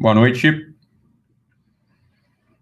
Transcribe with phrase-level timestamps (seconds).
[0.00, 0.50] Boa noite.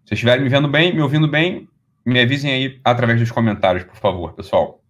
[0.03, 1.69] Se estiverem me vendo bem, me ouvindo bem,
[2.05, 4.83] me avisem aí através dos comentários, por favor, pessoal.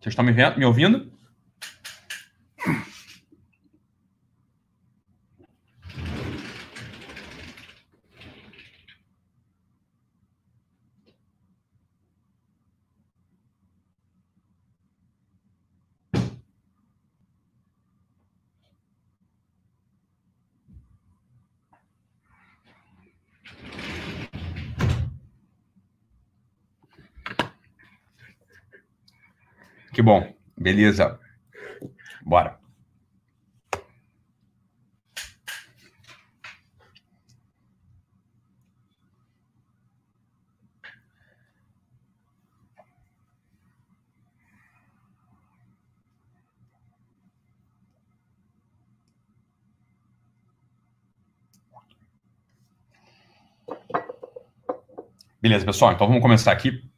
[0.00, 1.14] Vocês estão me, vendo, me ouvindo?
[29.94, 30.34] Que bom.
[30.64, 31.20] Beleza.
[32.24, 32.58] Bora.
[55.42, 55.92] Beleza, pessoal.
[55.92, 56.93] Então vamos começar aqui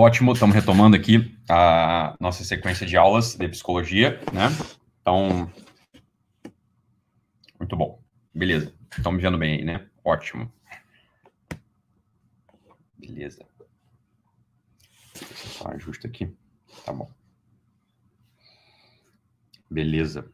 [0.00, 4.46] Ótimo, estamos retomando aqui a nossa sequência de aulas de psicologia, né?
[5.00, 5.50] Então,
[7.58, 8.00] muito bom.
[8.32, 8.72] Beleza.
[8.96, 9.88] Estão me vendo bem aí, né?
[10.04, 10.52] Ótimo.
[12.96, 13.44] Beleza.
[15.14, 16.32] Deixa eu só ajusta aqui.
[16.86, 17.10] Tá bom.
[19.68, 20.30] Beleza.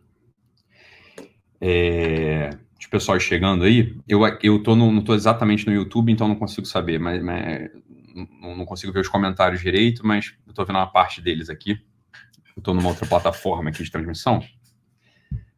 [1.59, 6.29] É, os pessoal chegando aí, eu, eu tô no, não estou exatamente no YouTube, então
[6.29, 7.71] não consigo saber, mas, mas
[8.15, 11.73] não, consigo ver os comentários direito, mas eu estou vendo uma parte deles aqui.
[12.57, 14.41] Eu estou numa outra plataforma aqui de transmissão,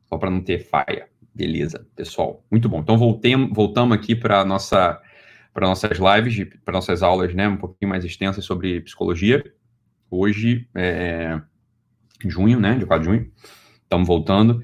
[0.08, 1.08] só para não ter falha.
[1.34, 2.42] Beleza, pessoal.
[2.50, 2.80] Muito bom.
[2.80, 5.00] Então voltemos, voltamos aqui para nossa
[5.52, 9.42] para nossas lives, para nossas aulas, né, um pouquinho mais extensas sobre psicologia.
[10.10, 11.40] Hoje é
[12.26, 13.32] junho, né, de 4 de junho.
[13.82, 14.62] Estamos voltando.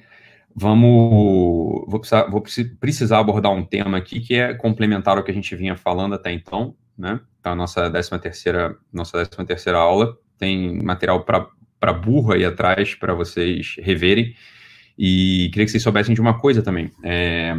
[0.54, 2.42] Vamos, vou precisar, vou
[2.78, 6.30] precisar abordar um tema aqui que é complementar ao que a gente vinha falando até
[6.30, 7.20] então, né?
[7.42, 12.96] Tá a nossa 13 terceira, nossa 13 terceira aula tem material para burro aí atrás
[12.96, 14.34] para vocês reverem.
[14.98, 16.90] E queria que vocês soubessem de uma coisa também.
[17.04, 17.56] É,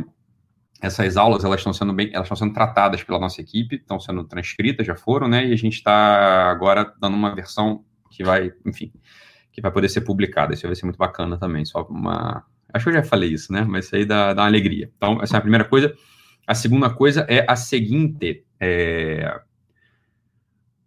[0.82, 4.26] essas aulas elas estão sendo bem, elas estão sendo tratadas pela nossa equipe, estão sendo
[4.26, 5.48] transcritas, já foram, né?
[5.48, 8.92] E a gente está agora dando uma versão que vai, enfim,
[9.50, 10.54] que vai poder ser publicada.
[10.54, 11.64] Isso vai ser muito bacana também.
[11.64, 13.66] Só uma, acho que eu já falei isso, né?
[13.66, 14.92] Mas isso aí dá, dá uma alegria.
[14.98, 15.94] Então essa é a primeira coisa.
[16.46, 19.40] A segunda coisa é a seguinte: é,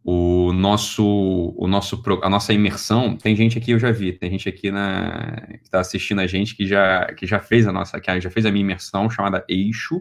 [0.08, 3.16] o nosso, o nosso, a nossa imersão.
[3.16, 6.54] Tem gente aqui, eu já vi, tem gente aqui na, que está assistindo a gente
[6.54, 10.00] que já, que já fez a nossa, que já fez a minha imersão chamada Eixo,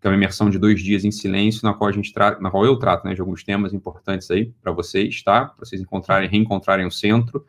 [0.00, 2.66] que é uma imersão de dois dias em silêncio, na qual a gente na qual
[2.66, 5.44] eu trato, né, de alguns temas importantes aí para vocês, tá?
[5.44, 7.46] Para vocês encontrarem, reencontrarem o centro.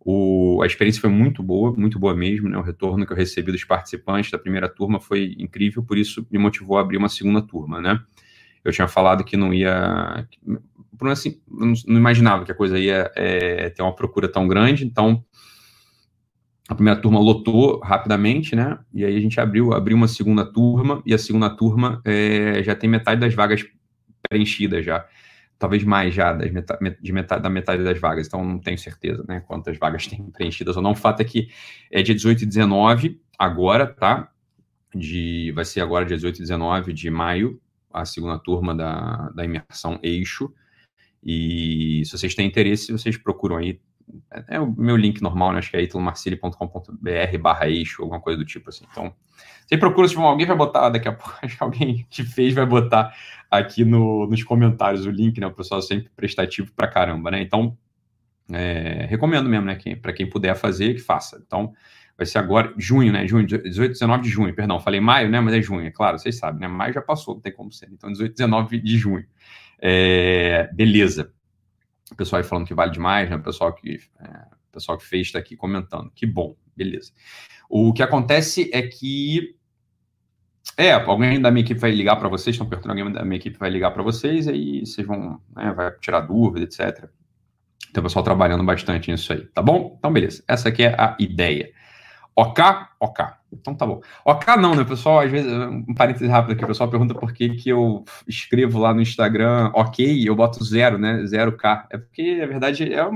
[0.00, 2.56] O, a experiência foi muito boa, muito boa mesmo, né?
[2.56, 6.38] O retorno que eu recebi dos participantes da primeira turma foi incrível, por isso me
[6.38, 8.00] motivou a abrir uma segunda turma, né?
[8.64, 10.26] Eu tinha falado que não ia,
[10.98, 15.24] por assim, não, imaginava que a coisa ia é, ter uma procura tão grande, então
[16.68, 18.78] a primeira turma lotou rapidamente, né?
[18.92, 22.74] E aí a gente abriu, abriu uma segunda turma e a segunda turma é, já
[22.74, 23.64] tem metade das vagas
[24.28, 25.06] preenchidas já
[25.58, 29.24] talvez mais já das metade, de metade, da metade das vagas, então não tenho certeza,
[29.26, 30.92] né, quantas vagas tem preenchidas ou não.
[30.92, 31.48] O fato é que
[31.90, 34.30] é dia 18 e 19, agora, tá?
[34.94, 37.60] De, vai ser agora dia 18 e 19 de maio,
[37.92, 40.52] a segunda turma da, da imersão Eixo.
[41.28, 43.80] E se vocês têm interesse, vocês procuram aí.
[44.32, 45.58] É, é o meu link normal, né?
[45.58, 48.84] Acho que é itulomarcili.com.br barra eixo, alguma coisa do tipo assim.
[48.88, 49.12] Então,
[49.66, 52.64] você procura, se alguém vai botar daqui a pouco, acho que alguém que fez vai
[52.64, 53.12] botar
[53.50, 55.48] aqui no, nos comentários o link, né?
[55.48, 57.42] O pessoal sempre prestativo pra caramba, né?
[57.42, 57.76] Então,
[58.52, 59.76] é, recomendo mesmo, né?
[60.00, 61.42] Para quem puder fazer, que faça.
[61.44, 61.72] Então,
[62.16, 63.26] vai ser agora, junho, né?
[63.26, 64.78] Junho, 18, 19 de junho, perdão.
[64.78, 65.40] Falei maio, né?
[65.40, 66.68] Mas é junho, é claro, vocês sabem, né?
[66.68, 67.88] Maio já passou, não tem como ser.
[67.90, 69.26] Então, 18, 19 de junho.
[69.80, 71.32] É, beleza.
[72.10, 73.36] O pessoal aí falando que vale demais, né?
[73.36, 76.10] O pessoal que, é, o pessoal que fez está aqui comentando.
[76.14, 77.12] Que bom, beleza.
[77.68, 79.56] O que acontece é que
[80.76, 83.58] é, alguém da minha equipe vai ligar para vocês, estão perguntando, alguém da minha equipe
[83.58, 87.08] vai ligar para vocês, aí vocês vão, né, vai tirar dúvida, etc.
[87.92, 89.96] Tem o pessoal trabalhando bastante nisso aí, tá bom?
[89.98, 90.44] Então, beleza.
[90.46, 91.72] Essa aqui é a ideia.
[92.34, 92.62] OK?
[93.00, 93.24] OK.
[93.60, 94.00] Então tá bom.
[94.24, 95.20] OK não, né, pessoal?
[95.20, 98.94] Às vezes, um parênteses rápido aqui, o pessoal pergunta por que, que eu escrevo lá
[98.94, 101.24] no Instagram ok, eu boto zero, né?
[101.26, 101.86] Zero K.
[101.90, 103.10] É porque, na verdade, é,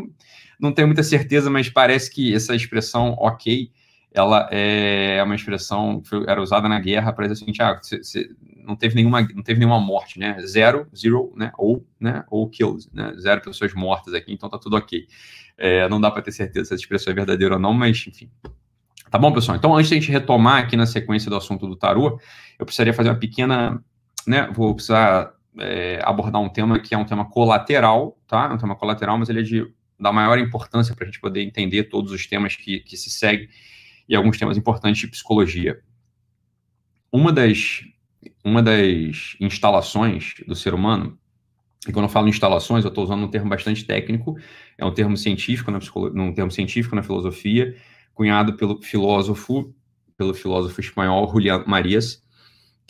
[0.59, 3.71] não tenho muita certeza, mas parece que essa expressão ok
[4.13, 8.29] ela é uma expressão que era usada na guerra para dizer seguinte, ah, cê, cê
[8.65, 10.37] não teve nenhuma não teve nenhuma morte, né?
[10.43, 11.53] Zero, zero, né?
[11.57, 12.25] Ou, né?
[12.29, 13.13] Ou kills, né?
[13.19, 15.07] Zero pessoas mortas aqui, então tá tudo ok.
[15.57, 18.31] É, não dá para ter certeza se essa expressão é verdadeira ou não, mas enfim.
[19.11, 19.57] Tá bom, pessoal?
[19.57, 22.21] Então, antes de a gente retomar aqui na sequência do assunto do tarô,
[22.59, 23.83] eu precisaria fazer uma pequena,
[24.25, 24.49] né?
[24.55, 28.49] Vou precisar é, abordar um tema que é um tema colateral, tá?
[28.51, 29.67] É um tema colateral, mas ele é de
[29.99, 33.49] da maior importância para a gente poder entender todos os temas que, que se seguem
[34.09, 35.81] e alguns temas importantes de psicologia.
[37.13, 37.83] Uma das
[38.45, 41.19] uma das instalações do ser humano,
[41.87, 44.37] e quando eu falo instalações, eu estou usando um termo bastante técnico,
[44.79, 45.79] é um termo científico na
[46.15, 47.75] um termo científico na filosofia,
[48.15, 49.75] cunhado pelo filósofo,
[50.17, 52.23] pelo filósofo espanhol Julián Marías,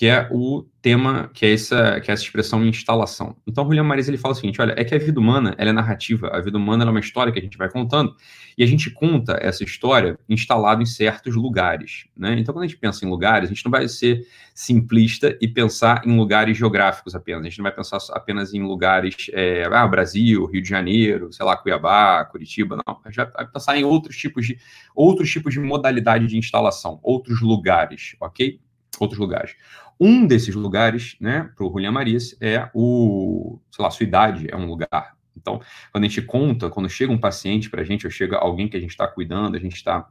[0.00, 3.37] que é o tema, que é essa, que é essa expressão instalação.
[3.47, 5.73] Então, Julián Marías ele fala o seguinte, olha, é que a vida humana, ela é
[5.75, 8.17] narrativa, a vida humana é uma história que a gente vai contando,
[8.56, 12.35] e a gente conta essa história instalado em certos lugares, né?
[12.38, 16.00] Então, quando a gente pensa em lugares, a gente não vai ser simplista e pensar
[16.06, 20.47] em lugares geográficos apenas, a gente não vai pensar apenas em lugares, é, ah, Brasil,
[20.47, 24.47] Rio de Janeiro, sei lá, cuiabá Curitiba, não, a gente vai pensar em outros tipos
[24.47, 24.56] de,
[24.94, 28.58] outros tipos de modalidade de instalação, outros lugares, ok?
[28.99, 29.55] Outros lugares.
[30.00, 34.56] Um desses lugares, né, para o Julián Marias, é o, sei lá, sua idade é
[34.56, 35.14] um lugar.
[35.37, 35.61] Então,
[35.93, 38.76] quando a gente conta, quando chega um paciente para a gente, ou chega alguém que
[38.76, 40.08] a gente está cuidando, a gente está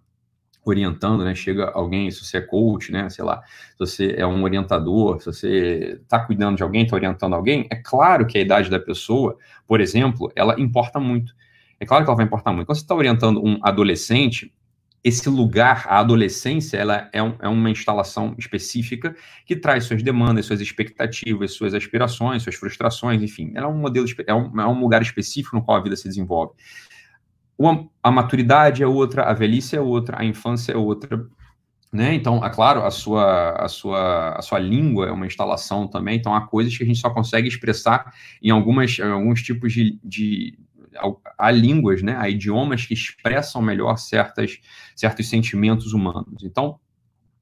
[0.63, 1.33] orientando, né?
[1.33, 3.09] Chega alguém, se você é coach, né?
[3.09, 7.33] Sei lá, se você é um orientador, se você está cuidando de alguém, está orientando
[7.33, 9.37] alguém, é claro que a idade da pessoa,
[9.67, 11.33] por exemplo, ela importa muito.
[11.79, 12.67] É claro que ela vai importar muito.
[12.67, 14.53] Quando você está orientando um adolescente,
[15.03, 19.15] esse lugar, a adolescência, ela é, um, é, uma instalação específica
[19.45, 23.51] que traz suas demandas, suas expectativas, suas aspirações, suas frustrações, enfim.
[23.55, 26.07] Ela é um modelo, é um, é um lugar específico no qual a vida se
[26.07, 26.53] desenvolve.
[27.57, 31.25] Uma, a maturidade é outra, a velhice é outra, a infância é outra.
[31.91, 32.13] Né?
[32.13, 36.35] Então, é claro, a sua, a, sua, a sua língua é uma instalação também, então
[36.35, 38.13] há coisas que a gente só consegue expressar
[38.43, 40.55] em, algumas, em alguns tipos de, de
[41.37, 44.59] há línguas, né, há idiomas que expressam melhor certas,
[44.95, 46.43] certos sentimentos humanos.
[46.43, 46.79] Então,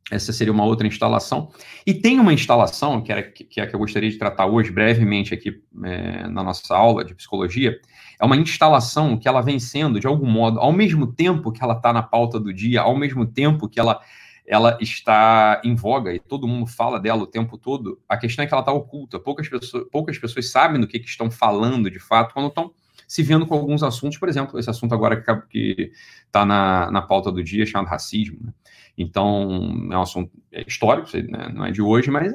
[0.10, 1.52] essa seria uma outra instalação.
[1.86, 4.72] E tem uma instalação, que, era, que é a que eu gostaria de tratar hoje,
[4.72, 7.78] brevemente, aqui é, na nossa aula de psicologia,
[8.20, 11.74] é uma instalação que ela vem sendo, de algum modo, ao mesmo tempo que ela
[11.74, 14.00] está na pauta do dia, ao mesmo tempo que ela,
[14.46, 18.48] ela está em voga e todo mundo fala dela o tempo todo, a questão é
[18.48, 19.20] que ela está oculta.
[19.20, 22.72] Poucas pessoas, poucas pessoas sabem do que, que estão falando de fato quando estão
[23.08, 25.92] se vendo com alguns assuntos, por exemplo, esse assunto agora que
[26.26, 28.38] está na, na pauta do dia, chamado racismo.
[28.42, 28.54] Né?
[28.98, 30.32] Então, é um assunto
[30.68, 31.50] histórico, né?
[31.54, 32.34] não é de hoje, mas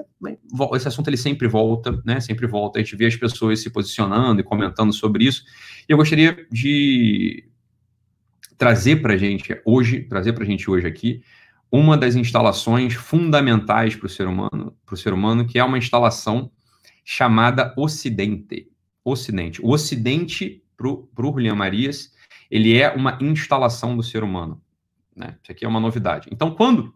[0.74, 2.20] esse assunto ele sempre volta, né?
[2.20, 2.78] Sempre volta.
[2.78, 5.44] A gente vê as pessoas se posicionando e comentando sobre isso.
[5.88, 7.48] E eu gostaria de
[8.56, 11.20] trazer para gente hoje, trazer para gente hoje aqui,
[11.70, 15.78] uma das instalações fundamentais para o ser humano, para o ser humano, que é uma
[15.78, 16.50] instalação
[17.04, 18.70] chamada Ocidente.
[19.04, 19.60] Ocidente.
[19.60, 22.12] O Ocidente para o Julian Marias,
[22.50, 24.60] ele é uma instalação do ser humano.
[25.14, 25.36] Né?
[25.42, 26.28] Isso aqui é uma novidade.
[26.32, 26.94] Então, quando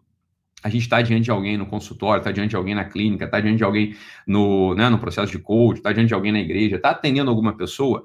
[0.63, 3.39] a gente está diante de alguém no consultório, está diante de alguém na clínica, está
[3.39, 3.95] diante de alguém
[4.25, 7.55] no, né, no processo de coach, está diante de alguém na igreja, está atendendo alguma
[7.55, 8.03] pessoa,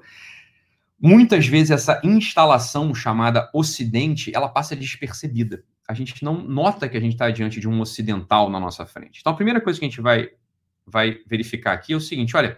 [0.99, 5.63] muitas vezes essa instalação chamada Ocidente, ela passa despercebida.
[5.87, 9.19] A gente não nota que a gente está diante de um ocidental na nossa frente.
[9.19, 10.29] Então, a primeira coisa que a gente vai,
[10.87, 12.57] vai verificar aqui é o seguinte: olha,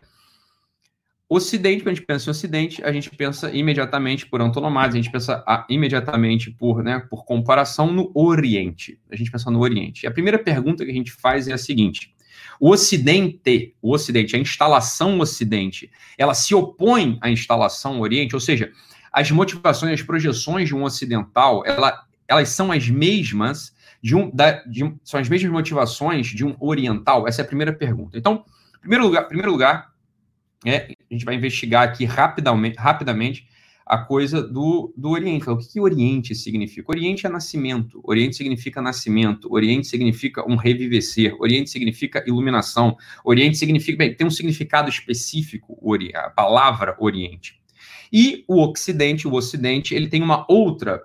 [1.28, 5.12] Ocidente, quando a gente pensa em Ocidente, a gente pensa imediatamente por antonomasia, a gente
[5.12, 9.00] pensa ah, imediatamente por, né, por comparação no Oriente.
[9.12, 10.04] A gente pensa no Oriente.
[10.04, 12.14] E a primeira pergunta que a gente faz é a seguinte:
[12.60, 18.72] o Ocidente, o Ocidente, a instalação Ocidente, ela se opõe à instalação Oriente, ou seja,
[19.12, 24.64] as motivações, as projeções de um ocidental, ela, elas são as mesmas de um, da,
[24.64, 27.28] de, são as mesmas motivações de um oriental?
[27.28, 28.16] Essa é a primeira pergunta.
[28.16, 28.46] Então,
[28.80, 29.96] primeiro lugar, primeiro lugar
[30.66, 33.48] é, a gente vai investigar aqui rapidamente, rapidamente
[33.86, 35.50] a coisa do, do Oriente.
[35.50, 36.92] O que, que Oriente significa?
[36.92, 44.00] Oriente é nascimento, Oriente significa nascimento, Oriente significa um revivecer, Oriente significa iluminação, Oriente significa,
[44.00, 45.78] bem, tem um significado específico,
[46.16, 47.62] a palavra Oriente.
[48.12, 51.02] E o Ocidente, o Ocidente, ele tem uma outra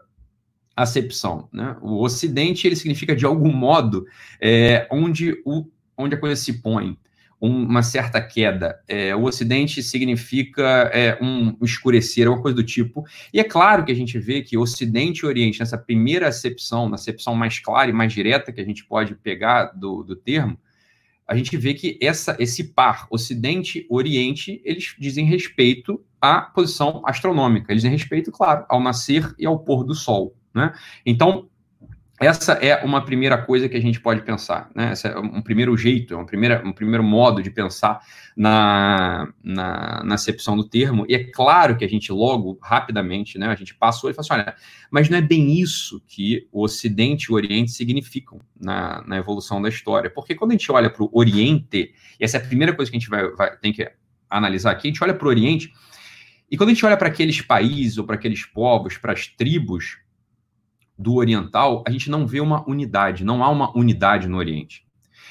[0.75, 1.49] acepção.
[1.53, 1.77] Né?
[1.83, 4.07] O Ocidente, ele significa, de algum modo,
[4.41, 5.67] é, onde, o,
[5.97, 6.97] onde a coisa se põe
[7.41, 8.79] uma certa queda.
[8.87, 13.05] É, o Ocidente significa é, um escurecer, uma coisa do tipo.
[13.33, 16.97] E é claro que a gente vê que Ocidente e Oriente, nessa primeira acepção, na
[16.97, 20.59] acepção mais clara e mais direta que a gente pode pegar do, do termo,
[21.27, 27.73] a gente vê que essa, esse par Ocidente Oriente, eles dizem respeito à posição astronômica,
[27.73, 30.35] eles dizem respeito, claro, ao nascer e ao pôr do Sol.
[30.53, 30.73] Né?
[31.07, 31.49] Então,
[32.21, 34.93] essa é uma primeira coisa que a gente pode pensar, né?
[34.93, 38.01] Esse é um primeiro jeito, um, primeira, um primeiro modo de pensar
[38.37, 41.07] na, na, na acepção do termo.
[41.09, 44.43] E é claro que a gente logo, rapidamente, né, a gente passou e falou assim,
[44.43, 44.55] olha,
[44.91, 49.63] mas não é bem isso que o Ocidente e o Oriente significam na, na evolução
[49.63, 50.11] da história.
[50.11, 52.99] Porque quando a gente olha para o Oriente, e essa é a primeira coisa que
[52.99, 53.91] a gente vai, vai tem que
[54.29, 55.73] analisar aqui, a gente olha para o Oriente,
[56.51, 59.97] e quando a gente olha para aqueles países ou para aqueles povos, para as tribos,
[61.01, 64.85] do oriental, a gente não vê uma unidade, não há uma unidade no Oriente.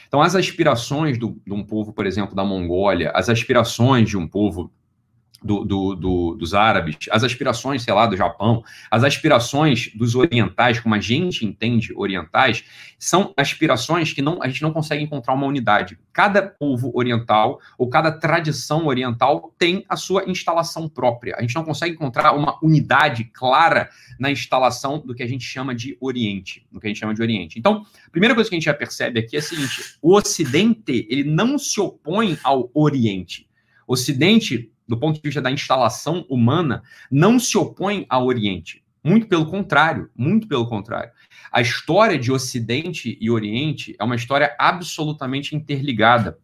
[0.08, 4.28] Então, as aspirações do, de um povo, por exemplo, da Mongólia, as aspirações de um
[4.28, 4.72] povo
[5.44, 10.80] do, do, do, dos árabes, as aspirações, sei lá, do Japão, as aspirações dos orientais,
[10.80, 12.64] como a gente entende orientais,
[12.98, 15.98] são aspirações que não, a gente não consegue encontrar uma unidade.
[16.12, 21.36] Cada povo oriental ou cada tradição oriental tem a sua instalação própria.
[21.38, 25.74] A gente não consegue encontrar uma unidade clara na instalação do que a gente chama
[25.74, 27.58] de Oriente, do que a gente chama de Oriente.
[27.58, 31.08] Então, a primeira coisa que a gente já percebe aqui é a seguinte: o Ocidente
[31.10, 33.48] ele não se opõe ao Oriente.
[33.88, 36.82] O Ocidente do ponto de vista da instalação humana,
[37.12, 38.84] não se opõe ao Oriente.
[39.04, 41.12] Muito pelo contrário, muito pelo contrário.
[41.52, 46.40] A história de Ocidente e Oriente é uma história absolutamente interligada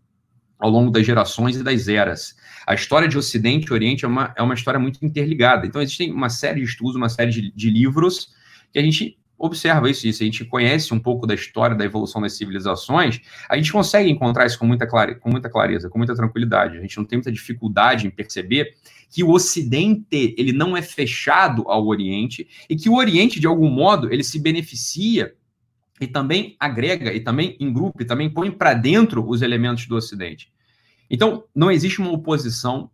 [0.60, 2.36] ao longo das gerações e das eras.
[2.68, 5.66] A história de Ocidente e Oriente é uma, é uma história muito interligada.
[5.66, 8.30] Então, existem uma série de estudos, uma série de, de livros
[8.72, 12.22] que a gente observa isso, isso, a gente conhece um pouco da história da evolução
[12.22, 16.16] das civilizações, a gente consegue encontrar isso com muita, clare, com muita clareza, com muita
[16.16, 16.78] tranquilidade.
[16.78, 18.76] A gente não tem muita dificuldade em perceber
[19.10, 23.70] que o Ocidente ele não é fechado ao Oriente e que o Oriente, de algum
[23.70, 25.34] modo, ele se beneficia
[26.00, 29.96] e também agrega, e também em grupo, e também põe para dentro os elementos do
[29.96, 30.52] Ocidente.
[31.10, 32.90] Então, não existe uma oposição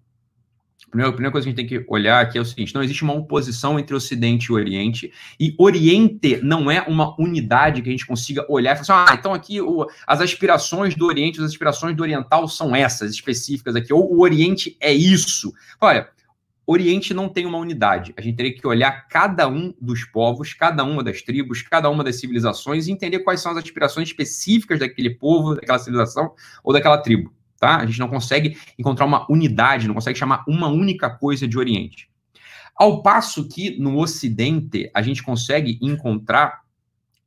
[0.92, 3.04] primeira, primeira coisa que a gente tem que olhar aqui é o seguinte: não existe
[3.04, 8.06] uma oposição entre Ocidente e Oriente, e Oriente não é uma unidade que a gente
[8.06, 11.96] consiga olhar e falar assim, ah, então aqui o, as aspirações do Oriente, as aspirações
[11.96, 15.54] do Oriental são essas específicas aqui, ou o Oriente é isso.
[15.80, 16.10] Olha,
[16.68, 18.14] Oriente não tem uma unidade.
[18.18, 22.04] A gente teria que olhar cada um dos povos, cada uma das tribos, cada uma
[22.04, 26.34] das civilizações e entender quais são as aspirações específicas daquele povo, daquela civilização
[26.64, 27.77] ou daquela tribo tá?
[27.77, 32.10] A gente não consegue encontrar uma unidade, não consegue chamar uma única coisa de Oriente.
[32.75, 36.62] Ao passo que no Ocidente a gente consegue encontrar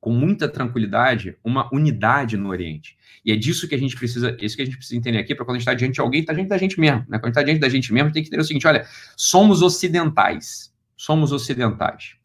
[0.00, 2.96] com muita tranquilidade uma unidade no Oriente.
[3.24, 5.44] E é disso que a gente precisa, isso que a gente precisa entender aqui, para
[5.44, 7.06] quando a gente está diante de alguém, está diante da gente mesmo.
[7.08, 7.18] Né?
[7.18, 8.84] Quando a gente está diante da gente mesmo, tem que entender o seguinte: olha,
[9.16, 10.74] somos ocidentais.
[10.96, 12.16] Somos ocidentais.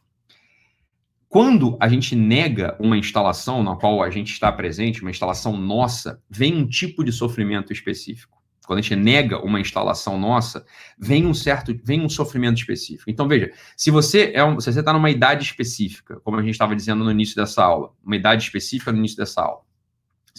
[1.29, 6.19] Quando a gente nega uma instalação na qual a gente está presente, uma instalação nossa,
[6.27, 8.39] vem um tipo de sofrimento específico.
[8.65, 10.65] Quando a gente nega uma instalação nossa,
[10.97, 13.11] vem um certo, vem um sofrimento específico.
[13.11, 16.53] Então veja, se você é um, se você está numa idade específica, como a gente
[16.53, 19.61] estava dizendo no início dessa aula, uma idade específica no início dessa aula,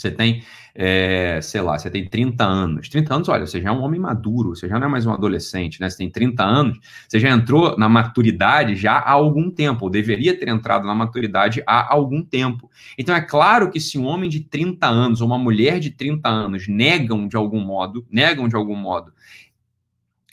[0.00, 0.42] você tem,
[0.75, 2.88] é, sei lá, você tem 30 anos.
[2.88, 5.12] 30 anos, olha, você já é um homem maduro, você já não é mais um
[5.12, 5.90] adolescente, né?
[5.90, 6.78] Você tem 30 anos,
[7.09, 11.62] você já entrou na maturidade já há algum tempo, ou deveria ter entrado na maturidade
[11.66, 12.71] há algum tempo.
[12.97, 16.28] Então é claro que se um homem de 30 anos ou uma mulher de 30
[16.28, 19.12] anos negam de algum modo, negam de algum modo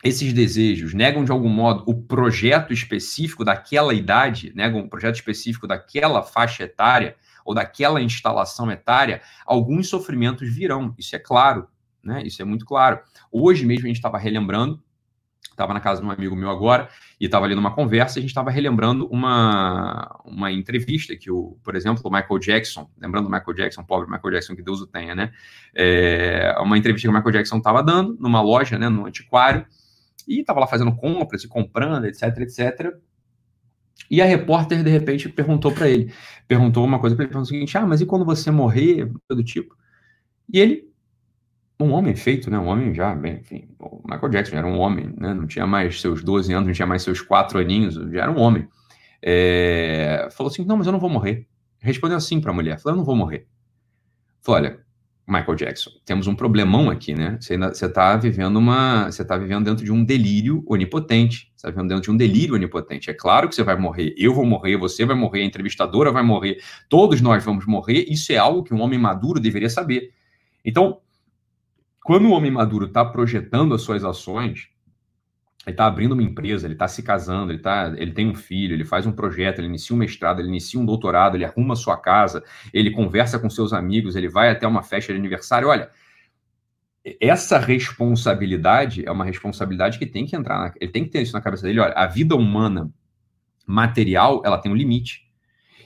[0.03, 5.67] esses desejos, negam de algum modo o projeto específico daquela idade, negam o projeto específico
[5.67, 7.15] daquela faixa etária,
[7.47, 10.93] ou daquela instalação etária, alguns sofrimentos virão.
[10.97, 11.65] Isso é claro,
[12.03, 12.21] né?
[12.25, 12.99] Isso é muito claro.
[13.31, 14.83] Hoje mesmo a gente estava relembrando,
[15.49, 18.31] estava na casa de um amigo meu agora, e estava ali numa conversa, a gente
[18.31, 23.53] estava relembrando uma, uma entrevista que, o, por exemplo, o Michael Jackson, lembrando o Michael
[23.53, 25.31] Jackson, pobre Michael Jackson, que Deus o tenha, né?
[25.73, 29.65] É, uma entrevista que o Michael Jackson estava dando numa loja, né, no antiquário,
[30.27, 32.93] e estava lá fazendo compras e comprando, etc, etc.
[34.09, 36.13] E a repórter, de repente, perguntou para ele,
[36.47, 39.43] perguntou uma coisa para ele, perguntou o seguinte, ah, mas e quando você morrer, do
[39.43, 39.75] tipo?
[40.51, 40.87] E ele,
[41.79, 45.13] um homem feito, né, um homem já, bem, enfim, o Michael Jackson era um homem,
[45.17, 48.31] né, não tinha mais seus 12 anos, não tinha mais seus 4 aninhos, já era
[48.31, 48.67] um homem.
[49.21, 51.47] É, falou assim, não, mas eu não vou morrer.
[51.79, 53.47] Respondeu assim para a mulher, falou, eu não vou morrer.
[54.41, 54.79] Falou, olha,
[55.27, 55.91] Michael Jackson.
[56.05, 57.37] Temos um problemão aqui, né?
[57.41, 57.55] Você
[57.85, 61.51] está vivendo uma, você está vivendo dentro de um delírio onipotente.
[61.53, 63.09] Você está vivendo dentro de um delírio onipotente.
[63.09, 64.15] É claro que você vai morrer.
[64.17, 64.77] Eu vou morrer.
[64.77, 65.41] Você vai morrer.
[65.41, 66.57] A entrevistadora vai morrer.
[66.87, 68.05] Todos nós vamos morrer.
[68.07, 70.13] Isso é algo que um homem maduro deveria saber.
[70.63, 71.01] Então,
[72.05, 74.69] quando o homem maduro está projetando as suas ações,
[75.67, 78.73] ele está abrindo uma empresa, ele está se casando, ele, tá, ele tem um filho,
[78.73, 81.97] ele faz um projeto, ele inicia um mestrado, ele inicia um doutorado, ele arruma sua
[81.97, 82.41] casa,
[82.73, 85.67] ele conversa com seus amigos, ele vai até uma festa de aniversário.
[85.67, 85.89] Olha,
[87.19, 91.33] essa responsabilidade é uma responsabilidade que tem que entrar, na, ele tem que ter isso
[91.33, 91.81] na cabeça dele.
[91.81, 92.89] Olha, a vida humana
[93.65, 95.27] material, ela tem um limite.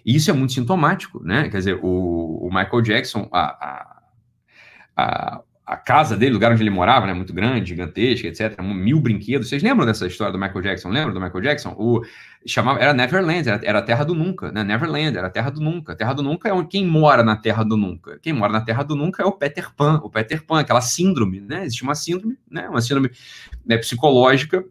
[0.06, 1.50] E isso é muito sintomático, né?
[1.50, 4.02] Quer dizer, o, o Michael Jackson, a, a,
[4.96, 7.13] a, a, casa dele, o lugar onde ele morava, né?
[7.13, 8.62] Muito grande, gigantesca, etc.
[8.62, 9.48] Mil brinquedos.
[9.48, 10.90] Vocês lembram dessa história do Michael Jackson?
[10.90, 11.75] Lembram do Michael Jackson?
[11.78, 12.01] O,
[12.46, 14.63] chamava, era Neverland, era, era a terra do nunca, né?
[14.63, 15.94] Neverland, era a terra do nunca.
[15.94, 18.20] A terra do nunca é onde, quem mora na terra do nunca.
[18.22, 20.01] Quem mora na terra do nunca é o Peter Pan.
[20.04, 21.66] O Peter Pan, aquela síndrome, né?
[21.66, 22.68] Existe uma síndrome, né?
[22.68, 23.10] Uma síndrome
[23.66, 24.66] né, psicológica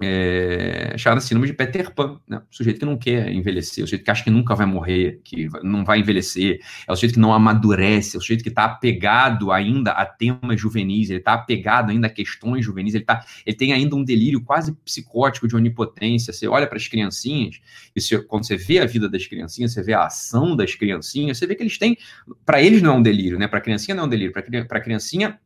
[0.00, 2.40] é, chamada síndrome de Peter Pan, né?
[2.50, 5.48] O sujeito que não quer envelhecer, o sujeito que acha que nunca vai morrer, que
[5.62, 9.50] não vai envelhecer, é o sujeito que não amadurece, é o sujeito que está apegado
[9.50, 13.72] ainda a temas juvenis, ele está apegado ainda a questões juvenis, ele, tá, ele tem
[13.72, 16.32] ainda um delírio quase psicótico de onipotência.
[16.32, 17.60] Você olha para as criancinhas,
[17.94, 21.38] e você, quando você vê a vida das criancinhas, você vê a ação das criancinhas,
[21.38, 21.98] você vê que eles têm,
[22.46, 23.48] para eles não é um delírio, né?
[23.48, 25.40] Para a criancinha não é um delírio, para a criancinha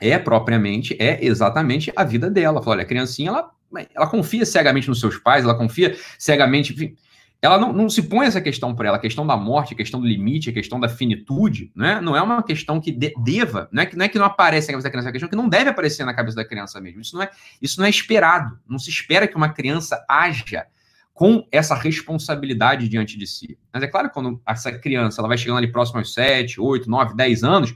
[0.00, 2.60] é propriamente, é exatamente a vida dela.
[2.62, 3.50] Fala, olha, a criancinha, ela
[3.94, 6.72] ela confia cegamente nos seus pais, ela confia cegamente.
[6.72, 6.96] Enfim,
[7.42, 10.00] ela não, não se põe essa questão para ela, a questão da morte, a questão
[10.00, 12.00] do limite, a questão da finitude, né?
[12.00, 14.68] não é uma questão que de, deva, não é que, não é que não aparece
[14.68, 16.80] na cabeça da criança, é uma questão que não deve aparecer na cabeça da criança
[16.80, 17.00] mesmo.
[17.00, 18.56] Isso não é, isso não é esperado.
[18.68, 20.66] Não se espera que uma criança haja
[21.12, 23.58] com essa responsabilidade diante de si.
[23.72, 26.88] Mas é claro que quando essa criança ela vai chegando ali próximo aos 7, 8,
[26.88, 27.74] 9, 10 anos,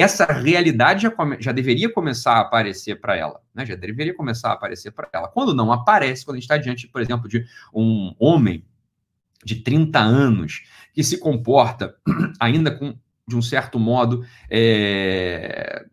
[0.00, 3.64] essa realidade já, come, já deveria começar a aparecer para ela, né?
[3.64, 5.28] já deveria começar a aparecer para ela.
[5.28, 8.64] Quando não aparece, quando a gente está diante, por exemplo, de um homem
[9.44, 10.62] de 30 anos
[10.92, 11.94] que se comporta
[12.38, 15.86] ainda com, de um certo modo, é,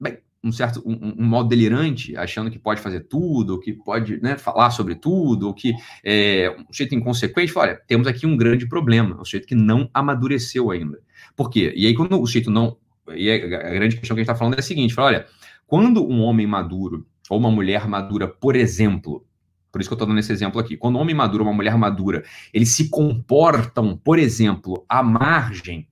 [0.00, 4.36] bem, um certo um, um, modo delirante, achando que pode fazer tudo, que pode né,
[4.36, 5.74] falar sobre tudo, ou que
[6.04, 9.90] é um sujeito inconsequente, fala, olha, temos aqui um grande problema, um sujeito que não
[9.92, 11.00] amadureceu ainda.
[11.36, 11.72] Por quê?
[11.76, 12.76] E aí, quando o sujeito não
[13.16, 13.38] e a
[13.70, 15.26] grande questão que a gente está falando é a seguinte: fala, olha,
[15.66, 19.24] quando um homem maduro ou uma mulher madura, por exemplo,
[19.70, 21.76] por isso que eu estou dando esse exemplo aqui, quando um homem maduro uma mulher
[21.76, 25.86] madura, eles se comportam, por exemplo, à margem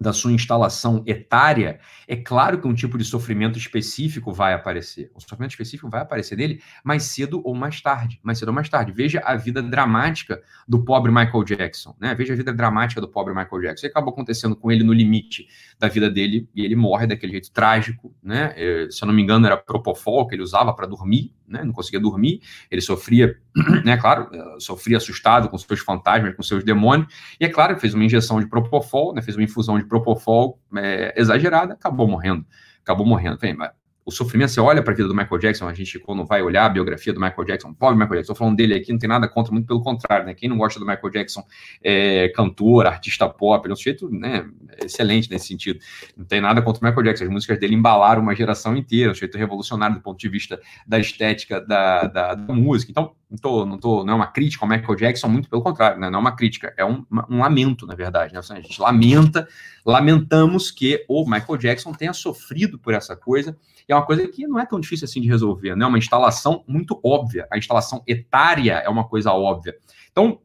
[0.00, 5.10] da sua instalação etária, é claro que um tipo de sofrimento específico vai aparecer.
[5.14, 8.18] O sofrimento específico vai aparecer dele mais cedo ou mais tarde.
[8.22, 8.92] Mais cedo ou mais tarde.
[8.92, 11.94] Veja a vida dramática do pobre Michael Jackson.
[12.00, 12.14] Né?
[12.14, 13.86] Veja a vida dramática do pobre Michael Jackson.
[13.86, 15.46] Isso acabou acontecendo com ele no limite
[15.78, 18.14] da vida dele e ele morre daquele jeito trágico.
[18.22, 18.54] Né?
[18.56, 21.34] É, se eu não me engano, era propofol que ele usava para dormir.
[21.46, 21.62] Né?
[21.62, 22.40] Não conseguia dormir.
[22.70, 23.36] Ele sofria,
[23.84, 23.96] né?
[23.98, 27.12] claro, é, sofria assustado com seus fantasmas, com seus demônios.
[27.38, 29.20] E é claro, fez uma injeção de propofol, né?
[29.20, 32.46] fez uma infusão de propofol é, exagerada, acabou morrendo.
[32.82, 33.38] Acabou morrendo.
[33.38, 33.54] Bem,
[34.04, 36.66] o sofrimento, você olha para a vida do Michael Jackson, a gente, quando vai olhar
[36.66, 39.28] a biografia do Michael Jackson, pobre Michael Jackson, estou falando dele aqui, não tem nada
[39.28, 40.34] contra, muito pelo contrário, né?
[40.34, 41.44] Quem não gosta do Michael Jackson,
[41.82, 44.48] é, cantor, artista pop, ele é um sujeito né,
[44.82, 45.78] excelente nesse sentido.
[46.16, 49.14] Não tem nada contra o Michael Jackson, as músicas dele embalaram uma geração inteira, um
[49.14, 52.90] sujeito revolucionário do ponto de vista da estética da, da, da música.
[52.90, 56.00] Então, não, tô, não, tô, não é uma crítica ao Michael Jackson, muito pelo contrário,
[56.00, 56.10] né?
[56.10, 58.34] não é uma crítica, é um, um lamento, na verdade.
[58.34, 58.40] Né?
[58.40, 59.46] A gente lamenta,
[59.86, 63.56] lamentamos que o Michael Jackson tenha sofrido por essa coisa,
[63.88, 65.84] e é uma coisa que não é tão difícil assim de resolver, né?
[65.84, 69.76] É uma instalação muito óbvia, a instalação etária é uma coisa óbvia.
[70.10, 70.40] Então,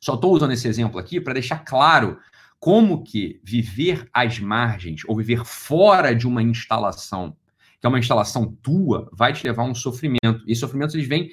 [0.00, 2.18] só estou usando esse exemplo aqui para deixar claro
[2.58, 7.36] como que viver às margens ou viver fora de uma instalação
[7.84, 10.42] que é uma instalação tua, vai te levar a um sofrimento.
[10.46, 11.30] E sofrimentos eles vêm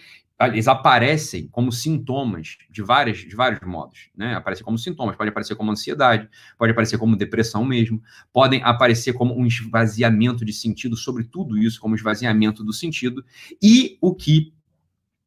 [0.48, 4.36] eles aparecem como sintomas de, várias, de vários modos, né?
[4.36, 8.02] Aparecem como sintomas, pode aparecer como ansiedade, pode aparecer como depressão mesmo,
[8.32, 13.24] podem aparecer como um esvaziamento de sentido sobre tudo isso, como esvaziamento do sentido.
[13.62, 14.54] E o que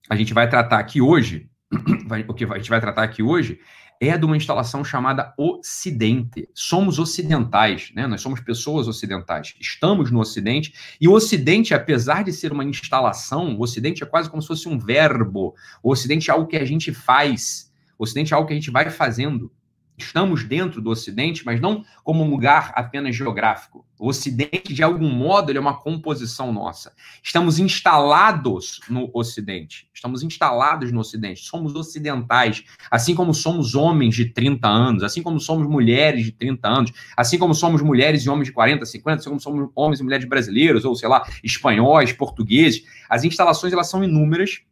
[0.08, 1.48] a gente vai tratar aqui hoje,
[2.28, 3.60] o que a gente vai tratar aqui hoje
[4.00, 6.48] é de uma instalação chamada Ocidente.
[6.52, 8.06] Somos ocidentais, né?
[8.06, 9.54] Nós somos pessoas ocidentais.
[9.60, 14.28] Estamos no Ocidente e o Ocidente, apesar de ser uma instalação, o Ocidente é quase
[14.28, 15.54] como se fosse um verbo.
[15.82, 17.72] O Ocidente é algo que a gente faz.
[17.98, 19.50] O Ocidente é algo que a gente vai fazendo
[19.96, 23.86] estamos dentro do Ocidente, mas não como um lugar apenas geográfico.
[23.98, 26.92] O Ocidente, de algum modo, é uma composição nossa.
[27.22, 29.88] Estamos instalados no Ocidente.
[29.94, 31.44] Estamos instalados no Ocidente.
[31.44, 36.68] Somos ocidentais, assim como somos homens de 30 anos, assim como somos mulheres de 30
[36.68, 40.02] anos, assim como somos mulheres e homens de 40, 50, assim como somos homens e
[40.02, 42.84] mulheres brasileiros, ou sei lá, espanhóis, portugueses.
[43.08, 44.62] As instalações, elas são inúmeras.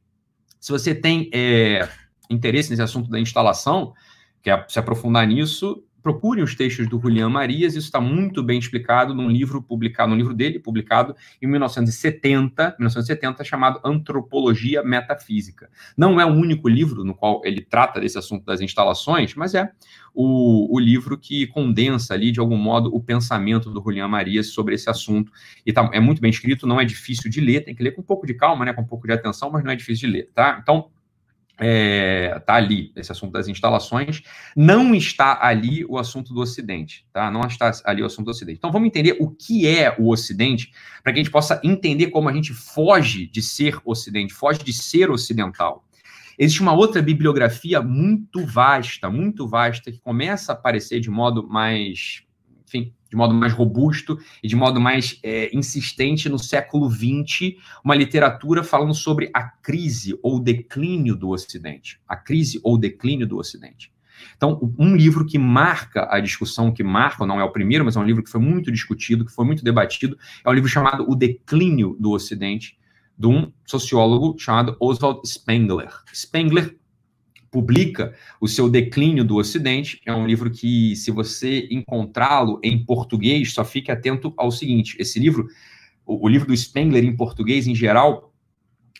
[0.60, 1.88] Se você tem é,
[2.28, 3.94] interesse nesse assunto da instalação,
[4.42, 9.14] quer se aprofundar nisso, procurem os textos do Julian Marias, isso está muito bem explicado
[9.14, 15.70] num livro publicado, num livro dele, publicado em 1970, 1970, chamado Antropologia Metafísica.
[15.96, 19.70] Não é o único livro no qual ele trata desse assunto das instalações, mas é
[20.12, 24.74] o, o livro que condensa ali, de algum modo, o pensamento do Julian Marias sobre
[24.74, 25.30] esse assunto.
[25.64, 28.00] E tá, é muito bem escrito, não é difícil de ler, tem que ler com
[28.00, 30.16] um pouco de calma, né, com um pouco de atenção, mas não é difícil de
[30.16, 30.58] ler, tá?
[30.60, 30.90] Então,
[31.64, 34.20] é, tá ali esse assunto das instalações,
[34.56, 37.30] não está ali o assunto do Ocidente, tá?
[37.30, 38.58] Não está ali o assunto do Ocidente.
[38.58, 40.72] Então vamos entender o que é o Ocidente,
[41.04, 44.72] para que a gente possa entender como a gente foge de ser Ocidente, foge de
[44.72, 45.84] ser ocidental.
[46.36, 52.24] Existe uma outra bibliografia muito vasta, muito vasta, que começa a aparecer de modo mais,
[52.66, 57.94] enfim, de modo mais robusto e de modo mais é, insistente no século XX, uma
[57.94, 62.00] literatura falando sobre a crise ou declínio do Ocidente.
[62.08, 63.92] A crise ou declínio do Ocidente.
[64.34, 68.00] Então, um livro que marca a discussão, que marca, não é o primeiro, mas é
[68.00, 71.14] um livro que foi muito discutido, que foi muito debatido, é um livro chamado O
[71.14, 72.78] Declínio do Ocidente,
[73.18, 75.90] de um sociólogo chamado Oswald Spengler.
[76.14, 76.78] Spengler
[77.52, 80.00] publica o seu Declínio do Ocidente.
[80.06, 85.20] É um livro que, se você encontrá-lo em português, só fique atento ao seguinte: esse
[85.20, 85.46] livro,
[86.04, 88.31] o, o livro do Spengler em português, em geral,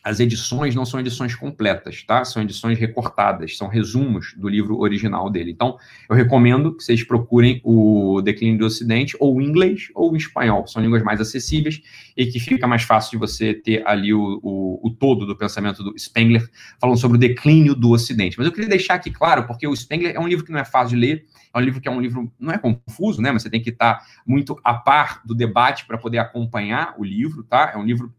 [0.02, 2.24] as edições não são edições completas, tá?
[2.24, 5.52] São edições recortadas, são resumos do livro original dele.
[5.52, 10.16] Então, eu recomendo que vocês procurem o Declínio do Ocidente, ou em inglês ou em
[10.16, 10.66] espanhol.
[10.66, 11.80] São línguas mais acessíveis
[12.16, 15.84] e que fica mais fácil de você ter ali o, o, o todo do pensamento
[15.84, 18.36] do Spengler, falando sobre o declínio do Ocidente.
[18.36, 20.64] Mas eu queria deixar aqui claro, porque o Spengler é um livro que não é
[20.64, 23.30] fácil de ler, é um livro que é um livro, não é confuso, né?
[23.30, 27.44] Mas você tem que estar muito a par do debate para poder acompanhar o livro,
[27.44, 27.70] tá?
[27.74, 28.12] É um livro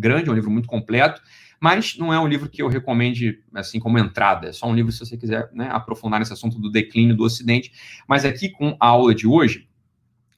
[0.00, 1.20] grande, é um livro muito completo,
[1.60, 4.48] mas não é um livro que eu recomende assim como entrada.
[4.48, 7.70] É só um livro se você quiser né, aprofundar nesse assunto do declínio do Ocidente.
[8.08, 9.68] Mas aqui com a aula de hoje,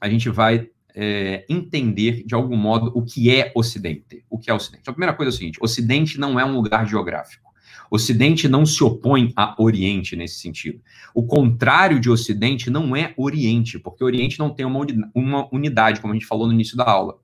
[0.00, 4.24] a gente vai é, entender de algum modo o que é Ocidente.
[4.28, 4.80] O que é Ocidente?
[4.82, 7.52] Então, a primeira coisa é o seguinte: Ocidente não é um lugar geográfico.
[7.88, 10.80] Ocidente não se opõe a Oriente nesse sentido.
[11.14, 16.16] O contrário de Ocidente não é Oriente, porque Oriente não tem uma unidade, como a
[16.16, 17.21] gente falou no início da aula.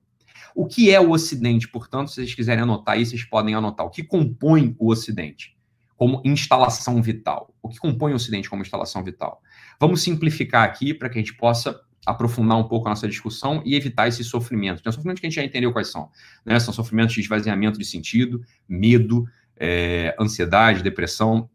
[0.55, 1.67] O que é o Ocidente?
[1.67, 3.85] Portanto, se vocês quiserem anotar aí, vocês podem anotar.
[3.85, 5.57] O que compõe o Ocidente
[5.95, 7.53] como instalação vital?
[7.61, 9.41] O que compõe o Ocidente como instalação vital?
[9.79, 13.75] Vamos simplificar aqui para que a gente possa aprofundar um pouco a nossa discussão e
[13.75, 14.81] evitar esses sofrimentos.
[14.81, 16.09] Tem sofrimentos que a gente já entendeu quais são.
[16.45, 16.59] Né?
[16.59, 19.25] São sofrimentos de esvaziamento de sentido, medo,
[19.57, 21.49] é, ansiedade, depressão,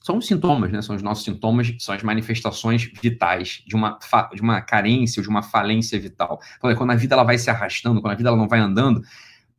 [0.00, 0.80] são os sintomas, né?
[0.80, 3.98] São os nossos sintomas, são as manifestações vitais de uma,
[4.34, 6.40] de uma carência, de uma falência vital.
[6.60, 9.02] Quando a vida ela vai se arrastando, quando a vida ela não vai andando,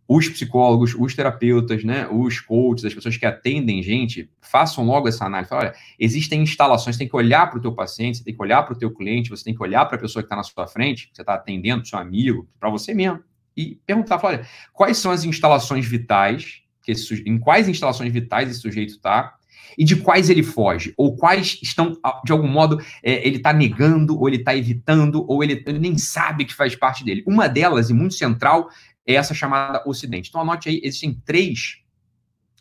[0.09, 5.25] os psicólogos, os terapeutas, né, os coaches, as pessoas que atendem gente, façam logo essa
[5.25, 5.53] análise.
[5.53, 8.63] olha, existem instalações, você tem que olhar para o teu paciente, você tem que olhar
[8.63, 10.65] para o teu cliente, você tem que olhar para a pessoa que está na sua
[10.65, 13.19] frente, que você está atendendo, seu amigo, para você mesmo,
[13.55, 18.61] e perguntar, olha, quais são as instalações vitais, que esse, em quais instalações vitais esse
[18.61, 19.35] sujeito está,
[19.77, 23.53] e de quais ele foge, ou quais estão, ah, de algum modo, é, ele está
[23.53, 27.23] negando, ou ele está evitando, ou ele, ele, nem sabe que faz parte dele.
[27.25, 28.69] Uma delas, e muito central,
[29.05, 30.29] é essa chamada Ocidente.
[30.29, 31.77] Então, anote aí, existem três,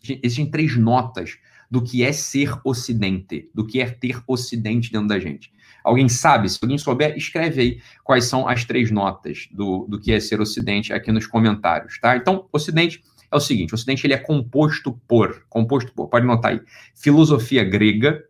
[0.03, 1.37] existem três notas
[1.69, 5.51] do que é ser Ocidente, do que é ter Ocidente dentro da gente.
[5.83, 6.49] Alguém sabe?
[6.49, 10.41] Se alguém souber, escreve aí quais são as três notas do, do que é ser
[10.41, 12.17] Ocidente aqui nos comentários, tá?
[12.17, 16.51] Então, Ocidente é o seguinte: o Ocidente ele é composto por, composto por, pode notar
[16.51, 16.61] aí,
[16.95, 18.23] filosofia grega,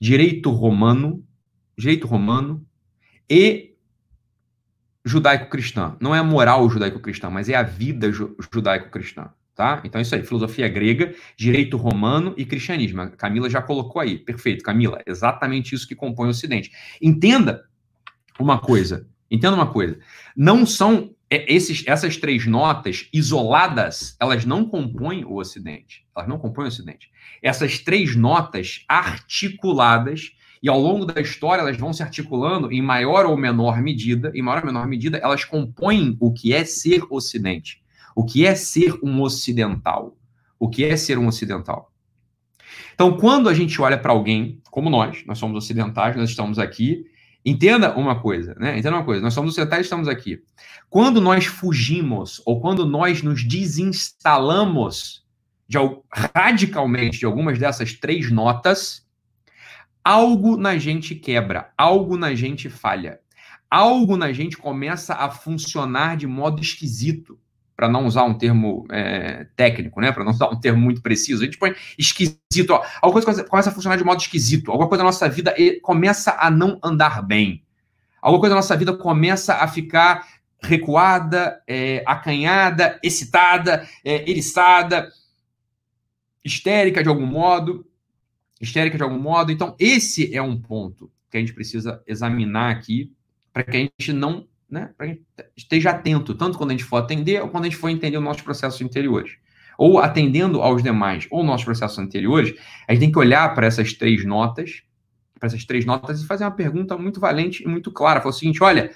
[0.00, 1.24] direito romano,
[1.76, 2.64] direito romano
[3.28, 3.74] e
[5.04, 5.96] judaico-cristã.
[6.00, 9.30] Não é a moral judaico-cristã, mas é a vida judaico-cristã.
[9.54, 9.82] Tá?
[9.84, 13.02] Então, é isso aí, filosofia grega, direito romano e cristianismo.
[13.02, 14.18] A Camila já colocou aí.
[14.18, 15.00] Perfeito, Camila.
[15.06, 16.72] Exatamente isso que compõe o Ocidente.
[17.02, 17.62] Entenda
[18.40, 19.06] uma coisa.
[19.30, 19.98] Entenda uma coisa.
[20.34, 26.04] Não são esses, essas três notas isoladas, elas não compõem o Ocidente.
[26.14, 27.10] Elas não compõem o Ocidente.
[27.42, 33.26] Essas três notas articuladas, e ao longo da história elas vão se articulando em maior
[33.26, 37.82] ou menor medida, em maior ou menor medida, elas compõem o que é ser Ocidente.
[38.14, 40.16] O que é ser um ocidental.
[40.58, 41.90] O que é ser um ocidental.
[42.94, 47.06] Então, quando a gente olha para alguém, como nós, nós somos ocidentais, nós estamos aqui,
[47.44, 48.78] Entenda uma coisa, né?
[48.78, 49.20] Entenda uma coisa.
[49.20, 50.42] Nós somos ocidentais e estamos aqui.
[50.88, 55.24] Quando nós fugimos ou quando nós nos desinstalamos
[55.68, 55.78] de,
[56.12, 59.06] radicalmente de algumas dessas três notas,
[60.04, 63.20] algo na gente quebra, algo na gente falha,
[63.70, 67.38] algo na gente começa a funcionar de modo esquisito
[67.82, 70.12] para não usar um termo é, técnico, né?
[70.12, 72.70] Para não usar um termo muito preciso, a gente põe esquisito.
[72.70, 74.70] Ó, alguma coisa começa a funcionar de modo esquisito.
[74.70, 77.64] Alguma coisa na nossa vida começa a não andar bem.
[78.20, 80.28] Alguma coisa na nossa vida começa a ficar
[80.60, 85.10] recuada, é, acanhada, excitada, é, eriçada,
[86.44, 87.84] histérica de algum modo,
[88.60, 89.50] histérica de algum modo.
[89.50, 93.12] Então, esse é um ponto que a gente precisa examinar aqui
[93.52, 94.90] para que a gente não né?
[94.96, 95.22] Para que
[95.54, 98.24] esteja atento, tanto quando a gente for atender ou quando a gente for entender os
[98.24, 99.36] nossos processos interiores.
[99.78, 102.54] ou atendendo aos demais, ou nossos processos anteriores,
[102.86, 104.82] a gente tem que olhar para essas três notas,
[105.38, 108.20] para essas três notas e fazer uma pergunta muito valente e muito clara.
[108.20, 108.92] Falar o seguinte: olha,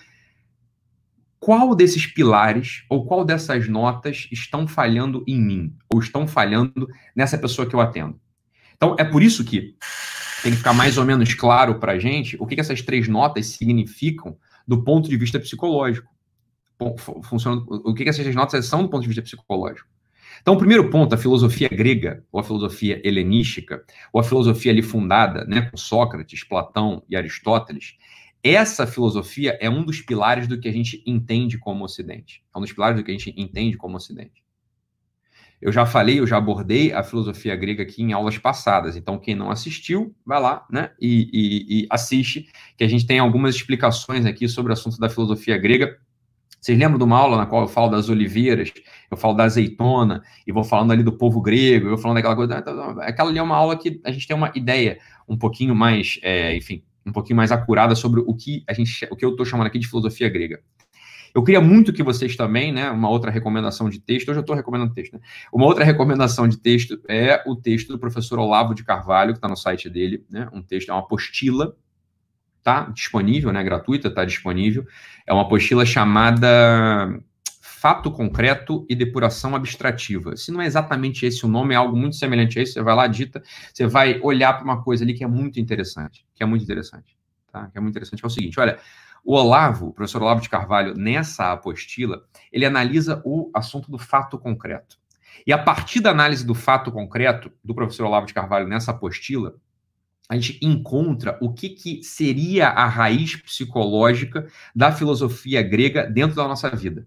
[1.40, 7.36] qual desses pilares ou qual dessas notas estão falhando em mim, ou estão falhando nessa
[7.36, 8.20] pessoa que eu atendo?
[8.76, 9.74] Então, é por isso que
[10.42, 13.08] tem que ficar mais ou menos claro para a gente o que, que essas três
[13.08, 16.10] notas significam do ponto de vista psicológico.
[17.22, 19.88] Funciona, o que, que essas notas são do ponto de vista psicológico.
[20.42, 24.82] Então, o primeiro ponto, a filosofia grega, ou a filosofia helenística, ou a filosofia ali
[24.82, 27.96] fundada né, com Sócrates, Platão e Aristóteles,
[28.42, 32.44] essa filosofia é um dos pilares do que a gente entende como Ocidente.
[32.54, 34.44] É um dos pilares do que a gente entende como Ocidente.
[35.60, 38.96] Eu já falei, eu já abordei a filosofia grega aqui em aulas passadas.
[38.96, 43.18] Então, quem não assistiu, vai lá né, e, e, e assiste, que a gente tem
[43.18, 45.96] algumas explicações aqui sobre o assunto da filosofia grega.
[46.60, 48.72] Vocês lembram de uma aula na qual eu falo das oliveiras,
[49.10, 52.58] eu falo da azeitona, e vou falando ali do povo grego, eu falando daquela coisa.
[52.58, 56.18] Então, aquela ali é uma aula que a gente tem uma ideia um pouquinho mais,
[56.22, 59.46] é, enfim, um pouquinho mais acurada sobre o que a gente, o que eu estou
[59.46, 60.60] chamando aqui de filosofia grega.
[61.36, 64.56] Eu queria muito que vocês também, né, uma outra recomendação de texto, hoje eu estou
[64.56, 65.20] recomendando texto, né?
[65.52, 69.46] Uma outra recomendação de texto é o texto do professor Olavo de Carvalho, que está
[69.46, 70.48] no site dele, né?
[70.50, 71.76] Um texto, é uma apostila,
[72.62, 72.84] tá?
[72.84, 73.62] Disponível, né?
[73.62, 74.86] Gratuita, tá disponível.
[75.26, 77.20] É uma apostila chamada
[77.60, 80.38] fato concreto e depuração abstrativa.
[80.38, 82.94] Se não é exatamente esse o nome, é algo muito semelhante a esse, você vai
[82.94, 83.42] lá, dita,
[83.74, 87.14] você vai olhar para uma coisa ali que é muito interessante, que é muito interessante,
[87.52, 87.66] tá?
[87.66, 88.78] Que é muito interessante, é o seguinte, olha,
[89.26, 94.38] o Olavo, o professor Olavo de Carvalho, nessa apostila, ele analisa o assunto do fato
[94.38, 94.98] concreto.
[95.44, 99.56] E a partir da análise do fato concreto do professor Olavo de Carvalho nessa apostila,
[100.28, 106.46] a gente encontra o que, que seria a raiz psicológica da filosofia grega dentro da
[106.46, 107.06] nossa vida.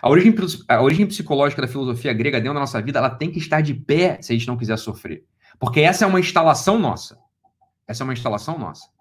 [0.00, 0.32] A origem,
[0.68, 3.74] a origem psicológica da filosofia grega dentro da nossa vida, ela tem que estar de
[3.74, 5.24] pé se a gente não quiser sofrer.
[5.58, 7.18] Porque essa é uma instalação nossa.
[7.88, 8.97] Essa é uma instalação nossa.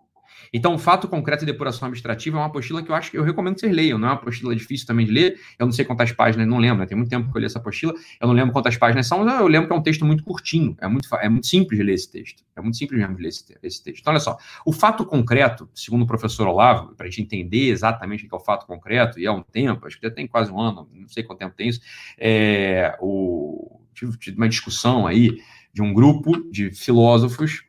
[0.53, 3.23] Então, o fato concreto e depuração abstrativa é uma apostila que eu acho que eu
[3.23, 3.97] recomendo que vocês leiam.
[3.97, 5.39] Não é uma apostila difícil também de ler.
[5.57, 6.85] Eu não sei quantas páginas, não lembro, né?
[6.85, 7.93] tem muito tempo que eu li essa apostila.
[8.19, 10.75] Eu não lembro quantas páginas são, mas eu lembro que é um texto muito curtinho.
[10.79, 12.43] É muito, é muito simples de ler esse texto.
[12.55, 14.01] É muito simples mesmo de ler esse, esse texto.
[14.01, 14.37] Então, olha só.
[14.65, 18.37] O fato concreto, segundo o professor Olavo, para a gente entender exatamente o que é
[18.37, 21.07] o fato concreto, e há um tempo, acho que já tem quase um ano, não
[21.07, 21.81] sei quanto tempo tem isso,
[22.17, 25.41] é, o, tive uma discussão aí
[25.73, 27.63] de um grupo de filósofos.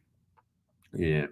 [0.99, 1.29] É,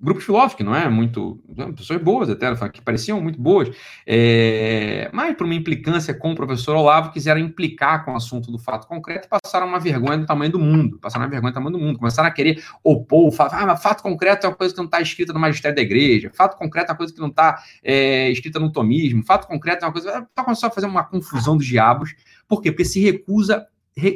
[0.00, 1.38] grupo de filósofos, que não é muito.
[1.76, 3.70] pessoas boas até, que pareciam muito boas,
[4.06, 8.58] é, mas por uma implicância com o professor Olavo, quiseram implicar com o assunto do
[8.58, 10.98] fato concreto e passaram uma vergonha do tamanho do mundo.
[10.98, 11.98] Passaram uma vergonha do tamanho do mundo.
[11.98, 13.54] Começaram a querer opor o fato.
[13.54, 16.30] Ah, fato concreto é uma coisa que não está escrita no magistério da igreja.
[16.32, 19.22] Fato concreto é uma coisa que não está é, escrita no tomismo.
[19.24, 20.26] Fato concreto é uma coisa.
[20.28, 22.14] Está começando a fazer uma confusão dos diabos.
[22.48, 22.72] Por quê?
[22.72, 23.66] Porque se recusa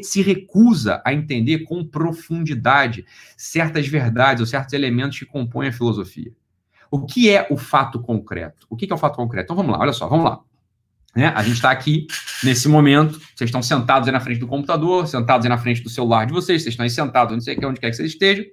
[0.03, 3.05] se recusa a entender com profundidade
[3.37, 6.33] certas verdades ou certos elementos que compõem a filosofia.
[6.91, 8.67] O que é o fato concreto?
[8.71, 9.47] O que é o fato concreto?
[9.47, 10.41] Então vamos lá, olha só, vamos lá.
[11.15, 11.33] Né?
[11.35, 12.07] A gente está aqui
[12.43, 15.89] nesse momento, vocês estão sentados aí na frente do computador, sentados aí na frente do
[15.89, 18.45] celular de vocês, vocês estão aí sentados, não sei onde quer que vocês estejam,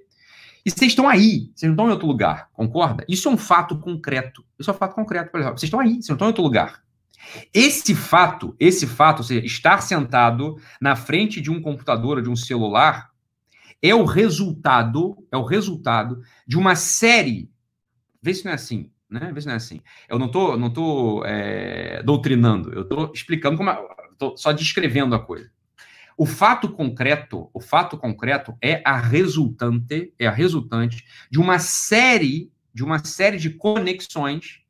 [0.64, 3.04] e vocês estão aí, vocês não estão em outro lugar, concorda?
[3.08, 4.44] Isso é um fato concreto.
[4.56, 5.58] Isso é um fato concreto, por exemplo.
[5.58, 6.81] Vocês estão aí, vocês não estão em outro lugar.
[7.52, 12.30] Esse fato, esse fato, ou seja, estar sentado na frente de um computador ou de
[12.30, 13.10] um celular,
[13.80, 17.50] é o resultado, é o resultado de uma série.
[18.22, 19.30] Vê se não é assim, né?
[19.34, 19.80] Vê se não é assim.
[20.08, 23.70] Eu não estou, não tô é, doutrinando, eu estou explicando como,
[24.12, 25.50] estou só descrevendo a coisa.
[26.16, 32.52] O fato concreto, o fato concreto é a resultante, é a resultante de uma série,
[32.72, 34.61] de uma série de conexões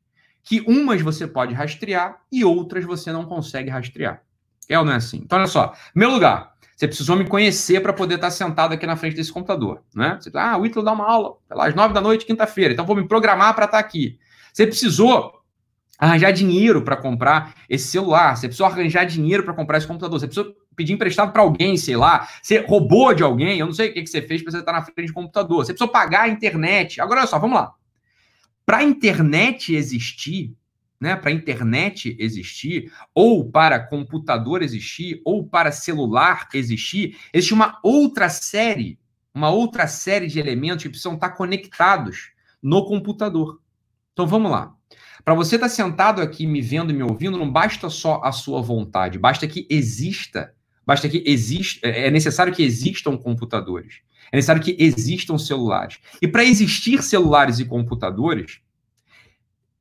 [0.43, 4.21] que umas você pode rastrear e outras você não consegue rastrear.
[4.69, 5.21] É ou não é assim?
[5.23, 5.73] Então, olha só.
[5.95, 9.81] Meu lugar, você precisou me conhecer para poder estar sentado aqui na frente desse computador,
[9.95, 10.17] né?
[10.19, 13.07] Você, ah, o Ítalo dá uma aula às nove da noite, quinta-feira, então vou me
[13.07, 14.17] programar para estar aqui.
[14.51, 15.41] Você precisou
[15.97, 20.27] arranjar dinheiro para comprar esse celular, você precisou arranjar dinheiro para comprar esse computador, você
[20.27, 23.93] precisou pedir emprestado para alguém, sei lá, você roubou de alguém, eu não sei o
[23.93, 26.27] que, que você fez para você estar na frente do computador, você precisou pagar a
[26.27, 26.99] internet.
[26.99, 27.73] Agora, olha só, vamos lá.
[28.65, 30.55] Para a internet existir,
[30.99, 37.77] né, para a internet existir, ou para computador existir, ou para celular existir, existe uma
[37.83, 38.97] outra série,
[39.33, 43.59] uma outra série de elementos que precisam estar conectados no computador.
[44.13, 44.73] Então vamos lá.
[45.25, 48.61] Para você estar sentado aqui me vendo e me ouvindo, não basta só a sua
[48.61, 50.53] vontade, basta que exista,
[50.85, 54.01] basta que exista, é necessário que existam computadores.
[54.33, 55.99] É necessário que existam celulares.
[56.21, 58.59] E para existir celulares e computadores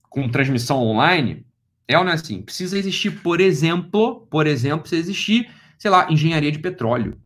[0.08, 1.44] com transmissão online,
[1.88, 2.42] é ou não é assim?
[2.42, 5.50] Precisa existir, por exemplo, por exemplo, precisa existir
[5.82, 7.20] sei lá, engenharia de petróleo.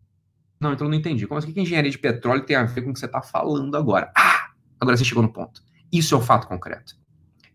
[0.59, 1.27] Não, então não entendi.
[1.27, 3.77] Como assim que engenharia de petróleo tem a ver com o que você está falando
[3.77, 4.11] agora?
[4.17, 5.63] Ah, agora você chegou no ponto.
[5.93, 6.97] Isso é o fato concreto.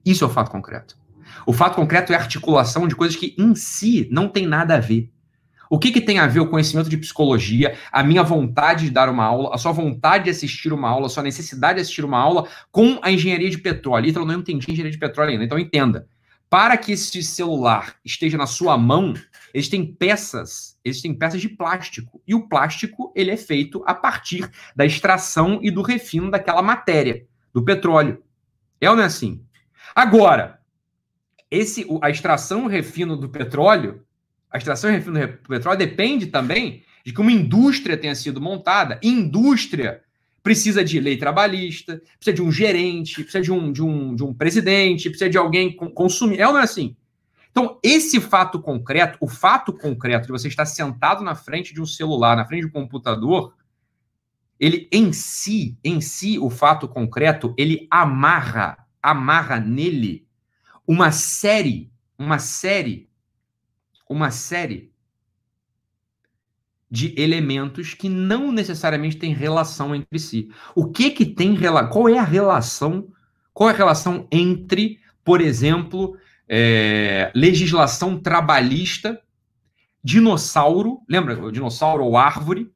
[0.05, 0.95] Isso é o fato concreto.
[1.43, 4.79] O fato concreto é a articulação de coisas que em si não tem nada a
[4.79, 5.11] ver.
[5.71, 9.07] O que, que tem a ver o conhecimento de psicologia, a minha vontade de dar
[9.07, 12.19] uma aula, a sua vontade de assistir uma aula, a sua necessidade de assistir uma
[12.19, 14.09] aula com a engenharia de petróleo?
[14.09, 15.45] Então, não entendi engenharia de petróleo ainda.
[15.45, 16.09] Então, entenda.
[16.49, 19.13] Para que esse celular esteja na sua mão,
[19.53, 22.21] existem peças, existem peças de plástico.
[22.27, 27.25] E o plástico, ele é feito a partir da extração e do refino daquela matéria,
[27.53, 28.21] do petróleo.
[28.81, 29.41] É ou não é assim?
[29.95, 30.59] Agora,
[31.49, 34.05] esse, a extração e o refino do petróleo
[34.51, 38.99] a extração e refino do petróleo depende também de que uma indústria tenha sido montada.
[39.01, 40.01] Indústria
[40.43, 44.33] precisa de lei trabalhista, precisa de um gerente, precisa de um, de um, de um
[44.33, 46.39] presidente, precisa de alguém consumir.
[46.39, 46.95] É ou não é assim?
[47.51, 51.85] Então, esse fato concreto, o fato concreto de você estar sentado na frente de um
[51.85, 53.53] celular, na frente de um computador,
[54.59, 60.25] ele em si, em si, o fato concreto, ele amarra, amarra nele
[60.87, 63.09] uma série, uma série
[64.11, 64.91] uma série
[66.89, 70.49] de elementos que não necessariamente têm relação entre si.
[70.75, 71.57] O que que tem
[71.89, 73.07] qual é a relação?
[73.53, 76.17] Qual é a relação entre, por exemplo,
[76.49, 79.21] é, legislação trabalhista,
[80.03, 82.69] dinossauro, lembra o dinossauro ou árvore?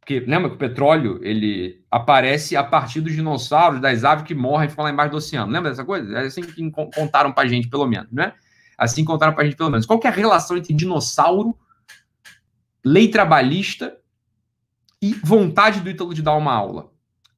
[0.00, 4.66] Porque lembra que o petróleo ele aparece a partir dos dinossauros, das aves que morrem
[4.66, 5.52] e ficam lá embaixo do oceano.
[5.52, 6.10] Lembra dessa coisa?
[6.16, 8.32] É assim que contaram pra gente, pelo menos, né?
[8.78, 9.84] Assim contaram para a gente, pelo menos.
[9.84, 11.58] Qual é a relação entre dinossauro,
[12.84, 13.98] lei trabalhista
[15.02, 16.92] e vontade do Ítalo de dar uma aula?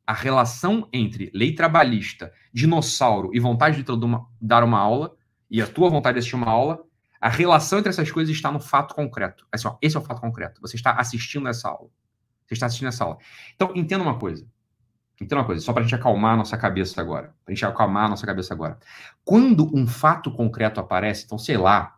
[0.07, 5.17] A relação entre lei trabalhista, dinossauro e vontade do Ítalo de dar uma aula,
[5.51, 6.85] e a tua vontade de assistir uma aula,
[7.21, 9.47] a relação entre essas coisas está no fato concreto.
[9.51, 10.61] Assim, esse é o fato concreto.
[10.61, 11.91] Você está assistindo essa aula.
[12.47, 13.19] Você está assistindo essa aula.
[13.55, 14.47] Então, entenda uma coisa.
[15.21, 17.35] Então, uma coisa, só para a gente acalmar a nossa cabeça agora.
[17.45, 18.79] Para a gente acalmar a nossa cabeça agora.
[19.25, 21.97] Quando um fato concreto aparece, então, sei lá,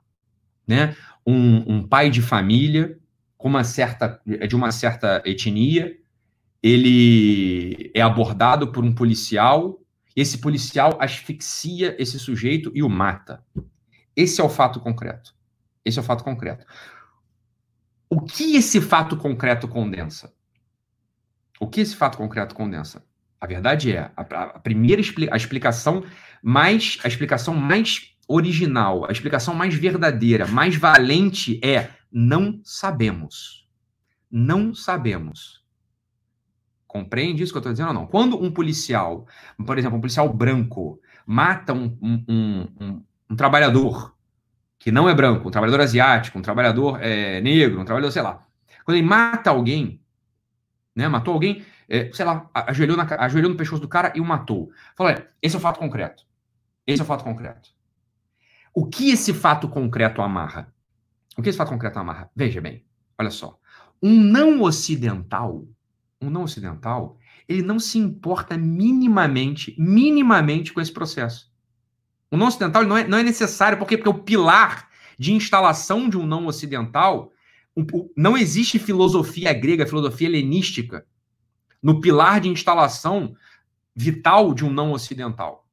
[0.66, 2.98] né, um, um pai de família
[3.36, 5.96] com uma certa, de uma certa etnia,
[6.62, 9.80] ele é abordado por um policial,
[10.16, 13.44] e esse policial asfixia esse sujeito e o mata.
[14.14, 15.34] Esse é o fato concreto.
[15.84, 16.64] Esse é o fato concreto.
[18.08, 20.32] O que esse fato concreto condensa?
[21.58, 23.04] O que esse fato concreto condensa?
[23.42, 25.02] A verdade é, a, a primeira
[25.32, 26.04] a explicação
[26.40, 33.68] mais a explicação mais original, a explicação mais verdadeira, mais valente é não sabemos.
[34.30, 35.60] Não sabemos.
[36.86, 38.06] Compreende isso que eu estou dizendo ou não?
[38.06, 39.26] Quando um policial,
[39.66, 44.14] por exemplo, um policial branco, mata um, um, um, um trabalhador
[44.78, 48.46] que não é branco, um trabalhador asiático, um trabalhador é, negro, um trabalhador, sei lá.
[48.84, 50.00] Quando ele mata alguém,
[50.94, 54.24] né, matou alguém, é, sei lá, ajoelhou, na, ajoelhou no pescoço do cara e o
[54.24, 54.70] matou.
[54.96, 56.24] Falou, é, esse é o fato concreto.
[56.86, 57.70] Esse é o fato concreto.
[58.74, 60.72] O que esse fato concreto amarra?
[61.36, 62.30] O que esse fato concreto amarra?
[62.34, 62.84] Veja bem,
[63.18, 63.58] olha só.
[64.02, 65.66] Um não ocidental,
[66.20, 67.18] um não ocidental,
[67.48, 71.52] ele não se importa minimamente, minimamente com esse processo.
[72.30, 76.16] O não ocidental não é, não é necessário, porque, porque o pilar de instalação de
[76.16, 77.30] um não ocidental,
[78.16, 81.06] não existe filosofia grega, filosofia helenística,
[81.82, 83.34] no pilar de instalação
[83.94, 85.66] vital de um não ocidental.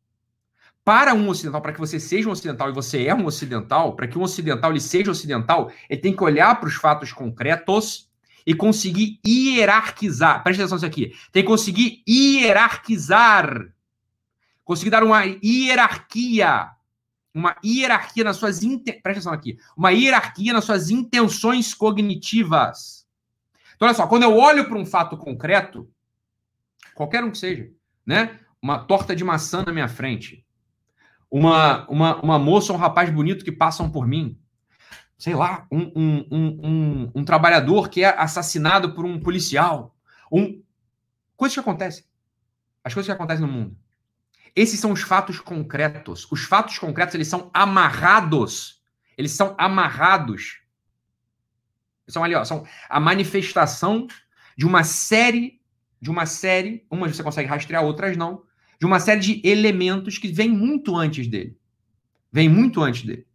[0.84, 4.08] Para um ocidental, para que você seja um ocidental e você é um ocidental, para
[4.08, 8.10] que um ocidental ele seja ocidental, ele tem que olhar para os fatos concretos
[8.46, 10.42] e conseguir hierarquizar.
[10.44, 11.14] Preste atenção nisso aqui.
[11.32, 13.72] Tem que conseguir hierarquizar.
[14.64, 16.72] Conseguir dar uma hierarquia.
[17.32, 18.60] Uma hierarquia nas suas.
[18.60, 19.60] Preste atenção aqui.
[19.78, 23.06] Uma hierarquia nas suas intenções cognitivas.
[23.76, 25.88] Então, olha só, quando eu olho para um fato concreto,
[27.00, 27.72] qualquer um que seja,
[28.06, 28.38] né?
[28.62, 30.46] Uma torta de maçã na minha frente,
[31.32, 34.38] uma, uma, uma moça ou um rapaz bonito que passam por mim,
[35.18, 39.96] sei lá, um, um, um, um, trabalhador que é assassinado por um policial,
[40.30, 40.62] um...
[41.38, 42.04] coisas que acontecem.
[42.84, 43.78] As coisas que acontecem no mundo.
[44.54, 46.30] Esses são os fatos concretos.
[46.30, 48.82] Os fatos concretos, eles são amarrados.
[49.18, 50.60] Eles são amarrados.
[52.10, 54.06] São ali, ó, são a manifestação
[54.58, 55.59] de uma série
[56.02, 58.44] de uma série, umas você consegue rastrear, outras não,
[58.80, 61.58] de uma série de elementos que vem muito antes dele.
[62.32, 63.26] Vem muito antes dele.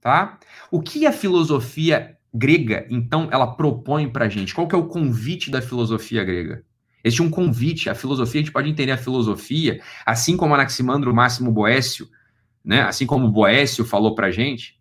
[0.00, 0.38] Tá?
[0.70, 4.54] O que a filosofia grega, então, ela propõe para gente?
[4.54, 6.64] Qual que é o convite da filosofia grega?
[7.02, 7.90] Existe um convite.
[7.90, 12.08] A filosofia, a gente pode entender a filosofia, assim como Anaximandro Máximo Boécio,
[12.64, 12.82] né?
[12.82, 14.80] assim como Boécio falou para gente,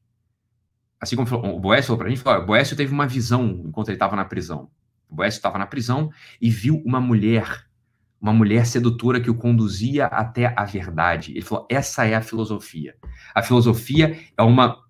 [0.99, 4.15] assim como o Boécio falou para gente, falou, Boécio teve uma visão enquanto ele estava
[4.15, 4.69] na prisão.
[5.09, 6.09] Boécio estava na prisão
[6.41, 7.65] e viu uma mulher,
[8.19, 11.31] uma mulher sedutora que o conduzia até a verdade.
[11.31, 12.95] Ele falou: essa é a filosofia.
[13.33, 14.83] A filosofia é uma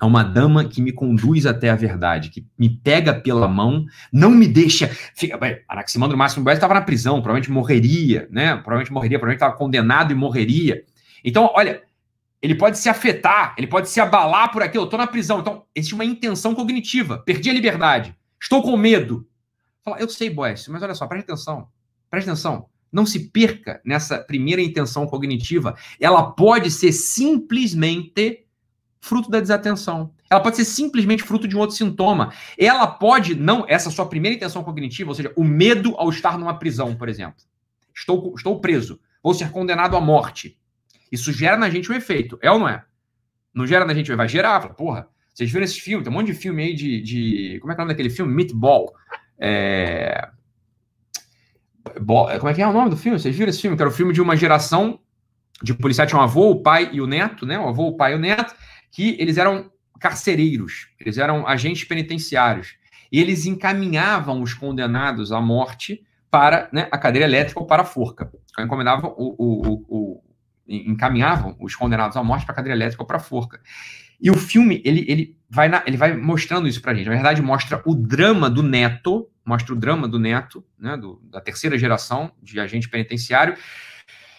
[0.00, 4.30] é uma dama que me conduz até a verdade, que me pega pela mão, não
[4.30, 4.88] me deixa.
[5.14, 5.38] Fica,
[5.68, 8.52] Anaximandro Máximo Boécio estava na prisão, provavelmente morreria, né?
[8.56, 10.82] Provavelmente morreria, provavelmente estava condenado e morreria.
[11.22, 11.82] Então, olha,
[12.40, 14.84] ele pode se afetar, ele pode se abalar por aquilo.
[14.84, 15.40] Eu estou na prisão.
[15.40, 17.18] Então, existe uma intenção cognitiva.
[17.18, 18.14] Perdi a liberdade.
[18.40, 19.26] Estou com medo.
[19.98, 21.68] Eu sei, Boécio, mas olha só, preste atenção.
[22.10, 22.66] Preste atenção.
[22.92, 25.76] Não se perca nessa primeira intenção cognitiva.
[26.00, 28.46] Ela pode ser simplesmente
[29.00, 30.12] fruto da desatenção.
[30.28, 32.32] Ela pode ser simplesmente fruto de um outro sintoma.
[32.58, 36.58] Ela pode não, essa sua primeira intenção cognitiva, ou seja, o medo ao estar numa
[36.58, 37.42] prisão, por exemplo.
[37.94, 40.58] Estou, estou preso, vou ser condenado à morte.
[41.10, 42.84] Isso gera na gente um efeito, é ou não é?
[43.52, 46.04] Não gera na gente, vai gerar, fala, porra, vocês viram esse filme?
[46.04, 47.00] Tem um monte de filme aí de.
[47.00, 48.32] de como é que é o nome daquele filme?
[48.32, 48.92] Meatball.
[49.40, 50.28] É...
[52.38, 53.18] Como é que é o nome do filme?
[53.18, 53.76] Vocês viram esse filme?
[53.76, 55.00] Que era o filme de uma geração
[55.62, 57.58] de policiais, tinha um avô, o pai e o neto, né?
[57.58, 58.54] O avô, o pai e o neto,
[58.90, 62.76] que eles eram carcereiros, eles eram agentes penitenciários.
[63.12, 67.84] E eles encaminhavam os condenados à morte para né, a cadeira elétrica ou para a
[67.84, 68.32] forca.
[68.58, 70.22] Encomendavam o, o, o,
[70.66, 73.60] encaminhavam os condenados à morte para a cadeira elétrica ou para a forca.
[74.20, 77.06] E o filme, ele, ele, vai na, ele vai mostrando isso para a gente.
[77.06, 81.40] Na verdade, mostra o drama do neto, mostra o drama do neto, né, do, da
[81.40, 83.56] terceira geração de agente penitenciário,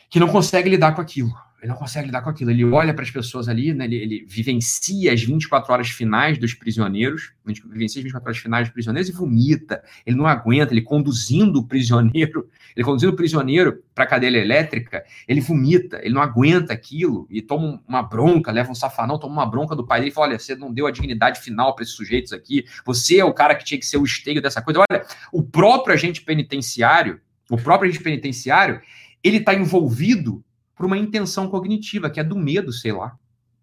[0.10, 1.34] que não consegue lidar com aquilo.
[1.62, 2.50] Ele não consegue lidar com aquilo.
[2.50, 6.56] Ele olha para as pessoas ali, né, ele, ele, vivencia as 24 horas finais dos
[6.56, 9.84] prisioneiros, vivencia as 24 horas finais dos prisioneiros e vomita.
[10.04, 15.04] Ele não aguenta, ele conduzindo o prisioneiro, ele conduzindo o prisioneiro para a cadeira elétrica,
[15.28, 19.46] ele vomita, ele não aguenta aquilo e toma uma bronca, leva um safanão, toma uma
[19.46, 21.96] bronca do pai dele e fala: Olha, você não deu a dignidade final para esses
[21.96, 24.80] sujeitos aqui, você é o cara que tinha que ser o esteio dessa coisa.
[24.80, 28.82] Olha, o próprio agente penitenciário, o próprio agente penitenciário,
[29.24, 30.44] ele está envolvido
[30.82, 33.16] por uma intenção cognitiva, que é do medo, sei lá,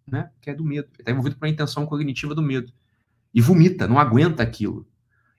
[0.06, 0.30] né?
[0.40, 0.86] Que é do medo.
[0.92, 2.72] Ele está envolvido por uma intenção cognitiva do medo.
[3.34, 4.86] E vomita, não aguenta aquilo.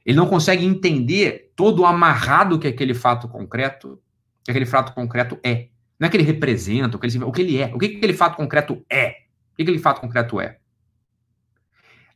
[0.05, 3.97] Ele não consegue entender todo o amarrado que aquele fato concreto,
[4.43, 5.69] que aquele fato concreto é.
[5.97, 7.73] Não é que ele representa, o que ele, o que ele é.
[7.73, 9.11] O que aquele fato concreto é?
[9.53, 10.59] O que aquele fato concreto é?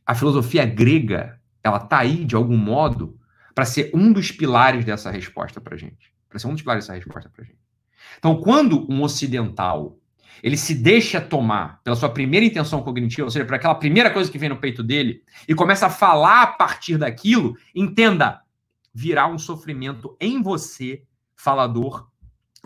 [0.04, 3.18] A filosofia grega, ela está aí, de algum modo,
[3.54, 6.12] para ser um dos pilares dessa resposta para gente.
[6.28, 7.63] Para ser um dos pilares dessa resposta para gente.
[8.18, 9.98] Então, quando um ocidental
[10.42, 14.30] ele se deixa tomar pela sua primeira intenção cognitiva, ou seja, por aquela primeira coisa
[14.30, 18.42] que vem no peito dele, e começa a falar a partir daquilo, entenda,
[18.92, 21.02] virá um sofrimento em você,
[21.34, 22.10] falador,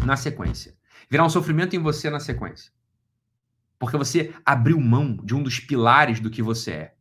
[0.04, 0.76] na sequência.
[1.08, 2.72] Virá um sofrimento em você na sequência.
[3.78, 6.94] Porque você abriu mão de um dos pilares do que você é.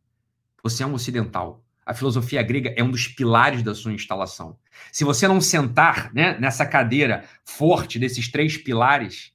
[0.62, 1.64] Você é um ocidental.
[1.88, 4.58] A filosofia grega é um dos pilares da sua instalação.
[4.92, 9.32] Se você não sentar né, nessa cadeira forte desses três pilares,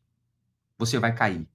[0.78, 1.48] você vai cair.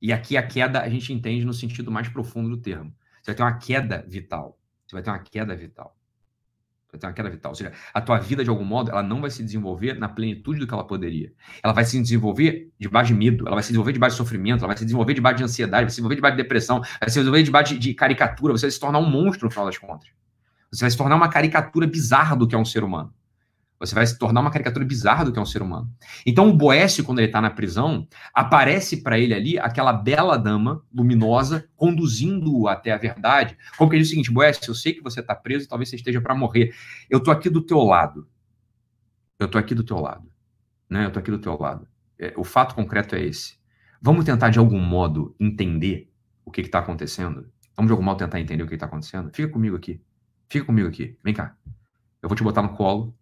[0.00, 2.92] E aqui a queda a gente entende no sentido mais profundo do termo.
[3.22, 4.58] Você vai ter uma queda vital.
[4.84, 5.96] Você vai ter uma queda vital.
[6.88, 7.52] Você vai ter uma queda vital.
[7.52, 10.58] Ou seja, a tua vida, de algum modo, ela não vai se desenvolver na plenitude
[10.58, 11.32] do que ela poderia.
[11.62, 14.66] Ela vai se desenvolver debaixo de medo, ela vai se desenvolver debaixo de sofrimento, ela
[14.66, 17.42] vai se desenvolver debaixo de ansiedade, vai se desenvolver debaixo de depressão, vai se desenvolver
[17.44, 20.10] debaixo de, de caricatura, você vai se tornar um monstro no final das contas.
[20.72, 23.12] Você vai se tornar uma caricatura bizarra do que é um ser humano.
[23.78, 25.92] Você vai se tornar uma caricatura bizarra do que é um ser humano.
[26.24, 30.84] Então, o Boécio, quando ele está na prisão, aparece para ele ali aquela bela dama
[30.94, 33.58] luminosa conduzindo-o até a verdade.
[33.76, 35.96] Como que ele diz o seguinte: Boécio, eu sei que você está preso, talvez você
[35.96, 36.72] esteja para morrer.
[37.10, 38.28] Eu estou aqui do teu lado.
[39.36, 40.30] Eu estou aqui do teu lado.
[40.88, 41.04] Né?
[41.04, 41.88] Eu estou aqui do teu lado.
[42.16, 43.56] É, o fato concreto é esse.
[44.00, 46.08] Vamos tentar, de algum modo, entender
[46.44, 47.50] o que está acontecendo?
[47.76, 49.28] Vamos, de algum modo, tentar entender o que está acontecendo?
[49.34, 50.00] Fica comigo aqui.
[50.52, 51.16] Fica comigo aqui.
[51.24, 51.56] Vem cá.
[52.20, 53.16] Eu vou te botar no colo.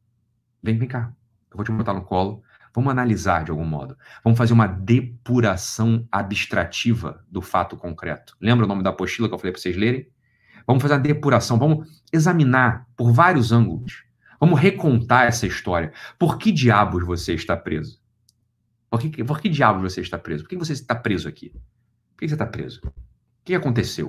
[0.60, 1.12] Vem, vem cá.
[1.48, 2.42] Eu vou te botar no colo.
[2.74, 3.96] Vamos analisar de algum modo.
[4.24, 8.36] Vamos fazer uma depuração abstrativa do fato concreto.
[8.40, 10.08] Lembra o nome da apostila que eu falei para vocês lerem?
[10.66, 14.02] Vamos fazer uma depuração, vamos examinar por vários ângulos.
[14.40, 15.92] Vamos recontar essa história.
[16.18, 18.02] Por que diabos você está preso?
[18.90, 20.42] Por que, por que diabos você está preso?
[20.42, 21.50] Por que você está preso aqui?
[21.50, 22.80] Por que você está preso?
[22.84, 22.92] O
[23.44, 24.08] que aconteceu?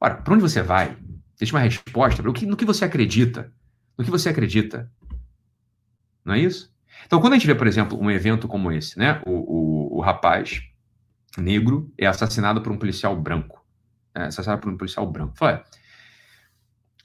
[0.00, 0.98] Ora, para onde você vai?
[1.40, 3.50] Existe uma resposta no que, no que você acredita.
[3.96, 4.90] No que você acredita.
[6.22, 6.70] Não é isso?
[7.06, 9.22] Então, quando a gente vê, por exemplo, um evento como esse, né?
[9.24, 10.62] O, o, o rapaz
[11.38, 13.64] negro é assassinado por um policial branco.
[14.14, 15.32] É, assassinado por um policial branco.
[15.34, 15.64] Fala,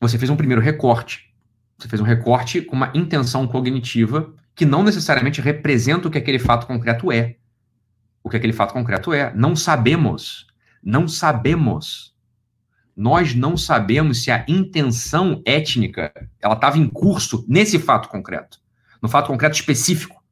[0.01, 1.33] você fez um primeiro recorte.
[1.77, 6.39] Você fez um recorte com uma intenção cognitiva que não necessariamente representa o que aquele
[6.39, 7.38] fato concreto é.
[8.21, 9.33] O que aquele fato concreto é.
[9.33, 10.45] Não sabemos.
[10.83, 12.14] Não sabemos
[12.95, 18.59] nós não sabemos se a intenção étnica ela estava em curso nesse fato concreto,
[19.01, 20.23] no fato concreto específico.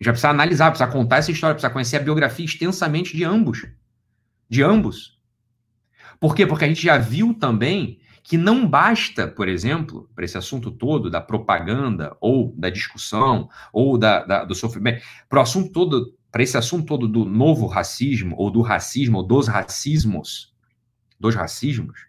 [0.00, 3.66] Já precisa analisar, precisa contar essa história, precisa conhecer a biografia extensamente de ambos.
[4.48, 5.18] De ambos.
[6.18, 6.46] Por quê?
[6.46, 11.10] Porque a gente já viu também que não basta, por exemplo, para esse assunto todo
[11.10, 16.42] da propaganda ou da discussão ou da, da do sofrimento, para o assunto todo, para
[16.42, 20.52] esse assunto todo do novo racismo ou do racismo ou dos racismos,
[21.18, 22.08] dos racismos,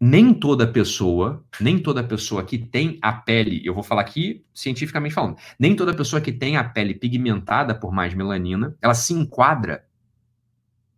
[0.00, 5.14] nem toda pessoa, nem toda pessoa que tem a pele, eu vou falar aqui cientificamente
[5.14, 9.84] falando, nem toda pessoa que tem a pele pigmentada por mais melanina, ela se enquadra,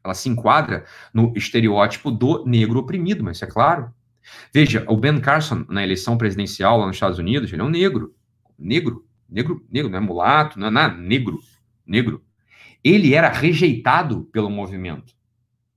[0.03, 3.93] ela se enquadra no estereótipo do negro oprimido, mas isso é claro.
[4.53, 8.15] Veja, o Ben Carson, na eleição presidencial lá nos Estados Unidos, ele é um negro,
[8.59, 11.39] negro, negro, negro, não é mulato, não é nada, negro,
[11.87, 12.25] negro.
[12.83, 15.16] Ele era rejeitado pelo movimento.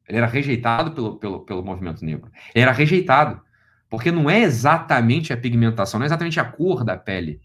[0.10, 2.32] Ele era rejeitado pelo, pelo, pelo movimento negro.
[2.54, 3.40] Ele era rejeitado.
[3.88, 7.42] Porque não é exatamente a pigmentação, não é exatamente a cor da pele.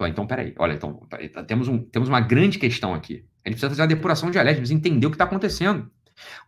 [0.00, 0.98] Então, peraí, olha, então,
[1.46, 3.24] temos, um, temos uma grande questão aqui.
[3.44, 5.88] A gente precisa fazer uma depuração dialética, precisa entender o que está acontecendo.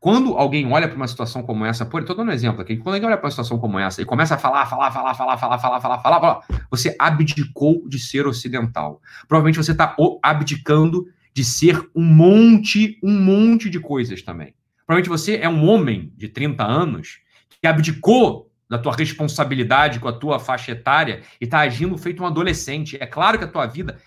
[0.00, 2.94] Quando alguém olha para uma situação como essa, por estou dando um exemplo aqui, quando
[2.94, 5.58] alguém olha para uma situação como essa e começa a falar, falar, falar, falar, falar,
[5.58, 6.40] falar, falar, falar, falar,
[6.70, 9.00] você abdicou de ser ocidental.
[9.28, 14.55] Provavelmente você está abdicando de ser um monte, um monte de coisas também.
[14.87, 17.20] Provavelmente você é um homem de 30 anos
[17.61, 22.26] que abdicou da tua responsabilidade com a tua faixa etária e está agindo feito um
[22.26, 22.97] adolescente.
[23.01, 24.01] É claro que a tua vida.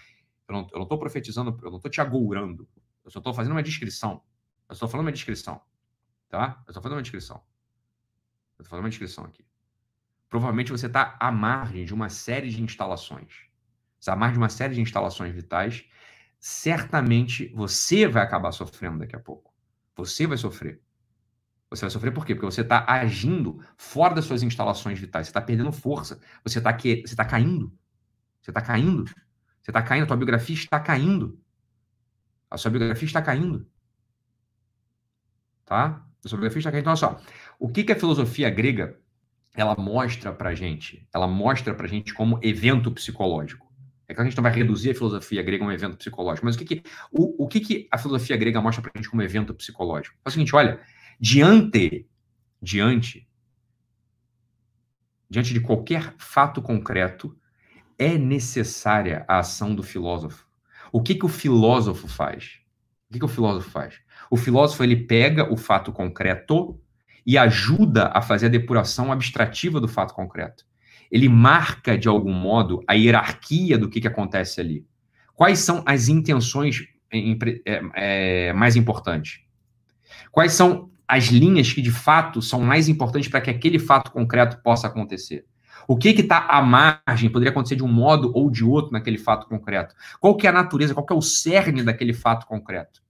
[0.47, 2.67] Eu não estou profetizando, eu não estou te agourando.
[3.03, 4.21] Eu só estou fazendo uma descrição.
[4.69, 5.61] Eu estou falando uma descrição.
[6.29, 6.61] Tá?
[6.65, 7.37] Eu estou falando uma descrição.
[8.57, 9.45] Eu estou falando uma descrição aqui.
[10.29, 13.47] Provavelmente você está à margem de uma série de instalações.
[13.99, 15.85] Você à margem de uma série de instalações vitais
[16.39, 19.53] certamente você vai acabar sofrendo daqui a pouco.
[19.95, 20.81] Você vai sofrer.
[21.69, 22.33] Você vai sofrer por quê?
[22.33, 25.27] Porque você está agindo fora das suas instalações vitais.
[25.27, 26.19] Você está perdendo força.
[26.43, 27.03] Você está que...
[27.05, 27.73] você tá caindo.
[28.41, 29.05] Você está caindo.
[29.05, 30.13] Você está caindo.
[30.13, 31.39] A biografia está caindo.
[32.49, 33.69] A sua biografia está caindo.
[35.65, 36.05] Tá?
[36.23, 36.83] A sua biografia está caindo.
[36.83, 37.21] Então, olha só.
[37.59, 38.97] O que, que a filosofia grega
[39.53, 41.05] ela mostra para gente?
[41.13, 43.66] Ela mostra para gente como evento psicológico.
[44.07, 46.55] É que a gente não vai reduzir a filosofia grega a um evento psicológico, mas
[46.55, 49.21] o que, que, o, o que, que a filosofia grega mostra para a gente como
[49.21, 50.15] evento psicológico?
[50.23, 50.79] É o seguinte, olha,
[51.19, 52.07] diante,
[52.61, 53.27] diante,
[55.29, 57.37] diante de qualquer fato concreto,
[57.99, 60.47] é necessária a ação do filósofo.
[60.91, 62.61] O que, que o filósofo faz?
[63.09, 63.99] O que, que o filósofo faz?
[64.31, 66.79] O filósofo ele pega o fato concreto
[67.25, 70.66] e ajuda a fazer a depuração abstrativa do fato concreto
[71.11, 74.85] ele marca de algum modo a hierarquia do que, que acontece ali.
[75.33, 79.41] Quais são as intenções é, é, mais importantes?
[80.31, 84.61] Quais são as linhas que de fato são mais importantes para que aquele fato concreto
[84.61, 85.45] possa acontecer?
[85.87, 89.47] O que está à margem poderia acontecer de um modo ou de outro naquele fato
[89.47, 89.95] concreto?
[90.19, 93.01] Qual que é a natureza, qual que é o cerne daquele fato concreto?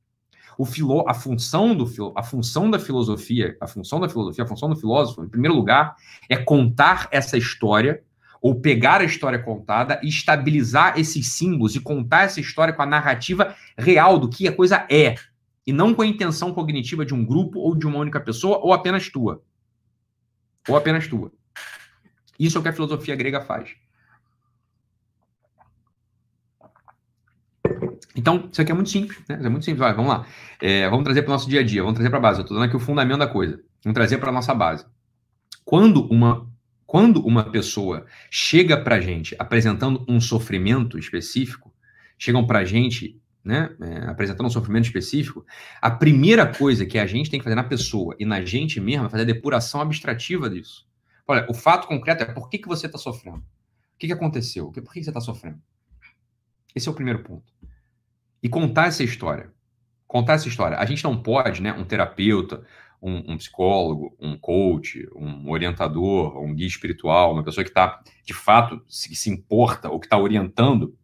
[0.57, 4.69] O filo, a função do a função da filosofia, a função da filosofia, a função
[4.69, 5.95] do filósofo, em primeiro lugar,
[6.27, 8.03] é contar essa história
[8.41, 12.85] ou pegar a história contada e estabilizar esses símbolos e contar essa história com a
[12.85, 15.15] narrativa real do que a coisa é,
[15.65, 18.73] e não com a intenção cognitiva de um grupo ou de uma única pessoa ou
[18.73, 19.43] apenas tua.
[20.67, 21.31] Ou apenas tua.
[22.39, 23.75] Isso é o que a filosofia grega faz.
[28.17, 29.39] Então, isso aqui é muito simples, né?
[29.41, 29.79] É muito simples.
[29.79, 30.25] Vai, vamos lá.
[30.59, 32.39] É, vamos trazer para o nosso dia a dia, vamos trazer para a base.
[32.39, 33.61] Eu estou dando aqui o fundamento da coisa.
[33.83, 34.85] Vamos trazer para a nossa base.
[35.63, 36.49] Quando uma,
[36.85, 41.71] quando uma pessoa chega para a gente apresentando um sofrimento específico,
[42.17, 45.45] chegam para a gente né, é, apresentando um sofrimento específico,
[45.79, 49.05] a primeira coisa que a gente tem que fazer na pessoa e na gente mesmo
[49.05, 50.87] é fazer a depuração abstrativa disso.
[51.27, 53.37] Olha, o fato concreto é por que, que você está sofrendo?
[53.37, 54.71] O que, que aconteceu?
[54.71, 55.59] Por que, que você está sofrendo?
[56.75, 57.56] Esse é o primeiro ponto
[58.41, 59.51] e contar essa história.
[60.07, 60.77] Contar essa história.
[60.77, 62.63] A gente não pode, né, um terapeuta,
[63.01, 68.33] um, um psicólogo, um coach, um orientador, um guia espiritual, uma pessoa que está, de
[68.33, 70.95] fato, se, se importa ou que está orientando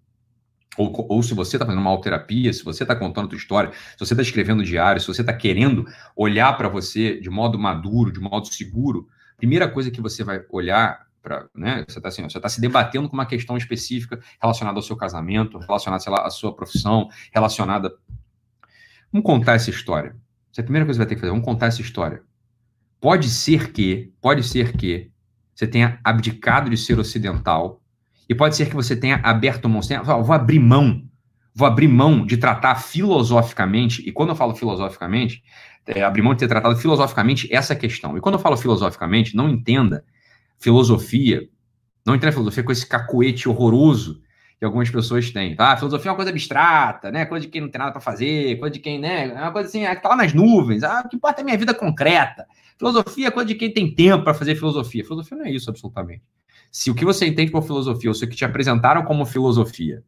[0.78, 3.72] ou, ou, se você está fazendo uma terapia, se você está contando a tua história,
[3.72, 8.12] se você está escrevendo diário, se você está querendo olhar para você de modo maduro,
[8.12, 9.08] de modo seguro,
[9.38, 13.16] primeira coisa que você vai olhar Pra, né, você está assim, tá se debatendo com
[13.16, 17.96] uma questão específica relacionada ao seu casamento, relacionada, sei lá, à sua profissão, relacionada.
[19.10, 20.18] Vamos contar essa história.
[20.52, 21.32] Essa é a primeira coisa que você vai ter que fazer.
[21.32, 22.22] Vamos contar essa história.
[23.00, 25.10] Pode ser que, pode ser que
[25.56, 27.82] você tenha abdicado de ser ocidental
[28.28, 31.04] e pode ser que você tenha aberto mão, você tenha, vou abrir mão,
[31.56, 35.42] vou abrir mão de tratar filosoficamente, e quando eu falo filosoficamente,
[35.86, 38.18] é, abrir mão de ter tratado filosoficamente essa questão.
[38.18, 40.04] E quando eu falo filosoficamente, não entenda
[40.64, 41.50] filosofia,
[42.06, 44.22] não entenda filosofia com esse cacuete horroroso
[44.58, 45.58] que algumas pessoas têm.
[45.58, 45.76] Tá?
[45.76, 47.26] filosofia é uma coisa abstrata, né?
[47.26, 49.28] Coisa de quem não tem nada para fazer, coisa de quem, né?
[49.28, 50.82] É uma coisa assim, é que tá lá nas nuvens.
[50.84, 52.48] Ah, o que importa é a minha vida concreta.
[52.78, 55.04] Filosofia é coisa de quem tem tempo para fazer filosofia.
[55.04, 56.24] Filosofia não é isso, absolutamente.
[56.72, 60.02] Se o que você entende por filosofia, ou se o que te apresentaram como filosofia,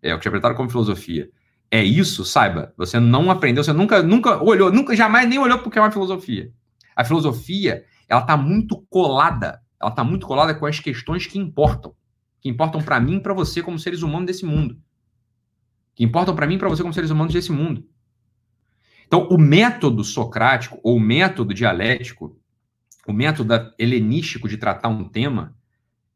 [0.00, 1.28] é o que te apresentaram como filosofia,
[1.72, 5.78] é isso, saiba, você não aprendeu, você nunca, nunca olhou, nunca, jamais nem olhou porque
[5.78, 6.52] é uma filosofia.
[6.94, 11.94] A filosofia, ela está muito colada, ela está muito colada com as questões que importam,
[12.40, 14.76] que importam para mim e para você como seres humanos desse mundo,
[15.94, 17.86] que importam para mim e para você como seres humanos desse mundo.
[19.06, 22.36] Então, o método socrático ou o método dialético,
[23.06, 25.56] o método helenístico de tratar um tema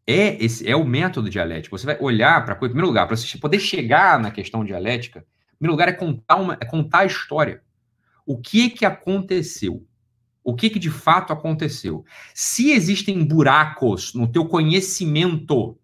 [0.06, 1.78] é esse é o método dialético.
[1.78, 5.20] Você vai olhar para em primeiro lugar, para você poder chegar na questão dialética,
[5.54, 7.62] em primeiro lugar é contar uma é contar a história.
[8.26, 9.86] O que que aconteceu?
[10.44, 12.04] O que que de fato aconteceu?
[12.34, 15.76] Se existem buracos no teu conhecimento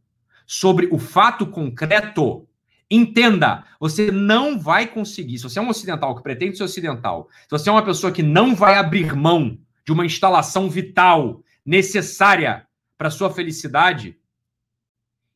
[0.47, 2.47] sobre o fato concreto,
[2.93, 5.39] Entenda, você não vai conseguir.
[5.39, 8.23] Se você é um ocidental que pretende ser ocidental, se você é uma pessoa que
[8.23, 9.57] não vai abrir mão
[9.87, 12.67] de uma instalação vital necessária
[12.99, 14.17] para sua felicidade,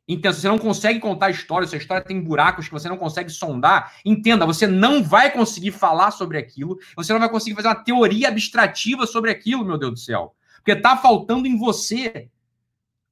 [0.06, 2.96] entenda, se você não consegue contar história, se a história tem buracos que você não
[2.96, 7.68] consegue sondar, entenda, você não vai conseguir falar sobre aquilo, você não vai conseguir fazer
[7.68, 10.34] uma teoria abstrativa sobre aquilo, meu Deus do céu.
[10.56, 12.30] Porque está faltando em você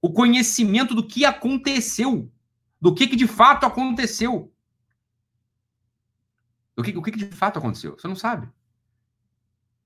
[0.00, 2.30] o conhecimento do que aconteceu
[2.82, 4.52] do que, que de fato aconteceu.
[6.74, 7.96] Do que, o que, que de fato aconteceu.
[7.96, 8.50] Você não sabe.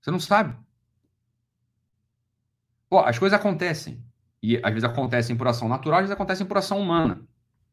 [0.00, 0.57] Você não sabe.
[2.88, 4.02] Pô, as coisas acontecem.
[4.43, 7.20] E às vezes acontecem por ação natural, às vezes acontecem por ação humana.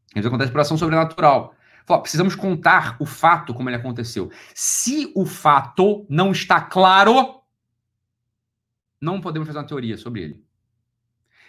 [0.08, 1.54] Às vezes acontece por ação sobrenatural.
[1.86, 4.30] Pô, precisamos contar o fato como ele aconteceu.
[4.54, 7.42] Se o fato não está claro,
[9.00, 10.44] não podemos fazer uma teoria sobre ele.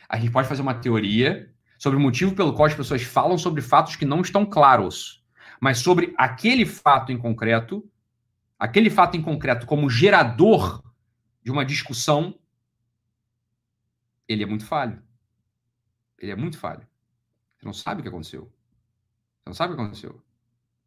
[0.10, 3.62] A gente pode fazer uma teoria sobre o motivo pelo qual as pessoas falam sobre
[3.62, 5.24] fatos que não estão claros,
[5.60, 7.88] mas sobre aquele fato em concreto,
[8.60, 10.84] aquele fato em concreto como gerador
[11.44, 12.38] de uma discussão,
[14.28, 15.02] ele é muito falho.
[16.18, 16.86] Ele é muito falho.
[17.58, 18.44] Você não sabe o que aconteceu.
[18.44, 20.22] Você não sabe o que aconteceu.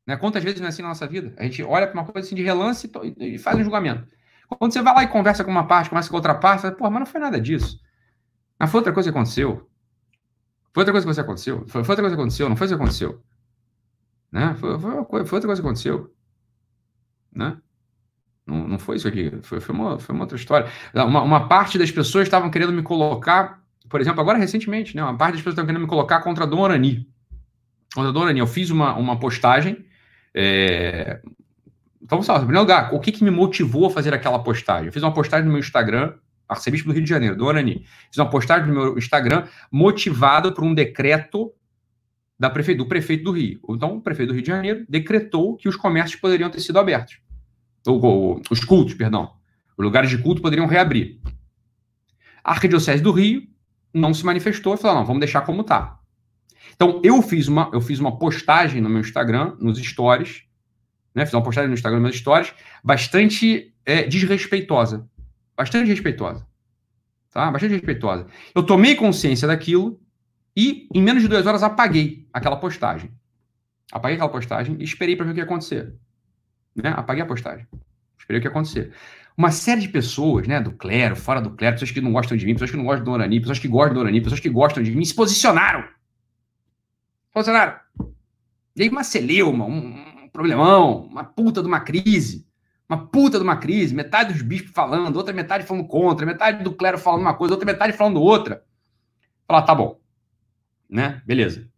[0.07, 0.17] Né?
[0.17, 1.35] Quantas vezes não é assim na nossa vida?
[1.37, 4.09] A gente olha para uma coisa assim de relance e faz um julgamento.
[4.49, 6.77] Quando você vai lá e conversa com uma parte, conversa com outra parte, você fala,
[6.79, 7.79] pô, mas não foi nada disso.
[8.59, 9.69] Mas foi outra coisa que aconteceu.
[10.73, 11.67] Foi outra coisa que você aconteceu?
[11.67, 12.49] Foi, foi outra coisa que aconteceu?
[12.49, 13.23] Não foi isso que aconteceu?
[14.33, 14.55] Né?
[14.55, 14.91] Foi, foi,
[15.27, 16.15] foi, outra coisa que aconteceu.
[17.31, 17.61] Né?
[18.49, 19.31] Não, não foi isso aqui.
[19.43, 20.67] Foi, foi, uma, foi uma outra história.
[20.95, 25.03] Uma, uma parte das pessoas estavam querendo me colocar, por exemplo, agora recentemente, né?
[25.03, 27.07] Uma parte das pessoas estavam querendo me colocar contra a Dona Orani.
[27.95, 28.41] Contra a Dona Orani.
[28.41, 29.85] Eu fiz uma, uma postagem.
[30.35, 31.21] É...
[32.03, 34.87] Então, vamos lá, em primeiro lugar, o que, que me motivou a fazer aquela postagem?
[34.87, 36.15] Eu fiz uma postagem no meu Instagram
[36.49, 37.85] arcebispo do Rio de Janeiro, do Orani.
[38.11, 41.53] Fiz uma postagem no meu Instagram motivado por um decreto
[42.39, 42.75] da prefe...
[42.75, 43.61] do prefeito do Rio.
[43.69, 47.21] Então, o prefeito do Rio de Janeiro decretou que os comércios poderiam ter sido abertos.
[48.51, 49.33] Os cultos, perdão.
[49.77, 51.21] Os lugares de culto poderiam reabrir.
[52.43, 53.43] A Arquidiocese do Rio
[53.93, 55.99] não se manifestou e falou: não, vamos deixar como está.
[56.75, 60.43] Então, eu fiz uma, eu fiz uma postagem no meu Instagram, nos stories,
[61.15, 61.25] né?
[61.25, 62.53] Fiz uma postagem no Instagram, nos meus stories,
[62.85, 65.09] bastante é, desrespeitosa
[65.59, 66.47] bastante respeitosa.
[67.33, 67.51] Tá?
[67.51, 68.29] Bastante respeitosa.
[68.55, 70.01] Eu tomei consciência daquilo
[70.57, 73.11] e, em menos de duas horas, apaguei aquela postagem.
[73.91, 75.93] Apaguei aquela postagem e esperei para ver o que ia acontecer.
[76.83, 76.95] Né?
[76.97, 77.67] Apaguei a postagem.
[78.19, 78.93] Esperei o que ia acontecer.
[79.37, 82.45] Uma série de pessoas, né, do clero, fora do clero, pessoas que não gostam de
[82.45, 84.83] mim, pessoas que não gostam do Orani, pessoas que gostam do Orani, pessoas que gostam
[84.83, 85.85] de mim, se posicionaram.
[87.33, 87.79] Posicionaram.
[88.75, 92.49] E uma celeuma, um, um problemão, uma puta de uma crise
[92.89, 96.73] uma puta de uma crise, metade dos bispos falando, outra metade falando contra, metade do
[96.73, 98.65] clero falando uma coisa, outra metade falando outra.
[99.47, 100.01] Falar, tá bom.
[100.89, 101.21] Né?
[101.27, 101.69] Beleza.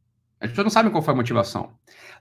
[0.41, 1.73] As pessoas não sabem qual foi a motivação.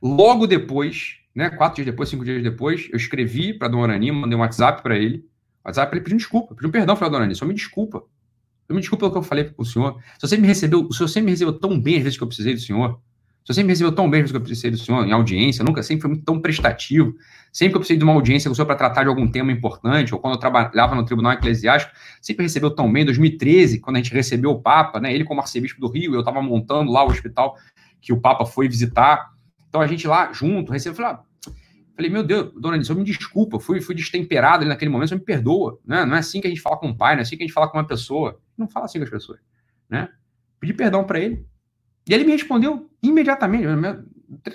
[0.01, 4.37] Logo depois, né, quatro dias depois, cinco dias depois, eu escrevi para Dona Arani, mandei
[4.37, 5.25] um WhatsApp para ele.
[5.63, 8.03] WhatsApp ele pedindo desculpa, pedindo perdão para Dona Arani, só me desculpa.
[8.67, 9.99] Eu me desculpa pelo que eu falei para o senhor.
[10.19, 12.53] Se você me recebeu, se você me recebeu tão bem às vezes que eu precisei
[12.53, 12.99] do senhor,
[13.49, 16.03] você sempre me recebeu tão bem, que eu precisei do senhor em audiência, nunca sempre
[16.03, 17.15] foi muito tão prestativo.
[17.51, 19.51] Sempre que eu precisei de uma audiência com o senhor para tratar de algum tema
[19.51, 23.01] importante, ou quando eu trabalhava no Tribunal Eclesiástico, sempre recebeu tão bem.
[23.01, 26.19] Em 2013, quando a gente recebeu o Papa, né, ele como arcebispo do Rio, eu
[26.19, 27.57] estava montando lá o hospital
[27.99, 29.31] que o Papa foi visitar.
[29.69, 31.23] Então a gente lá junto, recebeu, falei, ah,
[31.95, 35.21] falei meu Deus, dona Anísio, me desculpa, fui, fui destemperado ali naquele momento, você me
[35.21, 35.79] perdoa.
[35.85, 36.05] Né?
[36.05, 37.45] Não é assim que a gente fala com o pai, não é assim que a
[37.45, 38.41] gente fala com uma pessoa.
[38.57, 39.39] Não fala assim com as pessoas.
[39.87, 40.09] Né?
[40.59, 41.45] Pedi perdão para ele.
[42.07, 43.65] E ele me respondeu imediatamente,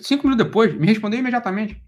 [0.02, 1.80] cinco minutos depois, me respondeu imediatamente.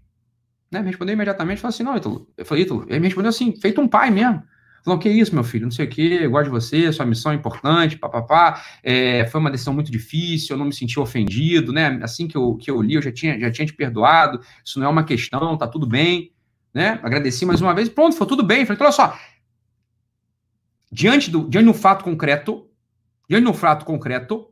[0.71, 0.79] Né?
[0.79, 2.29] Me respondeu imediatamente, falou assim, não, Ítalo.
[2.37, 4.41] Eu falei, Ítalo, ele me respondeu assim, feito um pai mesmo.
[4.87, 7.33] Falou, que isso, meu filho, não sei o quê, eu gosto de você, sua missão
[7.33, 8.63] é importante, papapá.
[8.81, 11.99] É, foi uma decisão muito difícil, eu não me senti ofendido, né?
[12.01, 14.87] Assim que eu, que eu li, eu já tinha, já tinha te perdoado, isso não
[14.87, 16.31] é uma questão, tá tudo bem,
[16.73, 17.01] né?
[17.03, 18.65] Agradeci mais uma vez, pronto, foi tudo bem.
[18.65, 19.19] Falei, olha só,
[20.89, 22.69] diante do, diante do fato concreto,
[23.29, 24.47] diante do fato concreto,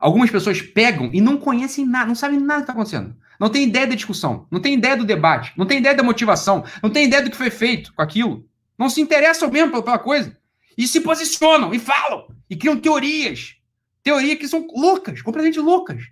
[0.00, 3.14] algumas pessoas pegam e não conhecem nada, não sabem nada que está acontecendo.
[3.38, 6.64] Não tem ideia da discussão, não tem ideia do debate, não tem ideia da motivação,
[6.82, 8.49] não tem ideia do que foi feito com aquilo
[8.80, 10.34] não se interessam mesmo pela coisa.
[10.76, 13.56] E se posicionam, e falam, e criam teorias.
[14.02, 16.02] Teorias que são loucas, completamente loucas.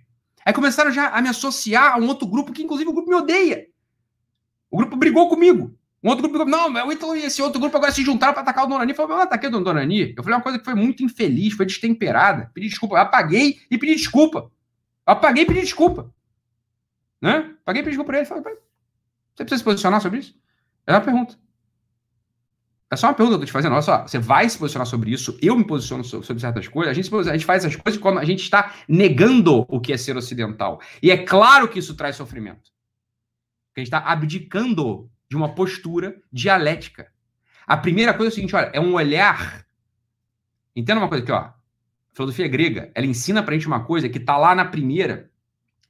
[0.45, 3.15] Aí começaram já a me associar a um outro grupo, que inclusive o grupo me
[3.15, 3.65] odeia.
[4.69, 5.75] O grupo brigou comigo.
[6.03, 8.65] Um outro grupo, não, o Ítalo e esse outro grupo agora se juntaram para atacar
[8.65, 8.93] o Donani.
[8.93, 10.13] Falei, eu ataquei o Donani.
[10.15, 12.51] Eu falei uma coisa que foi muito infeliz, foi destemperada.
[12.53, 12.95] Pedi desculpa.
[12.95, 14.51] Eu apaguei e pedi desculpa.
[15.07, 16.13] Eu apaguei e pedi desculpa.
[17.19, 17.55] Né?
[17.65, 18.27] Paguei e pedi desculpa para ele.
[18.27, 20.39] Falei, você precisa se posicionar sobre isso?
[20.85, 21.35] É uma pergunta.
[22.91, 23.73] É só uma pergunta que eu tô te fazendo.
[23.73, 26.93] Olha só, você vai se posicionar sobre isso, eu me posiciono sobre certas coisas, a
[26.93, 30.17] gente, a gente faz as coisas quando a gente está negando o que é ser
[30.17, 30.81] ocidental.
[31.01, 32.71] E é claro que isso traz sofrimento.
[33.67, 37.11] Porque a gente está abdicando de uma postura dialética.
[37.67, 39.63] A primeira coisa é o seguinte: olha, é um olhar.
[40.75, 41.37] Entenda uma coisa aqui, ó.
[41.37, 41.53] A
[42.11, 45.29] filosofia grega, ela ensina pra gente uma coisa que está lá na primeira,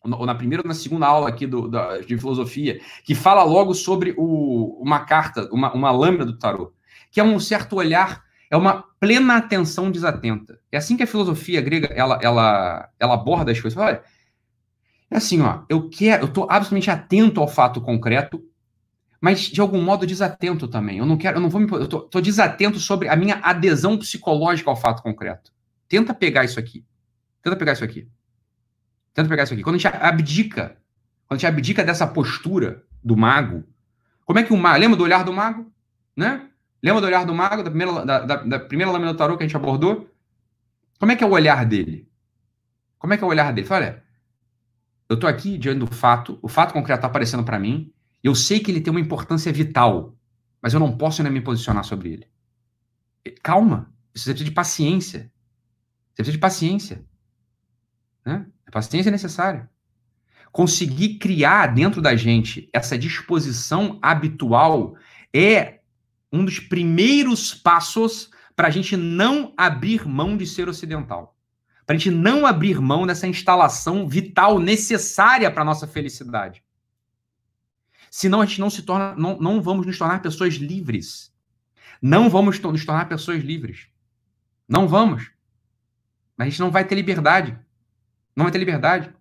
[0.04, 3.74] ou na primeira ou na segunda aula aqui do, da, de filosofia, que fala logo
[3.74, 6.74] sobre o, uma carta, uma, uma lâmina do tarot
[7.12, 10.60] que é um certo olhar, é uma plena atenção desatenta.
[10.72, 13.78] É assim que a filosofia grega ela, ela, ela aborda as coisas.
[13.78, 14.02] Olha,
[15.10, 18.44] é assim, ó, eu quero, eu estou absolutamente atento ao fato concreto,
[19.20, 21.00] mas de algum modo desatento também.
[21.00, 24.70] Eu não quero, eu não vou me, eu tô desatento sobre a minha adesão psicológica
[24.70, 25.52] ao fato concreto.
[25.88, 26.86] Tenta pegar isso aqui.
[27.42, 28.08] Tenta pegar isso aqui.
[29.14, 29.64] Tenta pegar isso aqui.
[29.64, 30.78] Quando a gente abdica,
[31.28, 33.64] quando a gente abdica dessa postura do mago,
[34.26, 35.72] como é que o mago, lembra do olhar do mago,
[36.16, 36.49] né?
[36.82, 39.44] Lembra do olhar do mago, da primeira, da, da, da primeira lâmina do tarô que
[39.44, 40.10] a gente abordou?
[41.00, 42.10] Como é que é o olhar dele?
[42.98, 43.68] Como é que é o olhar dele?
[43.68, 44.04] Fala, olha,
[45.10, 47.92] eu estou aqui diante do fato, o fato concreto está aparecendo para mim,
[48.24, 50.16] eu sei que ele tem uma importância vital,
[50.62, 52.28] mas eu não posso ainda me posicionar sobre ele.
[53.42, 55.32] Calma, você precisa de paciência.
[56.10, 57.06] Você precisa de paciência.
[58.26, 58.46] Né?
[58.68, 59.70] A paciência é necessária.
[60.52, 64.96] Conseguir criar dentro da gente essa disposição habitual
[65.34, 65.79] é
[66.32, 71.38] um dos primeiros passos para a gente não abrir mão de ser ocidental.
[71.86, 76.64] Para a gente não abrir mão dessa instalação vital necessária para a nossa felicidade.
[78.12, 81.34] Senão a gente não se torna, não, não vamos nos tornar pessoas livres.
[82.02, 83.88] Não vamos nos tornar pessoas livres.
[84.68, 85.32] Não vamos.
[86.38, 87.58] A gente não vai ter liberdade.
[88.36, 89.14] Não vai ter liberdade.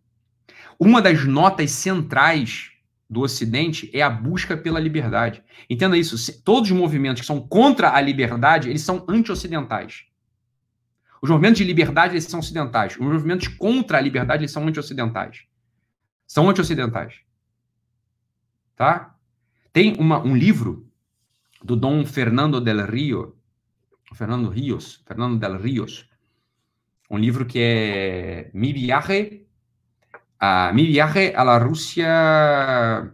[0.78, 2.70] Uma das notas centrais
[3.09, 5.42] do Ocidente é a busca pela liberdade.
[5.68, 6.42] Entenda isso.
[6.42, 10.04] Todos os movimentos que são contra a liberdade, eles são anti-ocidentais.
[11.22, 12.92] Os movimentos de liberdade, eles são ocidentais.
[12.92, 15.44] Os movimentos contra a liberdade, eles são anti-ocidentais.
[16.26, 17.20] São anti-ocidentais.
[18.76, 19.16] Tá?
[19.72, 20.88] Tem uma, um livro
[21.62, 23.36] do Dom Fernando del Rio,
[24.14, 26.09] Fernando Rios, Fernando del Rios,
[27.11, 29.47] um livro que é Mi Viaje
[30.39, 33.12] a mi viaje a la Rusia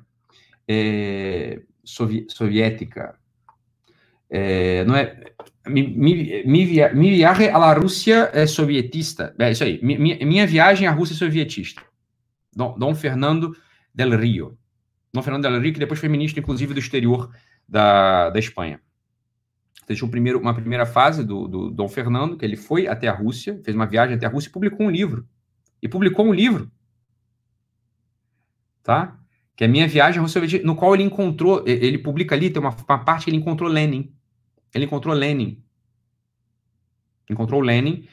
[0.66, 3.18] eh, sovi soviética.
[4.28, 5.34] Eh, não é
[5.66, 9.34] mi, mi, mi, via, mi viaje a la Rússia é sovietista.
[9.38, 9.80] É isso aí.
[9.82, 11.82] Mi, minha viagem à Rússia sovietista.
[12.54, 13.56] Dom, Dom, Fernando
[13.94, 14.58] del Rio.
[15.12, 17.30] Dom Fernando del Rio, que depois foi ministro, inclusive, do exterior
[17.68, 18.80] da, da Espanha.
[19.86, 23.60] Deixou primeiro, uma primeira fase do, do Dom Fernando, que ele foi até a Rússia,
[23.64, 25.26] fez uma viagem até a Rússia e publicou um livro.
[25.82, 26.70] E publicou um livro
[28.84, 29.18] tá?
[29.56, 32.62] Que é a minha viagem ao Soviético, no qual ele encontrou, ele publica ali, tem
[32.62, 34.14] uma, uma parte que ele encontrou Lenin.
[34.72, 35.60] Ele encontrou Lenin.
[37.28, 38.06] Encontrou Lenin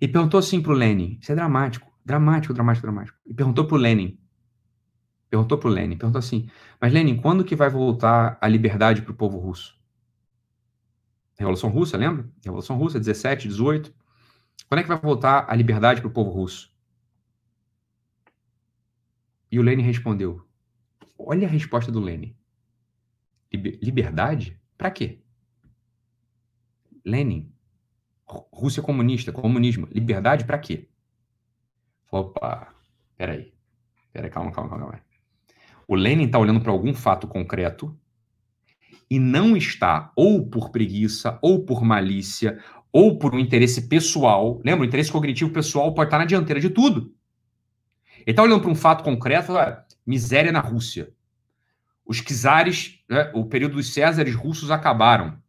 [0.00, 3.18] e perguntou assim pro Lenin, isso é dramático, dramático, dramático, dramático.
[3.24, 4.18] E perguntou pro Lenin,
[5.30, 6.50] perguntou pro Lenin, perguntou assim,
[6.80, 9.76] mas Lenin, quando que vai voltar a liberdade pro povo russo?
[11.38, 12.26] Revolução Russa, lembra?
[12.42, 13.94] Revolução Russa, 17, 18.
[14.68, 16.74] Quando é que vai voltar a liberdade pro povo russo?
[19.56, 20.46] E o Lenin respondeu:
[21.18, 22.36] Olha a resposta do Lenin.
[23.50, 24.60] Liberdade?
[24.76, 25.22] Para quê?
[27.02, 27.50] Lenin,
[28.52, 30.90] Rússia comunista, comunismo, liberdade para quê?
[32.12, 32.74] Opa,
[33.16, 33.54] peraí.
[34.12, 35.00] Peraí, calma, calma, calma.
[35.88, 37.98] O Lenin está olhando para algum fato concreto
[39.10, 44.60] e não está, ou por preguiça, ou por malícia, ou por um interesse pessoal.
[44.62, 47.15] Lembra, o interesse cognitivo pessoal pode estar na dianteira de tudo.
[48.26, 49.52] Ele está olhando para um fato concreto,
[50.04, 51.14] miséria na Rússia.
[52.04, 55.40] Os czares, né, o período dos Césares russos acabaram.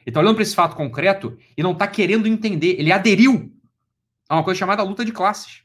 [0.00, 2.76] Ele está olhando para esse fato concreto e não está querendo entender.
[2.78, 3.50] Ele aderiu
[4.28, 5.62] a uma coisa chamada luta de classes.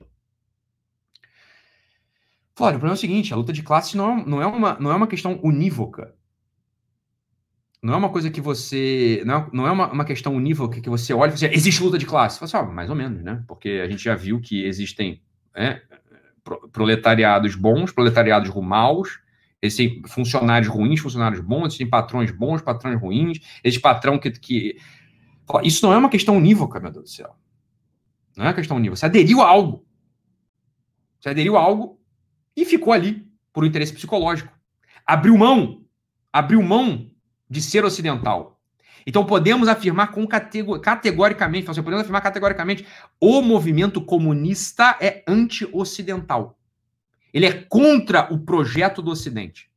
[2.58, 4.80] Olha, o problema é o seguinte: a luta de classes não, é, não, é, uma,
[4.80, 6.16] não é uma questão unívoca.
[7.82, 9.22] Não é uma coisa que você.
[9.26, 11.84] Não é, não é uma, uma questão unívoca que você olha e fala assim, existe
[11.84, 12.40] luta de classe.
[12.40, 13.44] Você fala assim, mais ou menos, né?
[13.48, 15.22] Porque a gente já viu que existem
[15.56, 15.82] né,
[16.72, 19.20] proletariados bons, proletariados maus,
[19.62, 24.78] existem funcionários ruins, funcionários bons, existem patrões bons, patrões ruins, existe patrão que, que.
[25.64, 27.36] Isso não é uma questão unívoca, meu Deus do céu.
[28.36, 28.98] Não é uma questão unívoca.
[28.98, 29.86] Você aderiu a algo.
[31.20, 32.00] Você aderiu a algo
[32.56, 34.54] e ficou ali por um interesse psicológico.
[35.06, 35.86] Abriu mão,
[36.32, 37.10] abriu mão
[37.50, 38.55] de ser ocidental.
[39.06, 42.88] Então podemos afirmar com categoricamente, assim, podemos afirmar categoricamente,
[43.20, 46.58] o movimento comunista é anti-ocidental.
[47.32, 49.70] Ele é contra o projeto do Ocidente.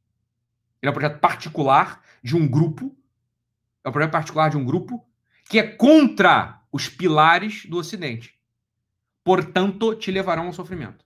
[0.80, 2.96] Ele é um projeto particular de um grupo,
[3.84, 5.04] é um projeto particular de um grupo
[5.44, 8.38] que é contra os pilares do Ocidente.
[9.24, 11.04] Portanto, te levarão ao sofrimento.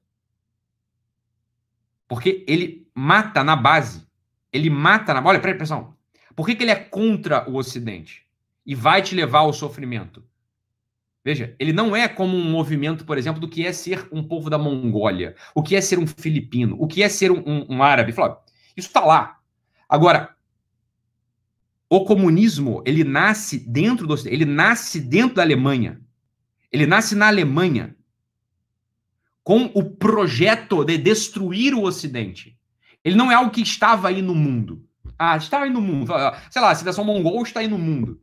[2.07, 4.07] Porque ele mata na base.
[4.53, 5.25] Ele mata na.
[5.25, 5.97] Olha, presta atenção.
[6.35, 8.27] Por que, que ele é contra o Ocidente?
[8.65, 10.23] E vai te levar ao sofrimento?
[11.25, 14.51] Veja, ele não é como um movimento, por exemplo, do que é ser um povo
[14.51, 17.83] da Mongólia, o que é ser um filipino, o que é ser um, um, um
[17.83, 18.13] árabe.
[18.13, 18.43] Fala,
[18.77, 19.39] isso está lá.
[19.89, 20.35] Agora,
[21.89, 26.01] o comunismo, ele nasce dentro do ele nasce dentro da Alemanha.
[26.73, 27.95] Ele nasce na Alemanha
[29.45, 32.59] com o projeto de destruir o Ocidente.
[33.05, 34.85] Ele não é algo que estava aí no mundo.
[35.19, 36.13] Ah, está aí no mundo.
[36.51, 38.21] Sei lá, a civilização mongol está aí no mundo.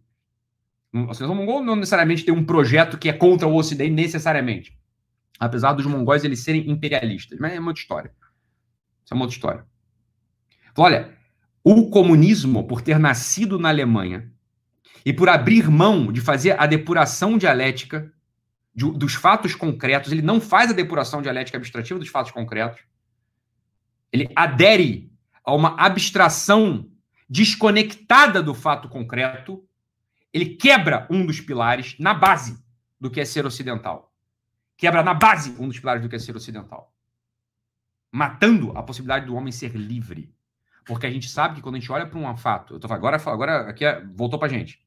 [0.94, 4.78] A civilização mongol não necessariamente tem um projeto que é contra o Ocidente, necessariamente.
[5.40, 7.40] Apesar dos mongóis eles serem imperialistas.
[7.40, 8.12] Mas é uma outra história.
[9.04, 9.66] Isso é uma outra história.
[10.72, 11.18] Então, olha,
[11.64, 14.32] o comunismo, por ter nascido na Alemanha
[15.06, 18.12] e por abrir mão de fazer a depuração dialética
[18.74, 22.82] de, dos fatos concretos, ele não faz a depuração dialética abstrativa dos fatos concretos.
[24.12, 25.09] Ele adere
[25.50, 26.90] a uma abstração
[27.30, 29.64] desconectada do fato concreto.
[30.32, 32.64] Ele quebra um dos pilares na base
[33.00, 34.14] do que é ser ocidental.
[34.78, 36.94] Quebra na base um dos pilares do que é ser ocidental.
[38.12, 40.34] Matando a possibilidade do homem ser livre.
[40.86, 43.18] Porque a gente sabe que quando a gente olha para um fato, eu tô agora
[43.18, 44.84] agora aqui é, voltou para gente.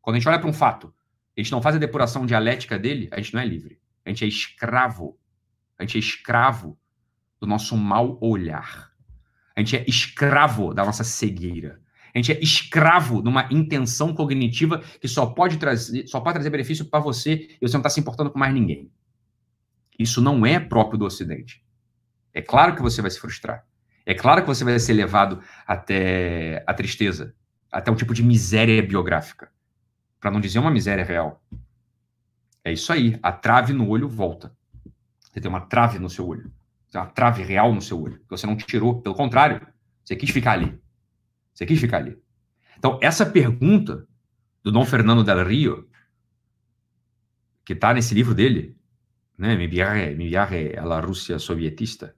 [0.00, 0.92] Quando a gente olha para um fato
[1.36, 3.80] a gente não faz a depuração dialética dele, a gente não é livre.
[4.04, 5.16] A gente é escravo.
[5.78, 6.76] A gente é escravo
[7.40, 8.92] do nosso mal olhar.
[9.58, 11.80] A gente é escravo da nossa cegueira.
[12.14, 16.48] A gente é escravo de uma intenção cognitiva que só pode trazer, só pode trazer
[16.48, 18.88] benefício para você e você não está se importando com mais ninguém.
[19.98, 21.60] Isso não é próprio do Ocidente.
[22.32, 23.66] É claro que você vai se frustrar.
[24.06, 27.34] É claro que você vai ser levado até a tristeza,
[27.72, 29.50] até um tipo de miséria biográfica
[30.20, 31.42] para não dizer uma miséria real.
[32.64, 33.18] É isso aí.
[33.20, 34.56] A trave no olho volta.
[35.18, 36.52] Você tem uma trave no seu olho.
[36.94, 38.18] Uma trave real no seu olho.
[38.20, 39.02] Que você não tirou.
[39.02, 39.66] Pelo contrário,
[40.04, 40.80] você quis ficar ali.
[41.52, 42.16] Você quis ficar ali.
[42.78, 44.06] Então, essa pergunta
[44.62, 45.88] do Dom Fernando del Rio,
[47.64, 48.78] que está nesse livro dele,
[49.36, 49.54] né?
[49.56, 52.14] Me viaje, a la Rússia sovietista.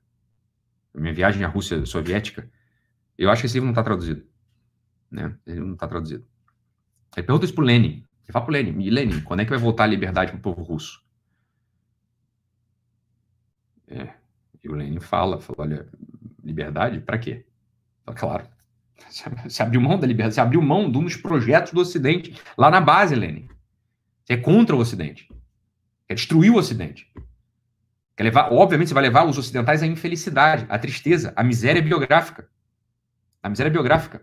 [0.94, 2.50] Minha viagem à Rússia soviética.
[3.16, 4.26] Eu acho que esse livro não está traduzido.
[5.10, 5.36] Né?
[5.46, 6.26] Ele não está traduzido.
[7.16, 8.06] Ele pergunta isso pro Lenin.
[8.24, 11.04] Ele fala pro Lenin, Lenin, quando é que vai voltar a liberdade pro povo russo?
[13.88, 14.19] É.
[14.62, 15.88] E o Lenin fala, fala, olha,
[16.42, 17.46] liberdade para quê?
[18.04, 18.48] Fala, claro.
[19.48, 22.70] Você abriu mão da liberdade, você abriu mão de um dos projetos do Ocidente, lá
[22.70, 23.48] na base, Lenin.
[24.22, 25.28] Você é contra o Ocidente.
[26.06, 27.10] Quer destruir o Ocidente.
[28.16, 32.48] Quer levar, obviamente, você vai levar os ocidentais à infelicidade, à tristeza, à miséria biográfica.
[33.42, 34.22] A miséria biográfica.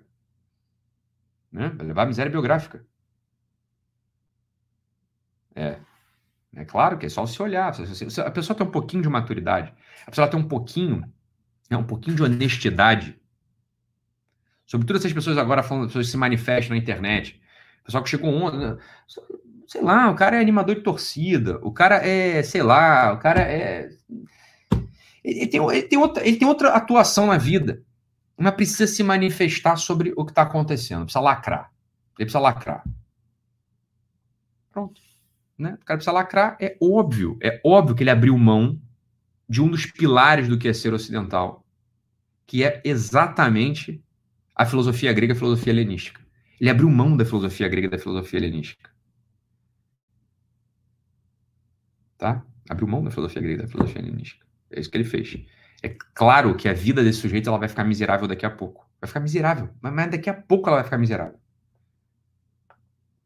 [1.52, 1.70] Né?
[1.70, 2.86] Vai levar a miséria biográfica.
[5.56, 5.80] É.
[6.58, 7.72] É claro que é só se olhar.
[8.26, 9.74] A pessoa tem um pouquinho de maturidade.
[10.06, 11.04] A pessoa tem um pouquinho,
[11.70, 13.18] né, um pouquinho de honestidade.
[14.66, 17.40] Sobretudo essas pessoas agora falando, pessoas se manifestam na internet.
[17.82, 18.78] O pessoal que chegou ontem.
[19.68, 21.60] Sei lá, o cara é animador de torcida.
[21.62, 23.90] O cara é, sei lá, o cara é.
[25.24, 27.86] Ele tem, ele tem, outra, ele tem outra atuação na vida
[28.38, 31.72] mas precisa se manifestar sobre o que está acontecendo, precisa lacrar.
[32.18, 32.84] Ele precisa lacrar.
[34.72, 35.02] Pronto.
[35.58, 35.78] Né?
[35.82, 37.38] O cara precisa lacrar, é óbvio.
[37.42, 38.80] É óbvio que ele abriu mão
[39.50, 41.66] de um dos pilares do que é ser ocidental,
[42.46, 44.04] que é exatamente
[44.56, 46.22] a filosofia grega a filosofia helenística.
[46.60, 48.90] Ele abriu mão da filosofia grega da filosofia helenística.
[52.18, 52.44] Tá?
[52.68, 54.46] Abriu mão da filosofia grega da filosofia helenística.
[54.72, 55.46] É isso que ele fez.
[55.84, 58.90] É claro que a vida desse sujeito ela vai ficar miserável daqui a pouco.
[59.00, 59.70] Vai ficar miserável.
[59.80, 61.40] Mas daqui a pouco ela vai ficar miserável.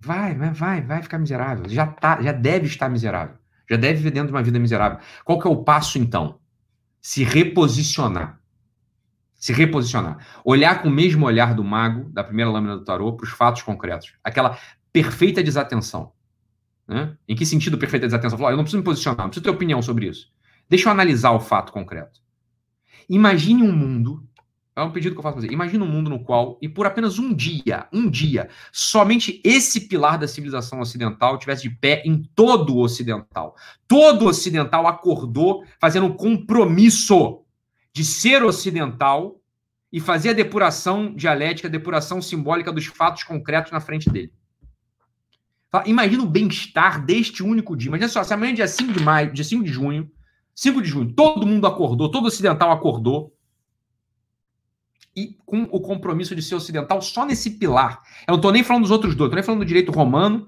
[0.04, 1.70] Vai, vai, vai, vai ficar miserável.
[1.70, 3.36] Já tá, já deve estar miserável.
[3.70, 5.00] Já deve viver dentro de uma vida miserável.
[5.24, 6.40] Qual que é o passo então?
[7.00, 8.40] Se reposicionar.
[9.36, 10.26] Se reposicionar.
[10.44, 13.62] Olhar com o mesmo olhar do mago, da primeira lâmina do tarô, para os fatos
[13.62, 14.14] concretos.
[14.24, 14.58] Aquela
[14.92, 16.12] perfeita desatenção.
[16.88, 17.16] Né?
[17.28, 18.38] Em que sentido perfeita desatenção?
[18.38, 20.32] Falar, eu não preciso me posicionar, não preciso ter opinião sobre isso.
[20.68, 22.20] Deixa eu analisar o fato concreto.
[23.08, 24.28] Imagine um mundo,
[24.82, 26.86] é um pedido que eu faço para você, imagine um mundo no qual, e por
[26.86, 32.24] apenas um dia, um dia, somente esse pilar da civilização ocidental tivesse de pé em
[32.36, 33.56] todo o ocidental.
[33.88, 37.42] Todo o ocidental acordou fazendo um compromisso
[37.94, 39.42] de ser ocidental
[39.92, 44.32] e fazer a depuração dialética, a depuração simbólica dos fatos concretos na frente dele.
[45.86, 47.90] Imagina o bem-estar deste único dia.
[47.90, 50.12] Imagina só, se amanhã, dia 5 de maio, dia 5 de junho,
[50.54, 53.34] 5 de junho, todo mundo acordou, todo ocidental acordou.
[55.16, 58.02] E com o compromisso de ser ocidental só nesse pilar.
[58.28, 60.48] Eu não estou nem falando dos outros dois, estou nem falando do direito romano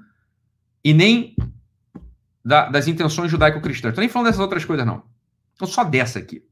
[0.83, 1.35] e nem
[2.43, 3.91] da, das intenções judaico-cristãs.
[3.91, 5.03] Estou nem falando dessas outras coisas, não.
[5.53, 6.43] Então, só dessa aqui.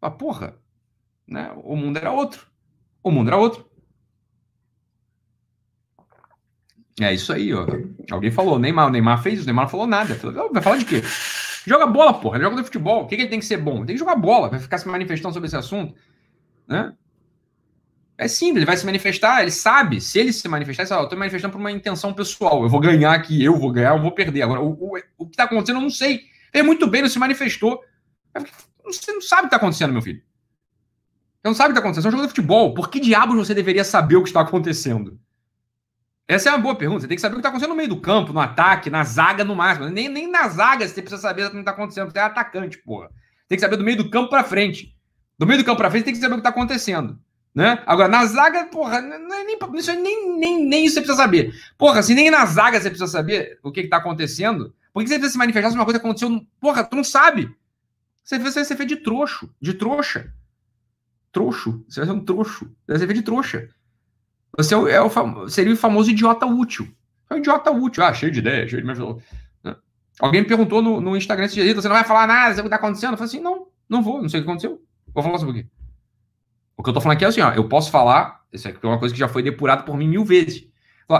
[0.00, 0.56] Ah, porra,
[1.26, 1.52] né?
[1.56, 2.46] o mundo era outro.
[3.02, 3.64] O mundo era outro.
[7.00, 7.66] É isso aí, ó.
[8.10, 10.14] Alguém falou, Neymar, o Neymar fez isso, Neymar não falou nada.
[10.52, 11.02] Vai falar de quê?
[11.66, 12.36] Joga bola, porra.
[12.36, 13.02] Ele joga do futebol.
[13.02, 13.84] O que, que ele tem que ser bom?
[13.84, 14.48] Tem que jogar bola.
[14.48, 15.94] Vai ficar se manifestando sobre esse assunto.
[16.66, 16.92] Né?
[18.18, 21.04] É simples, ele vai se manifestar, ele sabe, se ele se manifestar, ele sabe, eu
[21.04, 22.62] estou manifestando por uma intenção pessoal.
[22.62, 24.42] Eu vou ganhar aqui, eu vou ganhar, eu vou perder.
[24.42, 26.22] Agora, o, o, o que está acontecendo, eu não sei.
[26.52, 27.80] Ele muito bem, não se manifestou.
[28.84, 30.22] Você não sabe o que está acontecendo, meu filho.
[31.42, 32.02] Você não sabe o que está acontecendo.
[32.02, 32.74] Você é um jogo de futebol.
[32.74, 35.20] Por que diabos você deveria saber o que está acontecendo?
[36.26, 37.02] Essa é uma boa pergunta.
[37.02, 39.04] Você tem que saber o que está acontecendo no meio do campo, no ataque, na
[39.04, 39.88] zaga, no máximo.
[39.88, 42.10] Nem, nem na zaga você precisa saber o que está acontecendo.
[42.10, 43.10] Você é atacante, porra.
[43.46, 44.95] Tem que saber do meio do campo para frente.
[45.38, 47.18] Do meio do campo para frente tem que saber o que está acontecendo.
[47.54, 47.82] Né?
[47.86, 51.54] Agora, na zaga, porra, é nem, isso nem, nem, nem isso você precisa saber.
[51.78, 55.14] Porra, se nem na zaga você precisa saber o que está acontecendo, por que você
[55.14, 56.44] precisa se manifestar se uma coisa aconteceu?
[56.60, 57.50] Porra, tu não sabe.
[58.22, 60.32] Você vai ser feito de trouxo, de trouxa.
[61.32, 61.84] Trouxo.
[61.88, 62.70] Você vai ser um trouxo.
[62.86, 63.68] Você feito de trouxa.
[64.56, 66.88] Você é o, é o seria o famoso idiota útil.
[67.30, 68.02] É um idiota útil.
[68.02, 68.88] Ah, cheio de ideia, cheio de.
[68.88, 69.76] Né?
[70.18, 72.62] Alguém me perguntou no, no Instagram esse dia, você não vai falar nada sobre o
[72.64, 73.12] que está acontecendo?
[73.12, 74.82] Eu falei assim, não, não vou, não sei o que aconteceu.
[75.16, 75.70] Vou falar sobre o quê?
[76.76, 78.86] O que eu tô falando aqui é assim, ó, eu posso falar, isso aqui é
[78.86, 80.68] uma coisa que já foi depurada por mim mil vezes.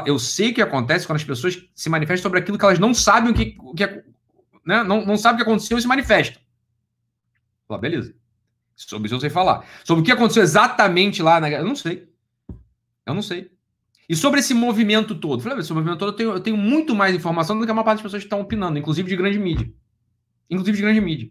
[0.04, 2.92] Eu sei o que acontece quando as pessoas se manifestam sobre aquilo que elas não
[2.92, 4.04] sabem o que, o é,
[4.66, 4.84] né?
[4.84, 6.42] não, não sabem o que aconteceu e se manifestam.
[7.66, 8.14] Fala, beleza.
[8.74, 9.64] Sobre isso eu sei falar.
[9.82, 11.50] Sobre o que aconteceu exatamente lá na.
[11.50, 12.06] Eu não sei.
[13.06, 13.50] Eu não sei.
[14.06, 15.42] E sobre esse movimento todo?
[15.42, 17.84] Falei, esse movimento todo eu tenho, eu tenho muito mais informação do que a maior
[17.84, 19.72] parte das pessoas que estão opinando, inclusive de grande mídia.
[20.50, 21.30] Inclusive de grande mídia.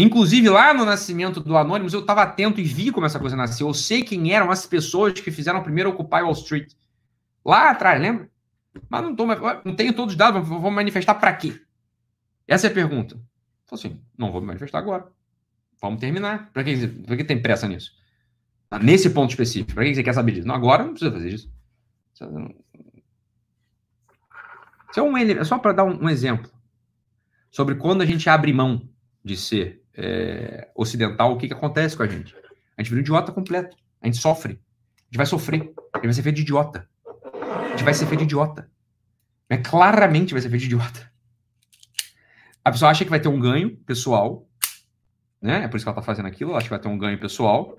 [0.00, 3.66] Inclusive, lá no nascimento do Anonymous, eu estava atento e vi como essa coisa nasceu.
[3.66, 6.72] Eu sei quem eram as pessoas que fizeram primeiro Occupy Wall Street.
[7.44, 8.30] Lá atrás, lembra?
[8.88, 11.60] Mas não, tô, não tenho todos os dados, vou manifestar para quê?
[12.46, 13.20] Essa é a pergunta.
[13.66, 15.06] Falei assim, não vou me manifestar agora.
[15.80, 16.50] Vamos terminar.
[16.52, 17.92] Para que, que tem pressa nisso?
[18.80, 19.74] Nesse ponto específico.
[19.74, 20.46] Para que você quer saber disso?
[20.46, 21.50] Não, agora não precisa fazer isso.
[24.96, 26.50] É, um, é só para dar um, exemplo
[27.50, 28.88] sobre quando a gente abre mão
[29.24, 32.34] de ser é, ocidental, o que, que acontece com a gente?
[32.76, 33.76] A gente vira um idiota completo.
[34.00, 34.52] A gente sofre.
[34.52, 35.72] A gente vai sofrer.
[35.92, 36.88] A gente vai ser feito de idiota.
[37.34, 38.70] A gente vai ser feito de idiota.
[39.50, 41.10] É, claramente vai ser feito de idiota.
[42.64, 44.46] A pessoa acha que vai ter um ganho pessoal,
[45.42, 45.64] né?
[45.64, 47.18] É por isso que ela tá fazendo aquilo, ela acha que vai ter um ganho
[47.18, 47.76] pessoal.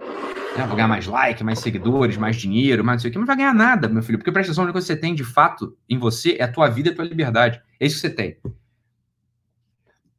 [0.58, 0.68] Né?
[0.76, 3.54] Ganhar mais like, mais seguidores, mais dinheiro, mais não sei o que, mas vai ganhar
[3.54, 4.18] nada, meu filho.
[4.18, 6.90] Porque presta atenção, coisa que você tem de fato em você é a tua vida
[6.90, 7.62] e a tua liberdade.
[7.80, 8.38] É isso que você tem.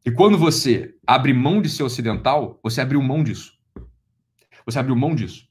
[0.05, 3.53] E quando você abre mão de ser ocidental, você abriu mão disso.
[4.65, 5.49] Você abriu mão disso.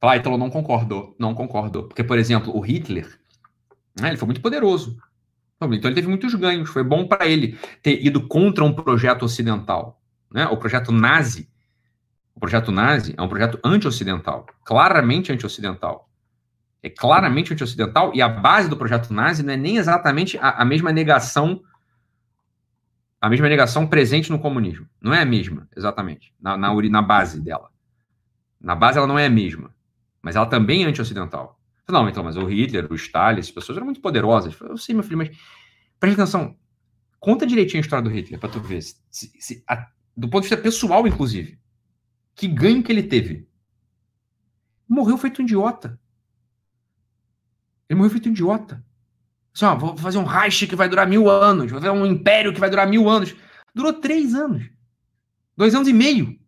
[0.00, 1.16] Fala, ah, então não concordou.
[1.18, 1.84] Não concordou.
[1.84, 3.18] Porque, por exemplo, o Hitler,
[3.98, 4.96] né, ele foi muito poderoso.
[5.60, 6.68] Então ele teve muitos ganhos.
[6.68, 10.00] Foi bom para ele ter ido contra um projeto ocidental.
[10.30, 10.46] Né?
[10.46, 11.48] O projeto nazi
[12.36, 16.06] o projeto nazi é um projeto anti-ocidental, claramente anti-ocidental.
[16.82, 20.64] É claramente anti-ocidental e a base do projeto nazi não é nem exatamente a, a
[20.64, 21.62] mesma negação
[23.20, 24.88] a mesma negação presente no comunismo.
[25.00, 27.70] Não é a mesma, exatamente, na, na, na base dela.
[28.60, 29.74] Na base ela não é a mesma,
[30.22, 31.58] mas ela também é anti-ocidental.
[31.88, 34.58] Não, então, mas o Hitler, o Stalin, as pessoas eram muito poderosas.
[34.60, 35.30] Eu sei, meu filho, mas
[36.00, 36.56] presta atenção.
[37.20, 38.82] Conta direitinho a história do Hitler para tu ver.
[38.82, 41.58] Se, se, a, do ponto de vista pessoal, inclusive.
[42.34, 43.48] Que ganho que ele teve?
[44.88, 45.98] Morreu feito um idiota.
[47.88, 48.84] Ele morreu feito um idiota.
[49.56, 52.52] Assim, ó, vou fazer um Reich que vai durar mil anos, vou fazer um império
[52.52, 53.34] que vai durar mil anos.
[53.74, 54.68] Durou três anos.
[55.56, 56.38] Dois anos e meio.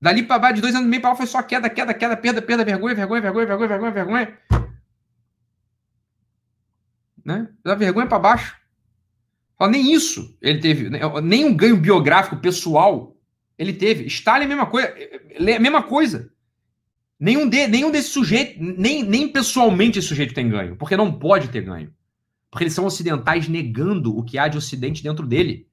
[0.00, 2.16] Dali para baixo, de dois anos e meio para lá, foi só queda, queda, queda,
[2.16, 4.38] perda, perda, vergonha, vergonha, vergonha, vergonha, vergonha, vergonha.
[7.24, 7.48] Né?
[7.62, 8.56] Da vergonha para baixo.
[9.70, 10.98] nem isso ele teve, né?
[11.22, 13.16] nem um ganho biográfico pessoal
[13.56, 14.06] ele teve.
[14.06, 14.92] Stalin a mesma coisa.
[15.38, 16.32] Mesma coisa.
[17.18, 21.48] Nenhum, de, nenhum desses sujeitos, nem, nem pessoalmente esse sujeito tem ganho, porque não pode
[21.48, 21.92] ter ganho.
[22.50, 25.68] Porque eles são ocidentais negando o que há de ocidente dentro dele.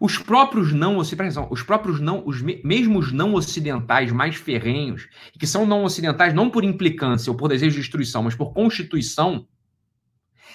[0.00, 5.08] Os próprios não ocidentais, os próprios não, os mesmos não ocidentais mais ferrenhos,
[5.38, 9.46] que são não ocidentais não por implicância ou por desejo de destruição, mas por constituição,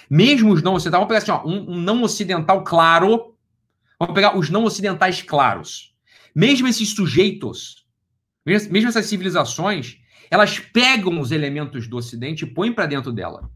[0.08, 3.34] mesmo os não ocidentais, vamos pegar assim, ó, um, um não ocidental claro,
[3.98, 5.94] vamos pegar os não ocidentais claros.
[6.34, 7.86] Mesmo esses sujeitos,
[8.44, 9.99] mesmo essas civilizações,
[10.30, 13.50] elas pegam os elementos do Ocidente e põem para dentro dela.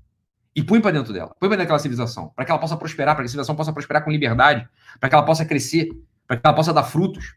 [0.56, 3.14] E põem para dentro dela, põem para dentro daquela civilização, para que ela possa prosperar,
[3.14, 4.68] para que a civilização possa prosperar com liberdade,
[5.00, 5.88] para que ela possa crescer,
[6.26, 7.34] para que ela possa dar frutos.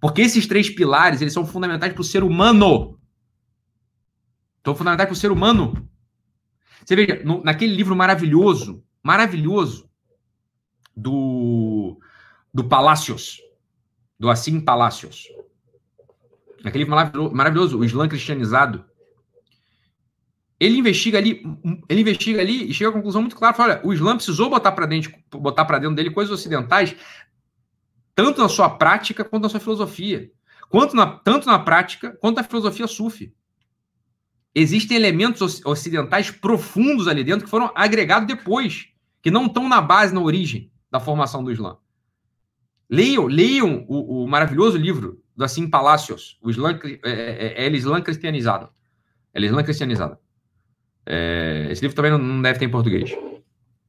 [0.00, 2.98] Porque esses três pilares, eles são fundamentais para o ser humano.
[4.64, 5.88] São fundamentais para o ser humano.
[6.84, 9.88] Você veja, no, naquele livro maravilhoso, maravilhoso,
[10.96, 11.98] do,
[12.52, 13.40] do Palácios,
[14.18, 15.28] do Assim Palácios.
[16.64, 18.84] Aquele maravilhoso, O Islã Cristianizado.
[20.58, 21.42] Ele investiga ali,
[21.88, 24.86] ele investiga ali e chega à conclusão muito clara, olha, o Islã precisou botar para
[24.86, 26.94] dentro, botar para dentro dele coisas ocidentais,
[28.14, 30.30] tanto na sua prática quanto na sua filosofia,
[30.68, 33.34] quanto na, tanto na prática quanto na filosofia sufi.
[34.54, 38.88] Existem elementos ocidentais profundos ali dentro que foram agregados depois,
[39.20, 41.76] que não estão na base, na origem da formação do Islã.
[42.88, 48.00] Leiam, leiam o, o maravilhoso livro Assim Palácios, o Islã, é, é, é, é Islã
[48.02, 48.68] cristianizado.
[49.32, 50.18] É Islã cristianizado.
[51.06, 53.10] É, esse livro também não, não, deve ter em português.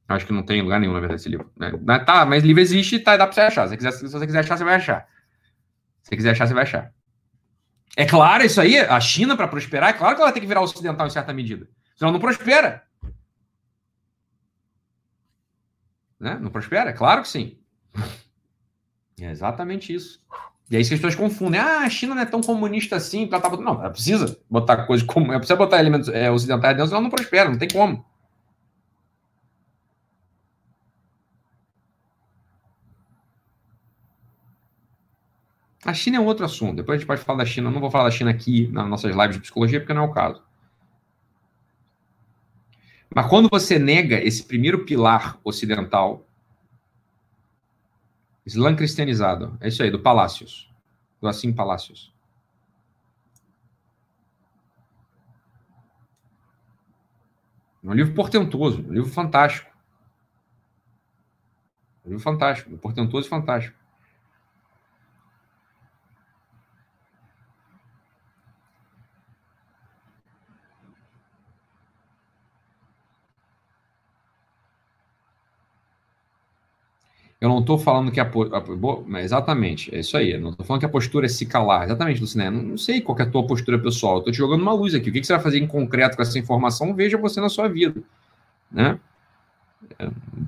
[0.08, 1.52] Acho que não tem lugar nenhum, na verdade, esse livro.
[1.58, 1.72] Né?
[2.00, 3.68] Tá, mas livro existe, tá, dá pra você achar.
[3.68, 5.08] Se, quiser, se você quiser achar, você vai achar.
[6.02, 6.94] Se você quiser achar, você vai achar.
[7.96, 10.62] É claro, isso aí, a China, para prosperar, é claro que ela tem que virar
[10.62, 11.68] ocidental em certa medida.
[11.96, 12.84] Senão não prospera.
[16.20, 16.38] Né?
[16.42, 16.90] Não prospera?
[16.90, 17.60] É claro que sim.
[19.22, 20.26] É exatamente isso.
[20.74, 21.62] E aí as pessoas confundem.
[21.62, 23.28] Ah, a China não é tão comunista assim.
[23.28, 23.64] Tá botando...
[23.64, 25.28] Não, ela precisa botar coisas como.
[25.28, 28.04] Ela precisa botar elementos é, ocidentais dentro, senão ela não prospera, não tem como.
[35.86, 36.78] A China é um outro assunto.
[36.78, 37.68] Depois a gente pode falar da China.
[37.68, 40.08] Eu não vou falar da China aqui nas nossas lives de psicologia, porque não é
[40.08, 40.42] o caso.
[43.14, 46.26] Mas quando você nega esse primeiro pilar ocidental,
[48.46, 49.58] Islã cristianizado.
[49.62, 50.70] É isso aí, do Palácios.
[51.22, 52.14] Do Assim Palácios.
[57.84, 59.70] É um livro portentoso, um livro fantástico.
[62.06, 63.83] Um livro fantástico, portentoso e fantástico.
[77.44, 80.32] Eu não estou falando que a, a, Exatamente, é isso aí.
[80.32, 81.84] Eu não estou falando que a postura é se calar.
[81.84, 82.50] Exatamente, Luciné.
[82.50, 84.20] Não, não sei qual é a tua postura pessoal.
[84.20, 85.10] Estou te jogando uma luz aqui.
[85.10, 86.96] O que, que, você vai fazer em concreto com essa informação?
[86.96, 88.02] Veja você na sua vida.
[88.72, 88.98] Né?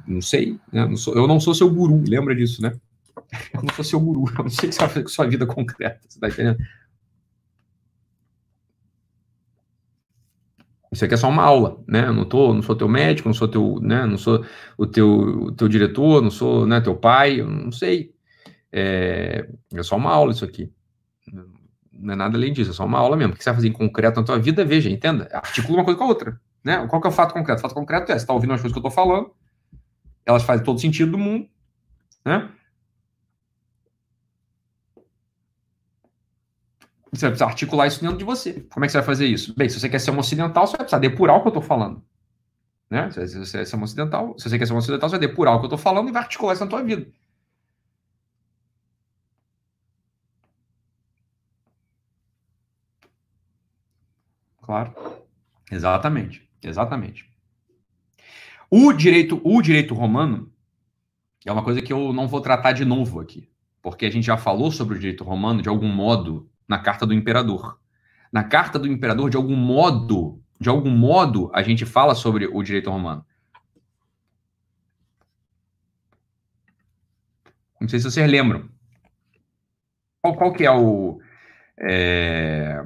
[0.08, 0.58] Não sei.
[0.72, 0.86] Né?
[0.86, 2.72] Não sou, eu não sou seu guru, lembra disso, né?
[3.54, 4.32] Eu não sou seu guru.
[4.40, 6.00] Eu não sei o que você vai fazer com sua vida concreta.
[6.08, 6.60] Você está entendendo?
[10.96, 12.08] Isso aqui é só uma aula, né?
[12.08, 14.06] Eu não tô, não sou teu médico, não sou teu, né?
[14.06, 14.46] Não sou
[14.78, 16.80] o teu, o teu diretor, não sou, né?
[16.80, 18.14] Teu pai, eu não sei.
[18.72, 20.72] É, é só uma aula isso aqui.
[21.92, 23.34] Não é nada além disso, é só uma aula mesmo.
[23.34, 25.28] O que você vai fazer em concreto na tua vida, veja, entenda.
[25.34, 26.88] Articula uma coisa com a outra, né?
[26.88, 27.60] Qual que é o fato concreto?
[27.60, 29.32] O fato concreto é, você está ouvindo as coisas que eu estou falando,
[30.26, 31.46] elas fazem todo sentido do mundo,
[32.26, 32.50] né?
[37.16, 38.62] Você vai precisar articular isso dentro de você.
[38.72, 39.54] Como é que você vai fazer isso?
[39.56, 41.64] Bem, se você quer ser um ocidental, você vai precisar depurar o que eu estou
[41.64, 42.04] falando.
[42.90, 43.10] Né?
[43.12, 45.56] Se você quer ser um ocidental, se você quer ser um ocidental, você vai depurar
[45.56, 47.08] o que eu estou falando e vai articular isso na tua vida.
[54.62, 54.94] Claro.
[55.72, 56.48] Exatamente.
[56.62, 57.30] Exatamente.
[58.70, 60.52] O direito, o direito romano
[61.46, 63.48] é uma coisa que eu não vou tratar de novo aqui,
[63.82, 67.14] porque a gente já falou sobre o direito romano de algum modo na carta do
[67.14, 67.80] imperador.
[68.32, 72.64] Na carta do imperador, de algum modo, de algum modo, a gente fala sobre o
[72.64, 73.26] direito romano.
[77.80, 78.70] Não sei se vocês lembram.
[80.22, 81.20] Qual, qual que é o.
[81.78, 82.84] É...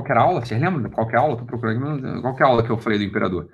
[0.00, 0.40] qualquer aula?
[0.40, 1.32] Vocês lembram qualquer aula?
[1.34, 3.50] Estou procurando qualquer aula que eu falei do imperador.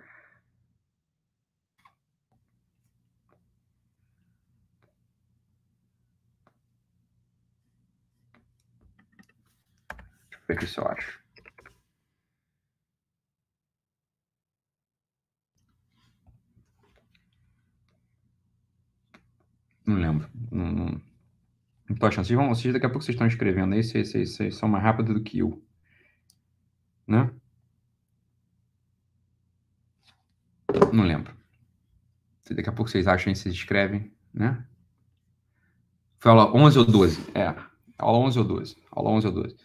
[10.31, 11.21] Deixa eu ver aqui se eu acho.
[19.87, 20.29] Não lembro.
[20.51, 21.01] Não, não,
[21.89, 22.11] não tô.
[22.11, 24.83] Vocês, vão, vocês, daqui a pouco vocês estão escrevendo aí, vocês, vocês, vocês são mais
[24.85, 25.66] rápidos do que eu.
[27.07, 27.31] Né?
[30.93, 31.35] Não lembro.
[32.51, 34.65] Daqui a pouco vocês acham e vocês escrevem, né?
[36.19, 37.21] Foi aula 11 ou 12?
[37.35, 37.55] É,
[37.99, 38.77] aula 11 ou 12.
[38.91, 39.57] Aula 11 ou 12.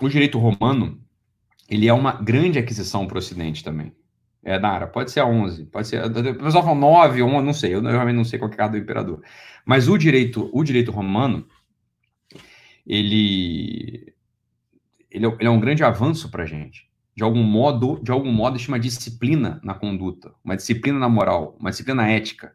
[0.00, 0.98] O direito romano,
[1.68, 3.94] ele é uma grande aquisição para o Ocidente também.
[4.42, 6.04] É, Nara, pode ser a 11, pode ser.
[6.04, 8.78] O pessoal fala 9, 11, não sei, eu realmente não sei qual é a do
[8.78, 9.22] imperador.
[9.66, 11.46] Mas o direito, o direito romano,
[12.86, 14.14] ele,
[15.10, 16.88] ele, é, ele é um grande avanço para a gente.
[17.14, 21.56] De algum modo, de algum modo, existe uma disciplina na conduta, uma disciplina na moral,
[21.60, 22.54] uma disciplina ética.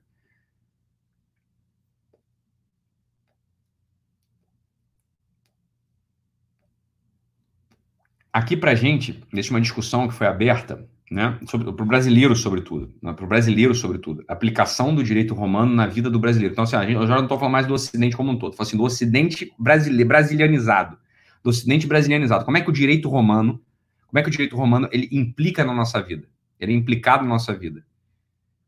[8.33, 12.93] Aqui para a gente, existe uma discussão que foi aberta né, para o brasileiro, sobretudo,
[13.01, 16.53] né, para o brasileiro, sobretudo, aplicação do direito romano na vida do brasileiro.
[16.53, 18.63] Então, assim, gente, eu já não estou falando mais do Ocidente como um todo, estou
[18.63, 20.97] assim, do Ocidente brasileiro, brasilianizado,
[21.43, 22.43] do Ocidente brasilianizado.
[22.43, 23.61] Como é que o direito romano,
[24.07, 26.27] como é que o direito romano ele implica na nossa vida?
[26.59, 27.85] Ele é implicado na nossa vida.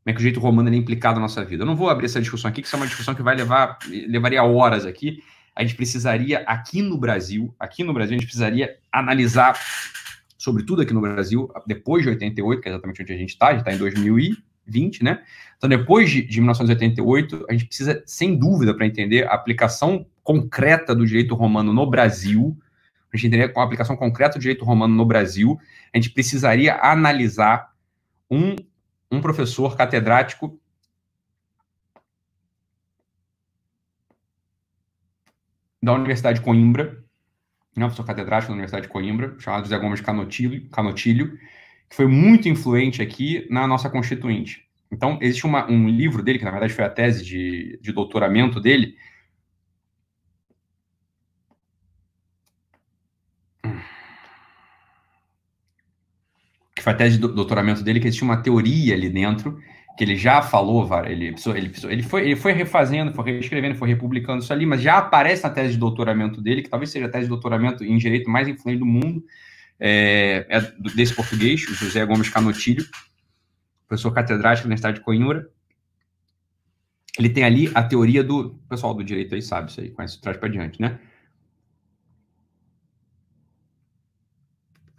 [0.03, 1.63] Como é que o direito romano ele é implicado na nossa vida?
[1.63, 3.79] Eu não vou abrir essa discussão aqui, que isso é uma discussão que vai levar,
[4.07, 5.23] levaria horas aqui.
[5.55, 9.59] A gente precisaria, aqui no Brasil, aqui no Brasil, a gente precisaria analisar
[10.37, 13.51] sobretudo aqui no Brasil, depois de 88, que é exatamente onde a gente está, a
[13.51, 15.23] gente está em 2020, né?
[15.57, 20.93] Então, depois de, de 1988, a gente precisa, sem dúvida, para entender a aplicação concreta
[20.93, 22.57] do direito romano no Brasil,
[23.11, 25.57] a gente entender com a aplicação concreta do direito romano no Brasil,
[25.93, 27.73] a gente precisaria analisar
[28.29, 28.55] um,
[29.11, 30.59] um professor catedrático
[35.81, 37.03] da Universidade de Coimbra,
[37.79, 41.37] né, professor catedrático da Universidade de Coimbra, chamado José Gomes Canotilho, Canotilho
[41.89, 44.67] que foi muito influente aqui na nossa Constituinte.
[44.91, 48.59] Então, existe uma, um livro dele, que na verdade foi a tese de, de doutoramento
[48.59, 48.97] dele,
[56.75, 59.61] que foi a tese de doutoramento dele, que existe uma teoria ali dentro
[59.97, 64.43] que ele já falou, ele, ele, ele, foi, ele foi refazendo, foi reescrevendo, foi republicando
[64.43, 67.23] isso ali, mas já aparece na tese de doutoramento dele, que talvez seja a tese
[67.23, 69.25] de doutoramento em direito mais influente do mundo,
[69.79, 70.61] é, é
[70.95, 72.85] desse português, o José Gomes Canotilho,
[73.87, 75.49] professor catedrático da Universidade de Coimbra.
[77.17, 78.39] Ele tem ali a teoria do.
[78.39, 80.99] O pessoal do direito aí sabe isso aí, conhece traz para diante, né?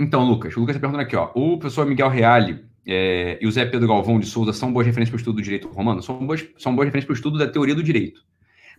[0.00, 1.30] Então, Lucas, o Lucas está perguntando aqui, ó.
[1.36, 5.10] O professor Miguel Reale é, e o Zé Pedro Galvão de Souza são boas referências
[5.10, 6.02] para o estudo do direito romano?
[6.02, 8.24] São boas, são boas referências para o estudo da teoria do direito.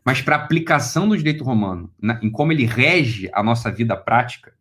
[0.03, 3.95] Mas para a aplicação do direito romano, na, em como ele rege a nossa vida
[3.95, 4.52] prática,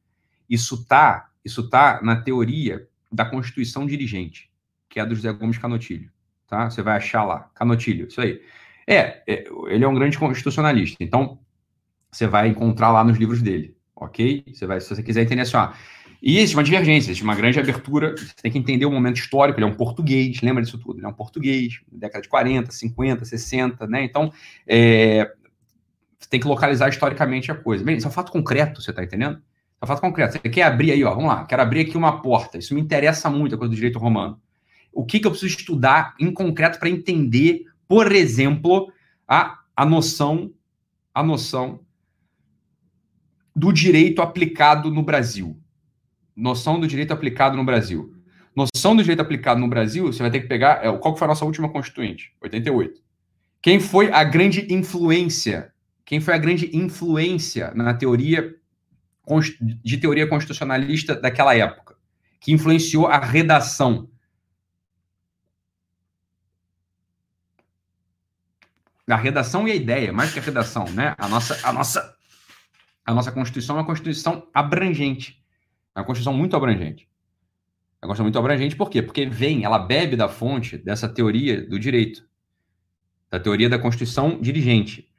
[0.51, 4.51] isso está isso tá na teoria da Constituição Dirigente,
[4.87, 6.11] que é a do José Gomes Canotilho.
[6.47, 6.69] Tá?
[6.69, 8.43] Você vai achar lá, Canotilho, isso aí.
[8.87, 11.39] É, é, ele é um grande constitucionalista, então
[12.11, 14.45] você vai encontrar lá nos livros dele, ok?
[14.53, 15.57] Você vai, se você quiser entender assim,
[16.21, 18.15] e existe uma divergência, existe uma grande abertura.
[18.17, 19.59] Você tem que entender o momento histórico.
[19.59, 20.99] Ele é um português, lembra disso tudo?
[20.99, 24.03] Ele é um português, década de 40, 50, 60, né?
[24.03, 24.33] Então,
[24.67, 25.33] é,
[26.19, 27.85] você tem que localizar historicamente a coisa.
[27.85, 29.41] Bem, isso é um fato concreto, você está entendendo?
[29.81, 30.33] É um fato concreto.
[30.33, 32.59] Você quer abrir aí, ó, vamos lá, quero abrir aqui uma porta.
[32.59, 34.41] Isso me interessa muito, a coisa do direito romano.
[34.93, 38.93] O que, que eu preciso estudar em concreto para entender, por exemplo,
[39.27, 40.51] a, a noção,
[41.15, 41.81] a noção
[43.55, 45.57] do direito aplicado no Brasil
[46.39, 48.15] noção do direito aplicado no Brasil.
[48.55, 50.85] Noção do direito aplicado no Brasil, você vai ter que pegar.
[50.85, 52.33] É, qual foi a nossa última constituinte?
[52.41, 53.01] 88.
[53.61, 55.73] Quem foi a grande influência?
[56.05, 58.55] Quem foi a grande influência na teoria
[59.85, 61.97] de teoria constitucionalista daquela época?
[62.41, 64.09] Que influenciou a redação.
[69.09, 71.15] A redação e a ideia, mais que a redação, né?
[71.19, 72.17] A nossa, a nossa,
[73.05, 75.38] a nossa Constituição é uma Constituição abrangente
[75.99, 77.09] é uma Constituição muito abrangente.
[78.01, 79.03] É uma Constituição muito abrangente por quê?
[79.03, 82.25] Porque vem, ela bebe da fonte dessa teoria do direito,
[83.29, 85.11] da teoria da Constituição dirigente.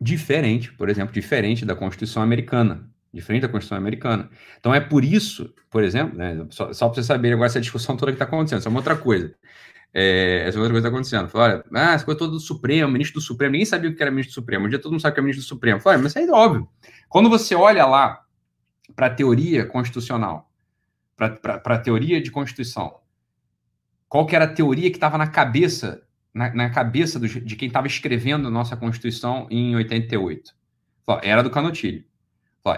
[0.00, 2.88] Diferente, por exemplo, diferente da Constituição americana.
[3.12, 4.30] Diferente da Constituição americana.
[4.58, 7.96] Então é por isso, por exemplo, né, só, só para você saber agora essa discussão
[7.96, 9.34] toda que está acontecendo, isso é uma outra coisa.
[9.94, 11.28] É, essa outra coisa está acontecendo.
[11.28, 14.02] Fala, olha, ah, essa coisa toda do Supremo, ministro do Supremo, ninguém sabia o que
[14.02, 14.66] era ministro do Supremo.
[14.66, 15.80] Um dia todo mundo sabe o que é ministro do Supremo.
[15.80, 16.68] Fala, mas isso aí é óbvio.
[17.08, 18.24] Quando você olha lá
[18.96, 20.50] para a teoria constitucional,
[21.16, 23.00] para a teoria de Constituição,
[24.08, 26.02] qual que era a teoria que estava na cabeça,
[26.32, 30.54] na, na cabeça do, de quem estava escrevendo a nossa Constituição em 88?
[31.04, 32.04] Fala, era do Canotilho.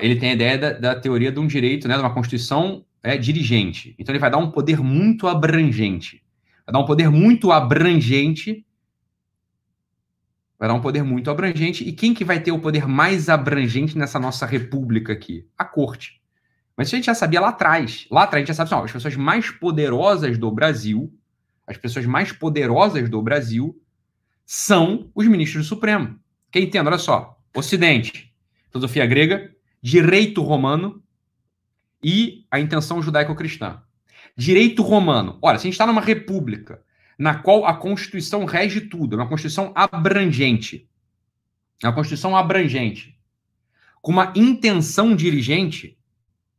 [0.00, 3.16] Ele tem a ideia da, da, teoria de um direito, né, de uma Constituição é,
[3.18, 3.94] dirigente.
[3.98, 6.23] Então ele vai dar um poder muito abrangente
[6.66, 8.66] Vai dar um poder muito abrangente.
[10.58, 11.84] Vai dar um poder muito abrangente.
[11.84, 15.46] E quem que vai ter o poder mais abrangente nessa nossa república aqui?
[15.58, 16.22] A corte.
[16.76, 18.06] Mas isso a gente já sabia lá atrás.
[18.10, 21.12] Lá atrás a gente já sabe assim, ó, as pessoas mais poderosas do Brasil,
[21.66, 23.80] as pessoas mais poderosas do Brasil
[24.46, 26.18] são os ministros do Supremo.
[26.50, 26.86] Quem entende?
[26.86, 27.38] Olha só.
[27.56, 28.34] Ocidente,
[28.70, 31.02] filosofia grega, direito romano
[32.02, 33.82] e a intenção judaico-cristã.
[34.36, 35.38] Direito romano.
[35.40, 36.82] Olha, se a gente está numa república
[37.18, 40.88] na qual a Constituição rege tudo, é uma Constituição abrangente,
[41.82, 43.16] é uma Constituição abrangente,
[44.02, 45.96] com uma intenção dirigente,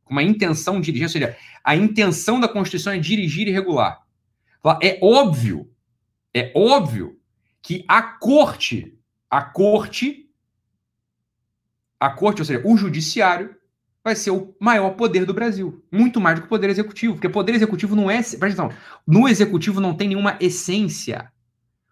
[0.04, 4.02] com uma intenção dirigente, ou seja, a intenção da Constituição é dirigir e regular.
[4.82, 5.70] É óbvio,
[6.32, 7.20] é óbvio
[7.62, 8.98] que a corte,
[9.30, 10.30] a corte,
[12.00, 13.56] a corte, ou seja, o judiciário,
[14.06, 15.84] vai ser o maior poder do Brasil.
[15.90, 17.14] Muito mais do que o poder executivo.
[17.14, 18.22] Porque o poder executivo não é.
[18.22, 18.70] Presta atenção.
[19.04, 21.32] No executivo não tem nenhuma essência.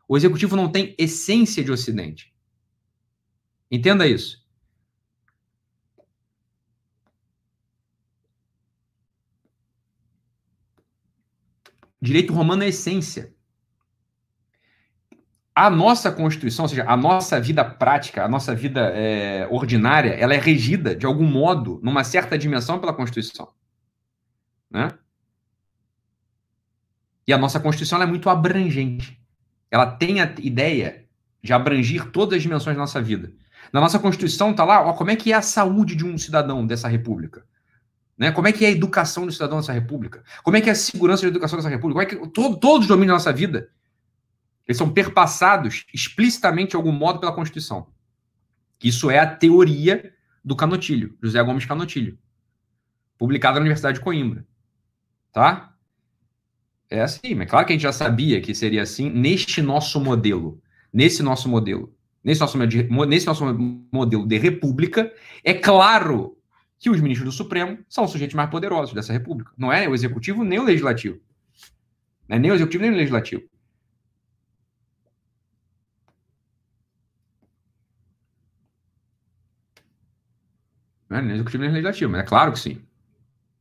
[0.06, 2.32] O executivo não tem essência de Ocidente.
[3.68, 4.44] Entenda isso.
[12.00, 13.33] Direito romano é essência
[15.54, 20.34] a nossa Constituição, ou seja, a nossa vida prática, a nossa vida é, ordinária, ela
[20.34, 23.48] é regida, de algum modo, numa certa dimensão, pela Constituição.
[24.68, 24.90] Né?
[27.26, 29.20] E a nossa Constituição é muito abrangente.
[29.70, 31.04] Ela tem a ideia
[31.40, 33.32] de abranger todas as dimensões da nossa vida.
[33.72, 36.66] Na nossa Constituição está lá, ó, como é que é a saúde de um cidadão
[36.66, 37.44] dessa república.
[38.18, 38.32] Né?
[38.32, 40.22] Como é que é a educação do cidadão dessa república?
[40.42, 42.06] Como é que é a segurança da educação dessa república?
[42.06, 43.68] Como é que todo, todos os domínios da nossa vida
[44.66, 47.88] eles são perpassados explicitamente, de algum modo, pela Constituição.
[48.82, 50.12] Isso é a teoria
[50.44, 52.18] do Canotilho, José Gomes Canotilho,
[53.18, 54.46] publicada na Universidade de Coimbra.
[55.32, 55.74] Tá?
[56.90, 60.60] É assim, mas claro que a gente já sabia que seria assim neste nosso modelo.
[60.92, 61.94] Nesse nosso modelo.
[62.22, 63.44] Nesse nosso, nesse nosso
[63.92, 65.12] modelo de república,
[65.42, 66.38] é claro
[66.78, 69.52] que os ministros do Supremo são os sujeitos mais poderosos dessa república.
[69.56, 71.18] Não é o executivo nem o legislativo.
[72.28, 73.42] Não é nem o executivo nem o legislativo.
[81.14, 81.22] Né?
[81.22, 82.82] Nem executivo nem legislativo, mas é claro que sim.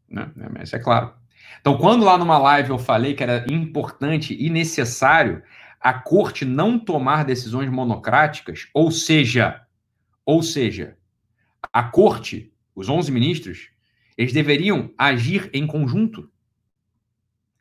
[0.10, 0.28] Né?
[0.52, 1.14] Mas é claro.
[1.62, 5.44] Então, quando lá numa live eu falei que era importante e necessário
[5.80, 9.62] a corte não tomar decisões monocráticas, ou seja,
[10.26, 10.98] ou seja,
[11.72, 13.70] a corte, os 11 ministros,
[14.18, 16.32] eles deveriam agir em conjunto.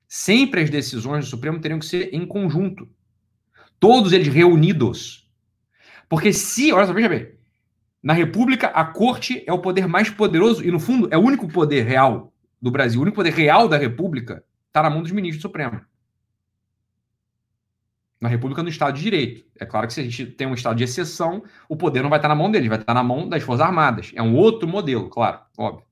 [0.08, 2.88] Sempre as decisões do Supremo teriam que ser em conjunto.
[3.78, 5.28] Todos eles reunidos.
[6.08, 7.34] Porque se, olha só, veja bem,
[8.02, 11.46] na República, a corte é o poder mais poderoso e, no fundo, é o único
[11.46, 12.98] poder real do Brasil.
[12.98, 15.80] O único poder real da República está na mão dos ministros do Supremo.
[18.20, 19.46] Na República, no Estado de Direito.
[19.58, 22.18] É claro que se a gente tem um Estado de exceção, o poder não vai
[22.18, 24.10] estar na mão deles, vai estar na mão das Forças Armadas.
[24.14, 25.86] É um outro modelo, claro, óbvio.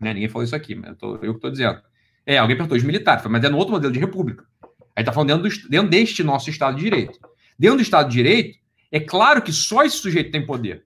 [0.00, 0.14] Né?
[0.14, 1.80] Ninguém falou isso aqui, mas eu, tô, eu que estou dizendo.
[2.24, 4.44] É, alguém perguntou os militares, mas é no outro modelo de República.
[4.62, 7.18] A gente está falando dentro, do, dentro deste nosso Estado de Direito.
[7.58, 8.58] Dentro do Estado de Direito,
[8.90, 10.84] é claro que só esse sujeito tem poder.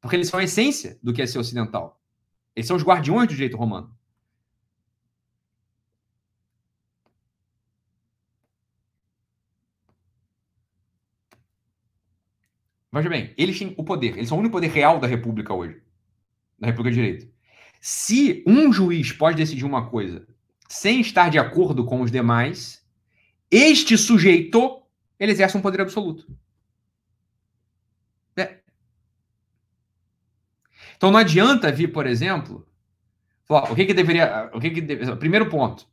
[0.00, 2.00] Porque eles são a essência do que é ser ocidental.
[2.54, 3.96] Eles são os guardiões do direito romano.
[12.92, 15.80] Veja bem, eles têm o poder, eles são o único poder real da República hoje,
[16.58, 17.28] da República de Direito.
[17.80, 20.26] Se um juiz pode decidir uma coisa
[20.68, 22.84] sem estar de acordo com os demais,
[23.50, 24.82] este sujeito
[25.18, 26.26] ele exerce um poder absoluto.
[30.98, 32.66] Então não adianta vir, por exemplo,
[33.46, 34.50] falar, o que, que deveria.
[34.52, 35.86] O que que deve, primeiro ponto,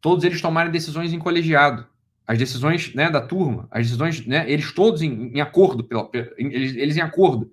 [0.00, 1.86] todos eles tomarem decisões em colegiado.
[2.26, 6.76] As decisões né, da turma, as decisões, né, eles todos em, em acordo, pela, eles,
[6.76, 7.50] eles em acordo.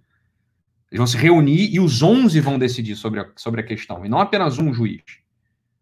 [0.92, 4.04] Eles vão se reunir e os 11 vão decidir sobre a, sobre a questão.
[4.04, 5.04] E não apenas um juiz.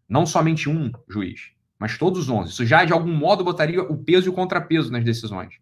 [0.06, 2.50] Não somente um juiz, mas todos os 11.
[2.50, 5.54] Isso já, de algum modo, botaria o peso e o contrapeso nas decisões.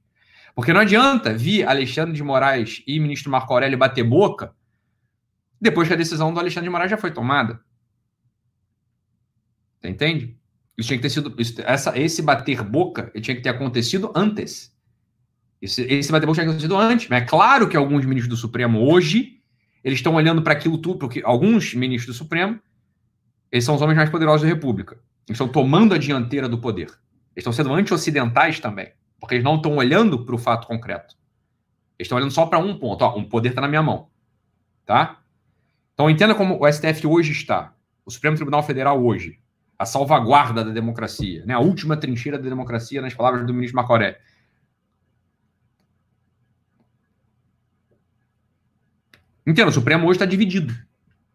[0.55, 4.53] Porque não adianta vir Alexandre de Moraes e ministro Marco Aurélio bater boca
[5.61, 7.61] depois que a decisão do Alexandre de Moraes já foi tomada.
[9.81, 10.37] Você entende?
[10.77, 11.35] Isso tinha que ter sido.
[11.39, 14.75] Isso, essa, esse bater boca tinha que ter acontecido antes.
[15.61, 17.09] Esse, esse bater boca tinha que ter acontecido antes.
[17.09, 19.41] Mas é claro que alguns ministros do Supremo hoje
[19.83, 22.61] eles estão olhando para aquilo tudo, porque alguns ministros do Supremo
[23.51, 24.95] eles são os homens mais poderosos da República.
[25.29, 26.89] Eles estão tomando a dianteira do poder.
[27.35, 31.15] Eles estão sendo anti-ocidentais também, porque eles não estão olhando para o fato concreto.
[31.99, 33.03] Eles estão olhando só para um ponto.
[33.03, 34.09] Ó, um poder está na minha mão.
[34.85, 35.23] Tá?
[35.97, 37.73] Então entenda como o STF hoje está.
[38.05, 39.41] O Supremo Tribunal Federal hoje
[39.79, 41.55] a salvaguarda da democracia, né?
[41.55, 44.19] a última trincheira da democracia, nas palavras do ministro Macoré.
[49.47, 50.75] Entenda, o Supremo hoje está dividido.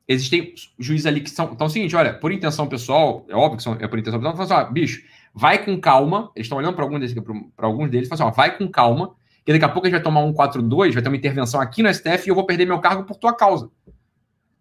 [0.07, 1.53] Existem juízes ali que são.
[1.53, 4.19] Então é o seguinte: olha, por intenção pessoal, é óbvio que são, é por intenção
[4.19, 5.01] pessoal, falam assim, ó, bicho,
[5.33, 6.31] vai com calma.
[6.35, 7.15] Eles estão olhando para alguns deles,
[7.55, 9.97] para alguns deles, falam assim, ó, vai com calma, que daqui a pouco a gente
[9.97, 12.65] vai tomar um 4-2, vai ter uma intervenção aqui no STF e eu vou perder
[12.65, 13.71] meu cargo por tua causa.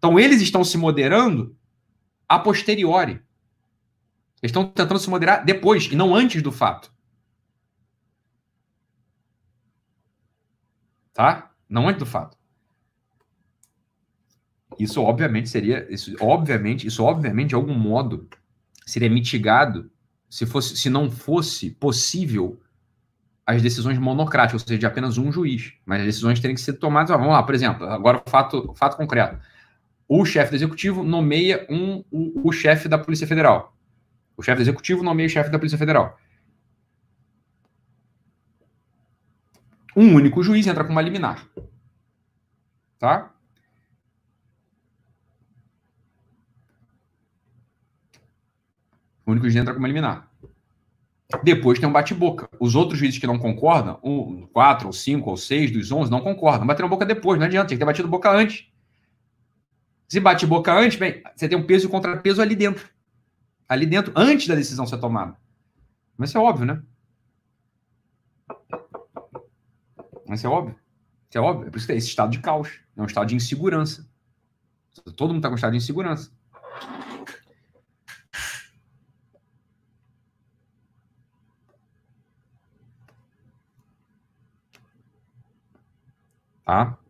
[0.01, 1.55] Então eles estão se moderando
[2.27, 3.21] a posteriori.
[4.41, 6.91] Eles estão tentando se moderar depois e não antes do fato.
[11.13, 11.51] Tá?
[11.69, 12.35] Não antes do fato.
[14.79, 18.27] Isso obviamente seria, isso obviamente, isso obviamente de algum modo
[18.83, 19.91] seria mitigado
[20.27, 22.59] se fosse, se não fosse possível
[23.45, 25.73] as decisões monocráticas, ou seja, de apenas um juiz.
[25.85, 27.11] Mas as decisões teriam que ser tomadas.
[27.11, 29.37] vamos lá, por exemplo, agora o fato, fato concreto.
[30.13, 33.73] O chefe do executivo nomeia um, o, o chefe da Polícia Federal.
[34.35, 36.19] O chefe do executivo nomeia o chefe da Polícia Federal.
[39.95, 41.47] Um único juiz entra com uma liminar.
[42.99, 43.33] Tá?
[49.25, 50.29] O único juiz entra com uma liminar.
[51.41, 52.49] Depois tem um bate-boca.
[52.59, 56.19] Os outros juízes que não concordam, um, quatro, ou cinco, ou seis dos onze, não
[56.19, 56.67] concordam.
[56.67, 58.69] Bateram boca depois, não adianta, tem que ter batido boca antes.
[60.11, 62.85] Se bate boca antes, bem, você tem um peso e contrapeso ali dentro
[63.65, 65.37] ali dentro antes da decisão ser tomada.
[66.17, 66.83] Mas isso é óbvio, né?
[70.27, 70.75] Mas isso é óbvio.
[71.29, 71.65] Isso é óbvio.
[71.65, 72.81] É por isso que é esse estado de caos.
[72.97, 74.05] É um estado de insegurança.
[75.15, 76.29] Todo mundo está com estado de insegurança.
[86.65, 87.00] Tá?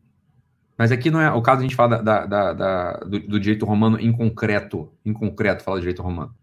[0.81, 3.67] Mas aqui não é o caso a gente fala da, da, da, do, do, direito
[3.67, 4.91] romano em concreto.
[5.05, 6.33] Em concreto, fala direito romano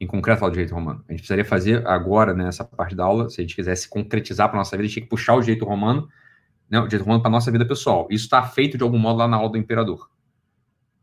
[0.00, 1.04] em concreto falar do direito romano.
[1.06, 4.48] A gente precisaria fazer agora, nessa né, parte da aula, se a gente quisesse concretizar
[4.48, 6.08] para nossa vida, a gente tinha que puxar o direito romano,
[6.70, 8.06] né, o direito romano para nossa vida pessoal.
[8.10, 10.08] Isso está feito de algum modo lá na aula do imperador.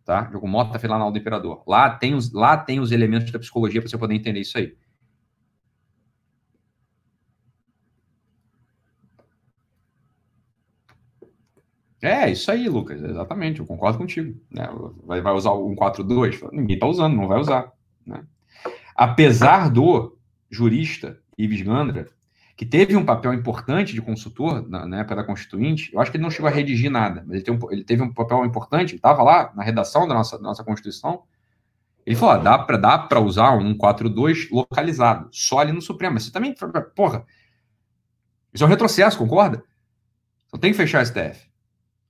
[0.03, 0.21] Tá?
[0.21, 1.61] De algum modo está feito lá na aula do imperador.
[1.67, 4.75] Lá tem os, lá tem os elementos da psicologia para você poder entender isso aí.
[12.05, 14.39] É, isso aí, Lucas, exatamente, eu concordo contigo.
[14.51, 14.69] Né?
[15.05, 16.41] Vai, vai usar o 142?
[16.51, 17.71] Ninguém está usando, não vai usar.
[18.05, 18.23] Né?
[18.95, 20.17] apesar do
[20.49, 22.07] jurista Ives Gandra,
[22.55, 26.15] que teve um papel importante de consultor na, na, época da Constituinte, eu acho que
[26.15, 29.21] ele não chegou a redigir nada, mas ele, um, ele teve um papel importante, estava
[29.21, 31.23] lá na redação da nossa, da nossa Constituição,
[32.05, 36.23] ele falou, ah, dá para dá usar um 142 localizado, só ali no Supremo, mas
[36.23, 36.55] você também,
[36.95, 37.25] porra,
[38.53, 39.61] isso é um retrocesso, concorda?
[40.47, 41.49] Então tem que fechar o STF.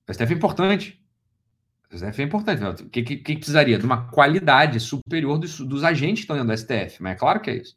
[0.07, 1.01] O STF é importante.
[1.91, 2.83] O STF é importante.
[2.83, 3.77] O que, que, que, precisaria?
[3.79, 7.01] De uma qualidade superior dos, dos agentes que estão dentro do STF.
[7.01, 7.75] Mas é claro que é isso.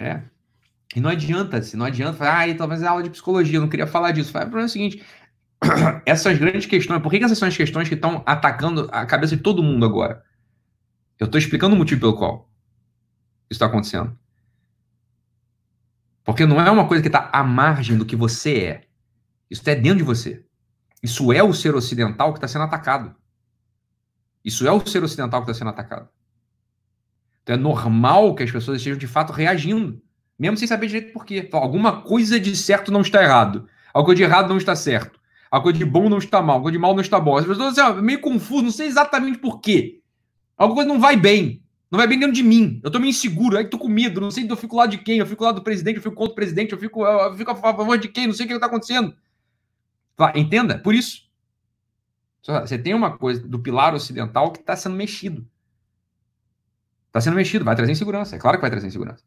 [0.00, 0.22] É.
[0.94, 3.68] E não adianta, se não adianta, falar, ah, talvez é aula de psicologia, eu não
[3.68, 4.30] queria falar disso.
[4.32, 5.04] Fala, o problema é o seguinte:
[6.06, 9.36] essas grandes questões, por que, que essas são as questões que estão atacando a cabeça
[9.36, 10.24] de todo mundo agora?
[11.18, 12.48] Eu estou explicando o motivo pelo qual
[13.50, 14.16] está acontecendo.
[16.24, 18.84] Porque não é uma coisa que está à margem do que você é.
[19.50, 20.44] Isso é dentro de você.
[21.02, 23.14] Isso é o ser ocidental que está sendo atacado.
[24.44, 26.08] Isso é o ser ocidental que está sendo atacado.
[27.42, 30.02] Então é normal que as pessoas estejam de fato reagindo,
[30.38, 31.44] mesmo sem saber direito por quê.
[31.46, 33.66] Então, alguma coisa de certo não está errado.
[33.94, 35.18] Algo de errado não está certo.
[35.50, 36.56] Algo coisa de bom não está mal.
[36.56, 37.38] Algo de mal não está bom.
[37.38, 40.02] As pessoas assim, meio confuso, não sei exatamente por quê.
[40.56, 41.62] Alguma coisa não vai bem.
[41.90, 42.80] Não vai dentro de mim.
[42.84, 44.20] Eu tô meio inseguro, aí tô com medo.
[44.20, 45.18] Não sei se eu fico lá de quem.
[45.18, 47.56] Eu fico lá do presidente, eu fico contra o presidente, eu fico, eu fico a
[47.56, 49.16] favor de quem, não sei o que tá acontecendo.
[50.34, 50.78] Entenda?
[50.78, 51.28] Por isso.
[52.42, 55.46] Você tem uma coisa do pilar ocidental que está sendo mexido.
[57.06, 58.36] Está sendo mexido, vai trazer insegurança.
[58.36, 59.24] É claro que vai trazer insegurança.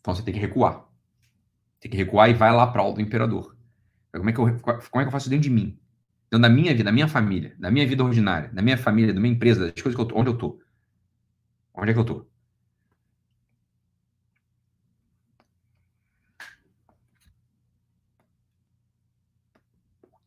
[0.00, 0.86] Então você tem que recuar.
[1.80, 3.57] Tem que recuar e vai lá para o do imperador.
[4.12, 5.78] Como é, que eu, como é que eu faço dentro de mim?
[6.30, 9.20] Dentro da minha vida, da minha família, da minha vida ordinária, da minha família, da
[9.20, 10.60] minha empresa, das coisas que eu tô, onde eu tô.
[11.74, 12.26] Onde é que eu tô?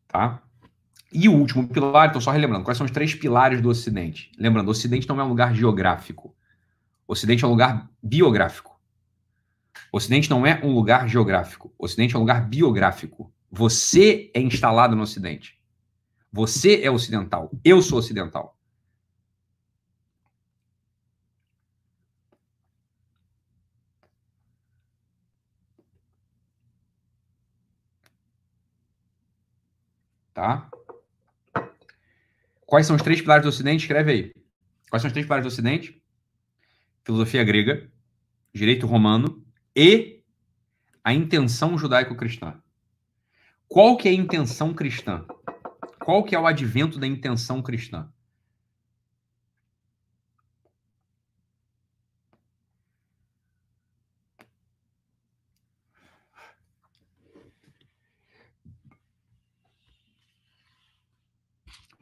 [0.07, 0.41] Tá?
[1.13, 4.31] E o último pilar, estou só relembrando, quais são os três pilares do Ocidente?
[4.37, 6.35] Lembrando, o Ocidente não é um lugar geográfico.
[7.07, 8.79] O Ocidente é um lugar biográfico.
[9.91, 11.73] O Ocidente não é um lugar geográfico.
[11.77, 13.31] O Ocidente é um lugar biográfico.
[13.51, 15.59] Você é instalado no Ocidente.
[16.31, 17.51] Você é ocidental.
[17.63, 18.57] Eu sou ocidental.
[30.33, 30.71] Tá?
[32.65, 33.81] Quais são os três pilares do Ocidente?
[33.81, 34.33] Escreve aí.
[34.89, 36.01] Quais são os três pilares do Ocidente?
[37.03, 37.91] Filosofia grega,
[38.53, 39.45] direito romano
[39.75, 40.23] e
[41.03, 42.61] a intenção judaico-cristã.
[43.71, 45.25] Qual que é a intenção cristã?
[46.03, 48.11] Qual que é o advento da intenção cristã?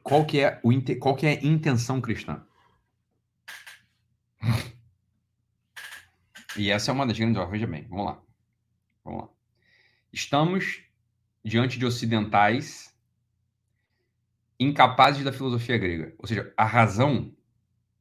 [0.02, 2.44] Qual que é, o, qual que é a intenção cristã?
[6.58, 7.48] E essa é uma das grandes.
[7.48, 8.24] Veja bem, vamos lá.
[9.04, 9.30] Vamos lá.
[10.12, 10.89] Estamos
[11.44, 12.94] diante de ocidentais
[14.60, 16.14] incapazes da filosofia grega.
[16.18, 17.34] Ou seja, a razão,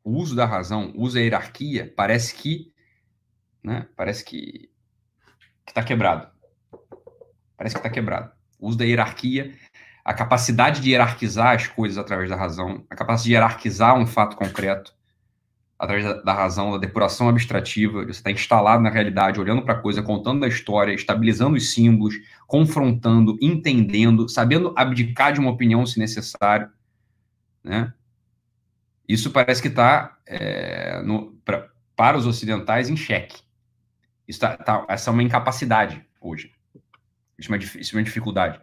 [0.02, 2.72] o uso da razão, o uso da hierarquia, parece que.
[3.62, 4.70] Né, parece que
[5.66, 6.30] está quebrado.
[7.56, 8.32] Parece que está quebrado.
[8.58, 9.54] O uso da hierarquia
[10.08, 14.36] a capacidade de hierarquizar as coisas através da razão, a capacidade de hierarquizar um fato
[14.36, 14.96] concreto
[15.78, 19.80] através da, da razão, da depuração abstrativa, você está instalado na realidade, olhando para a
[19.80, 25.98] coisa, contando a história, estabilizando os símbolos, confrontando, entendendo, sabendo abdicar de uma opinião se
[25.98, 26.68] necessário,
[27.62, 27.92] né?
[29.08, 31.00] Isso parece que está é,
[31.96, 33.40] para os ocidentais em xeque.
[34.26, 36.52] Isso tá, tá, essa é uma incapacidade hoje.
[37.38, 38.60] Isso é uma, isso é uma dificuldade.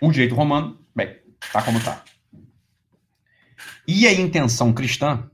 [0.00, 1.16] O direito romano, bem,
[1.52, 2.04] tá como tá.
[3.88, 5.30] E a intenção cristã?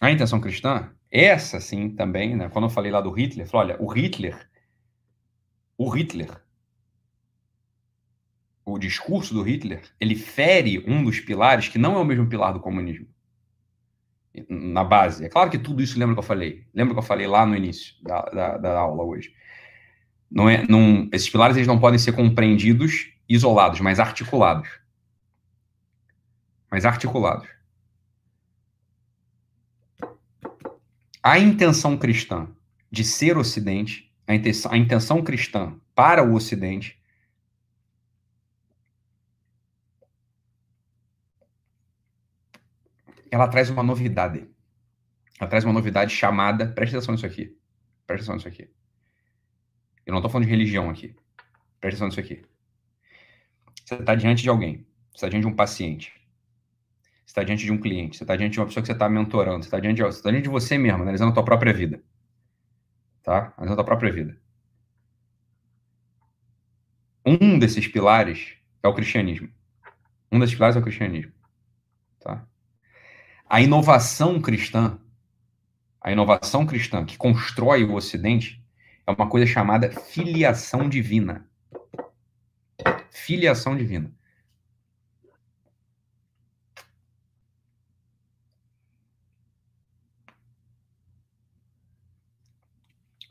[0.00, 2.48] A intenção cristã, essa sim também, né?
[2.48, 4.48] Quando eu falei lá do Hitler, falei, olha, o Hitler,
[5.76, 6.30] o Hitler,
[8.64, 12.52] o discurso do Hitler, ele fere um dos pilares que não é o mesmo pilar
[12.52, 13.06] do comunismo.
[14.48, 15.26] Na base.
[15.26, 16.66] É claro que tudo isso lembra que eu falei.
[16.72, 19.34] Lembra que eu falei lá no início da, da, da aula hoje.
[20.30, 24.68] Não é, não, esses pilares eles não podem ser compreendidos isolados, mas articulados.
[26.70, 27.48] Mas articulados.
[31.22, 32.48] A intenção cristã
[32.90, 37.00] de ser Ocidente, a intenção, a intenção cristã para o Ocidente,
[43.30, 44.46] ela traz uma novidade.
[45.40, 46.66] Ela traz uma novidade chamada.
[46.66, 47.56] Preste atenção nisso aqui.
[48.06, 48.70] Preste atenção nisso aqui.
[50.04, 51.16] Eu não estou falando de religião aqui.
[51.80, 52.51] Preste atenção nisso aqui.
[53.92, 56.14] Você está diante de alguém, você está diante de um paciente,
[57.26, 59.06] você está diante de um cliente, você está diante de uma pessoa que você está
[59.06, 61.74] mentorando, você está diante, de, você tá diante de você mesmo, analisando a tua própria
[61.74, 62.02] vida.
[63.22, 63.52] Tá?
[63.54, 64.40] Analisando a tua própria vida.
[67.24, 69.50] Um desses pilares é o cristianismo.
[70.30, 71.32] Um desses pilares é o cristianismo.
[72.18, 72.46] Tá?
[73.46, 74.98] A inovação cristã,
[76.00, 78.64] a inovação cristã que constrói o Ocidente,
[79.06, 81.46] é uma coisa chamada filiação divina
[83.12, 84.10] filiação divina.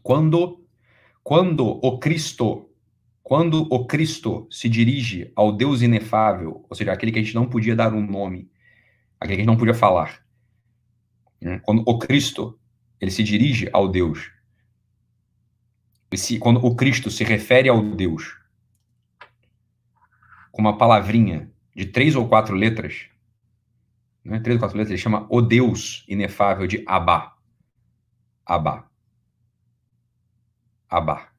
[0.04, 0.64] Quando,
[1.24, 2.70] quando o Cristo,
[3.24, 7.50] quando o Cristo se dirige ao Deus inefável, ou seja, aquele que a gente não
[7.50, 8.52] podia dar um nome,
[9.20, 10.24] aquele que a gente não podia falar,
[11.40, 11.60] né?
[11.60, 12.60] quando o Cristo
[13.00, 14.32] ele se dirige ao Deus,
[16.16, 18.41] se, quando o Cristo se refere ao Deus
[20.52, 23.08] com uma palavrinha de três ou quatro letras,
[24.24, 24.40] né?
[24.40, 27.36] três ou quatro letras, ele chama o Deus inefável de Abá.
[28.46, 28.90] Abá.
[30.90, 31.30] Abá.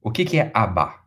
[0.00, 1.04] O que, que é Abá?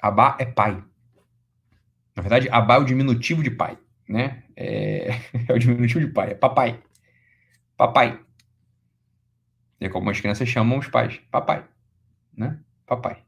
[0.00, 0.82] Abá é pai.
[2.14, 3.78] Na verdade, Abá é o diminutivo de pai,
[4.08, 4.44] né?
[4.56, 5.08] É,
[5.48, 6.82] é o diminutivo de pai, é papai.
[7.76, 8.20] Papai.
[9.80, 11.20] É como as crianças chamam os pais.
[11.30, 11.64] Papai.
[12.36, 12.58] Né?
[12.86, 13.22] Papai.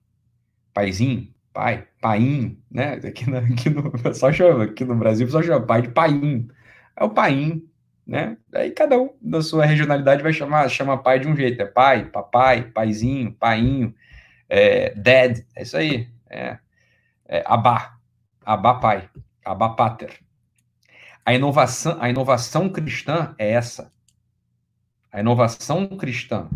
[0.73, 2.95] Paizinho, pai, painho, né?
[2.95, 6.49] Aqui no, aqui no pessoal chama, aqui no Brasil pessoal chama pai de painho.
[6.97, 7.69] É o painho,
[8.07, 8.37] né?
[8.55, 12.05] Aí cada um da sua regionalidade vai chamar, chama pai de um jeito, é pai,
[12.07, 13.95] papai, paizinho, painho,
[14.49, 16.59] é, dad, é isso aí, é,
[17.27, 17.99] é abá,
[18.45, 19.09] abá pai,
[19.45, 20.19] abá pater.
[21.25, 23.93] A inovação, a inovação cristã é essa.
[25.11, 26.49] A inovação cristã,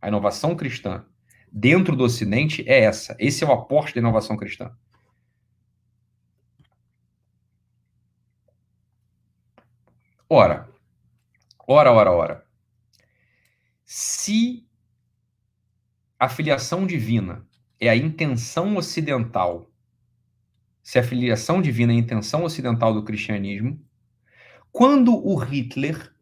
[0.00, 1.04] a inovação cristã
[1.50, 3.16] dentro do Ocidente é essa.
[3.18, 4.70] Esse é o aporte da inovação cristã.
[10.28, 10.68] Ora,
[11.66, 12.46] ora, ora, ora.
[13.84, 14.68] Se
[16.18, 17.46] a filiação divina
[17.80, 19.70] é a intenção ocidental,
[20.82, 23.82] se a filiação divina é a intenção ocidental do cristianismo,
[24.70, 26.12] quando o Hitler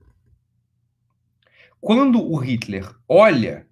[1.86, 3.64] quando o Hitler olha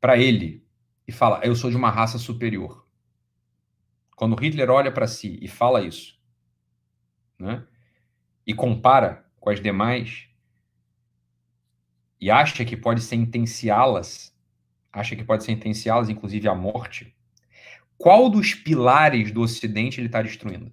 [0.00, 0.66] para ele
[1.06, 2.88] e fala: Eu sou de uma raça superior.
[4.16, 6.18] Quando Hitler olha para si e fala isso,
[7.38, 7.62] né,
[8.46, 10.30] e compara com as demais,
[12.18, 14.34] e acha que pode sentenciá-las,
[14.90, 17.14] acha que pode sentenciá-las, inclusive à morte,
[17.98, 20.72] qual dos pilares do Ocidente ele está destruindo?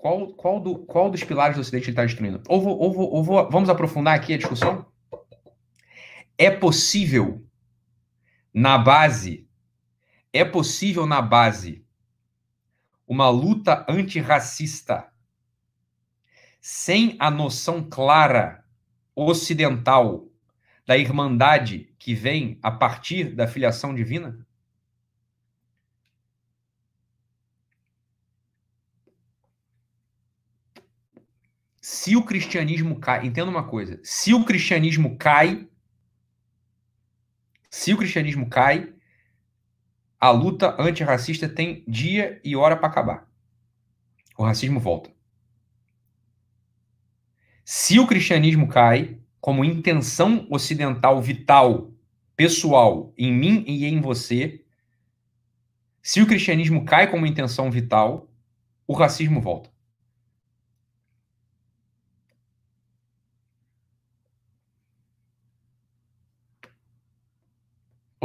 [0.00, 2.42] Qual, qual, do, qual dos pilares do Ocidente ele está destruindo?
[2.48, 4.86] Ou, vou, ou, vou, ou vou, vamos aprofundar aqui a discussão?
[6.36, 7.44] É possível,
[8.54, 9.48] na base,
[10.32, 11.84] é possível na base
[13.06, 15.10] uma luta antirracista
[16.60, 18.64] sem a noção clara
[19.16, 20.28] ocidental
[20.86, 24.46] da irmandade que vem a partir da filiação divina?
[31.90, 35.66] Se o cristianismo cai, entenda uma coisa, se o cristianismo cai,
[37.70, 38.92] se o cristianismo cai,
[40.20, 43.26] a luta antirracista tem dia e hora para acabar.
[44.36, 45.10] O racismo volta.
[47.64, 51.90] Se o cristianismo cai como intenção ocidental vital,
[52.36, 54.62] pessoal, em mim e em você,
[56.02, 58.30] se o cristianismo cai como intenção vital,
[58.86, 59.77] o racismo volta.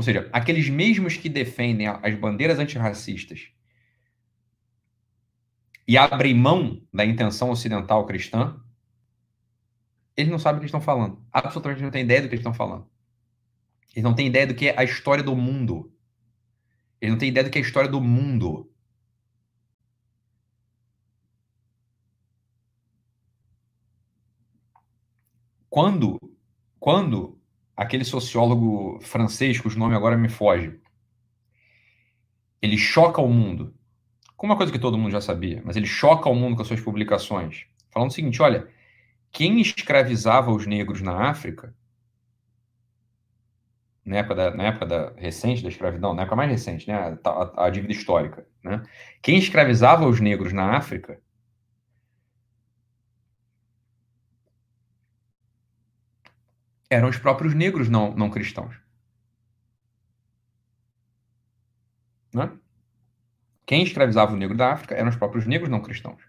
[0.03, 3.53] Ou seja, aqueles mesmos que defendem as bandeiras antirracistas
[5.87, 8.61] e abrem mão da intenção ocidental cristã,
[10.17, 11.25] eles não sabem o que estão falando.
[11.31, 12.85] Absolutamente não têm ideia do que estão falando.
[13.93, 15.95] Eles não têm ideia do que é a história do mundo.
[16.99, 18.69] Eles não têm ideia do que é a história do mundo.
[25.69, 26.19] Quando,
[26.77, 27.32] quando
[27.75, 30.79] aquele sociólogo francês, cujo nome agora me foge,
[32.61, 33.73] ele choca o mundo,
[34.37, 36.67] com uma coisa que todo mundo já sabia, mas ele choca o mundo com as
[36.67, 38.67] suas publicações, falando o seguinte: olha,
[39.31, 41.73] quem escravizava os negros na África,
[44.05, 47.29] na época, da, na época da, recente da escravidão, na época mais recente, né, a,
[47.29, 48.83] a, a dívida histórica, né,
[49.21, 51.19] quem escravizava os negros na África
[56.93, 58.75] eram os próprios negros não, não cristãos.
[62.33, 62.51] Né?
[63.65, 66.21] Quem escravizava o negro da África eram os próprios negros não cristãos.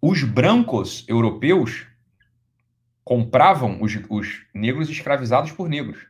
[0.00, 1.86] Os brancos europeus
[3.02, 6.06] compravam os, os negros escravizados por negros.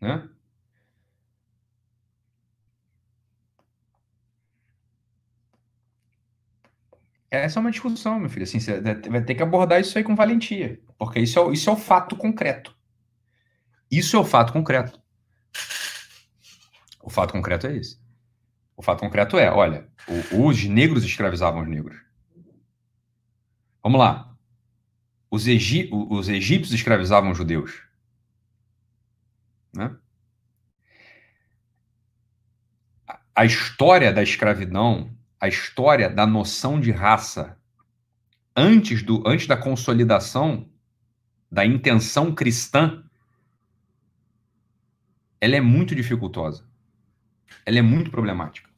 [0.00, 0.28] Né?
[7.34, 8.44] Essa é uma discussão, meu filho.
[8.44, 11.72] Assim, você vai ter que abordar isso aí com valentia, porque isso é, isso é
[11.72, 12.74] o fato concreto.
[13.90, 15.00] Isso é o fato concreto.
[17.02, 17.98] O fato concreto é esse.
[18.76, 19.88] O fato concreto é, olha,
[20.32, 21.96] os negros escravizavam os negros.
[23.82, 24.34] Vamos lá.
[25.30, 25.44] Os,
[26.10, 27.82] os egípcios escravizavam os judeus.
[29.72, 29.94] Né?
[33.34, 35.14] A história da escravidão
[35.44, 37.58] a história da noção de raça
[38.56, 40.66] antes, do, antes da consolidação
[41.52, 43.04] da intenção cristã,
[45.38, 46.66] ela é muito dificultosa.
[47.66, 48.70] Ela é muito problemática.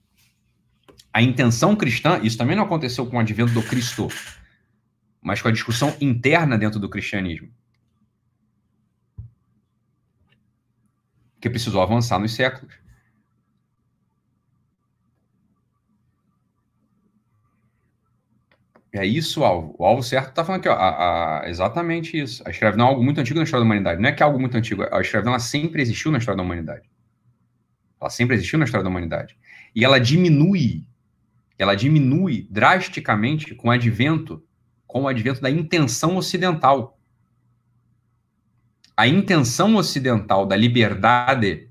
[1.12, 4.09] A intenção cristã, isso também não aconteceu com o advento do Cristo,
[5.22, 7.48] mas com a discussão interna dentro do cristianismo.
[11.40, 12.85] Que precisou avançar nos séculos.
[18.97, 19.77] É isso o alvo.
[19.78, 22.43] O alvo certo está falando aqui, ó, a, a, exatamente isso.
[22.47, 24.01] A escravidão é algo muito antigo na história da humanidade.
[24.01, 24.85] Não é que é algo muito antigo.
[24.90, 26.89] A escravidão ela sempre existiu na história da humanidade.
[28.01, 29.36] Ela sempre existiu na história da humanidade.
[29.74, 30.86] E ela diminui,
[31.59, 34.43] ela diminui drasticamente com o advento,
[34.86, 36.98] com o advento da intenção ocidental.
[38.97, 41.68] A intenção ocidental da liberdade,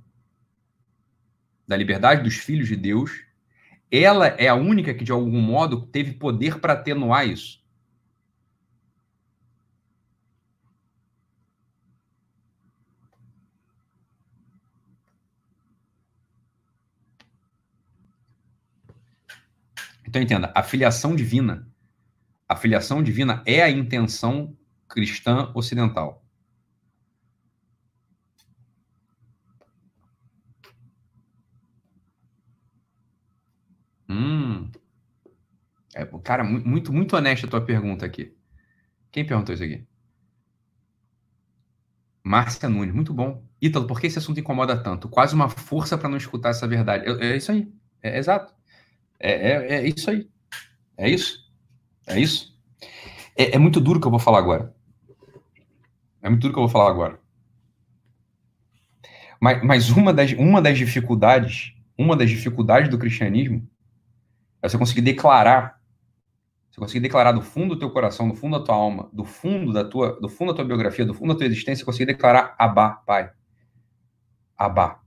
[1.67, 3.24] da liberdade dos filhos de Deus,
[3.91, 7.63] ela é a única que, de algum modo, teve poder para atenuar isso.
[20.07, 21.67] Então entenda, a filiação divina,
[22.47, 24.55] a filiação divina é a intenção
[24.87, 26.24] cristã ocidental.
[34.15, 34.71] Hum.
[35.93, 38.33] É, cara, muito, muito honesta a tua pergunta aqui.
[39.11, 39.85] Quem perguntou isso aqui?
[42.23, 43.43] Márcia Nunes, muito bom.
[43.61, 45.09] Ítalo, por que esse assunto incomoda tanto?
[45.09, 47.05] Quase uma força para não escutar essa verdade.
[47.05, 47.71] É, é isso aí.
[48.01, 48.53] É, é exato.
[49.19, 50.29] É, é, é, isso aí.
[50.97, 51.45] É isso.
[52.07, 52.57] É isso.
[53.37, 54.73] É, é muito duro que eu vou falar agora.
[56.21, 57.19] É muito duro que eu vou falar agora.
[59.39, 63.67] Mas, mas uma, das, uma das dificuldades, uma das dificuldades do cristianismo
[64.61, 65.79] é você conseguir declarar,
[66.71, 69.73] você conseguir declarar do fundo do teu coração, do fundo da tua alma, do fundo
[69.73, 72.89] da tua, do fundo da tua biografia, do fundo da tua existência, conseguir declarar Abá,
[72.89, 73.31] Pai.
[74.57, 74.99] Abá.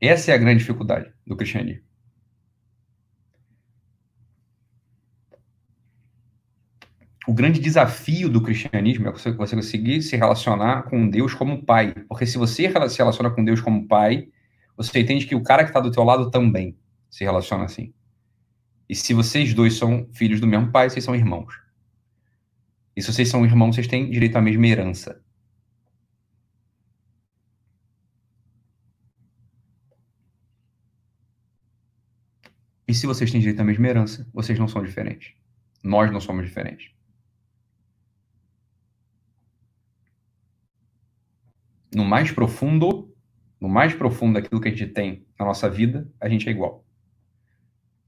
[0.00, 1.92] Essa é a grande dificuldade do cristianismo.
[7.26, 11.94] o grande desafio do cristianismo é você, você conseguir se relacionar com Deus como pai.
[12.08, 14.28] Porque se você se relaciona com Deus como pai,
[14.76, 16.76] você entende que o cara que está do teu lado também
[17.12, 17.92] se relaciona assim.
[18.88, 21.60] E se vocês dois são filhos do mesmo pai, vocês são irmãos.
[22.96, 25.22] E se vocês são irmãos, vocês têm direito à mesma herança.
[32.88, 35.34] E se vocês têm direito à mesma herança, vocês não são diferentes.
[35.84, 36.92] Nós não somos diferentes.
[41.94, 43.14] No mais profundo,
[43.60, 46.82] no mais profundo daquilo que a gente tem na nossa vida, a gente é igual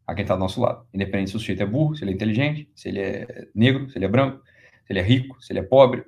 [0.06, 0.86] a quem está do nosso lado.
[0.92, 3.98] Independente se o sujeito é burro, se ele é inteligente, se ele é negro, se
[3.98, 4.44] ele é branco,
[4.86, 6.04] se ele é rico, se ele é pobre.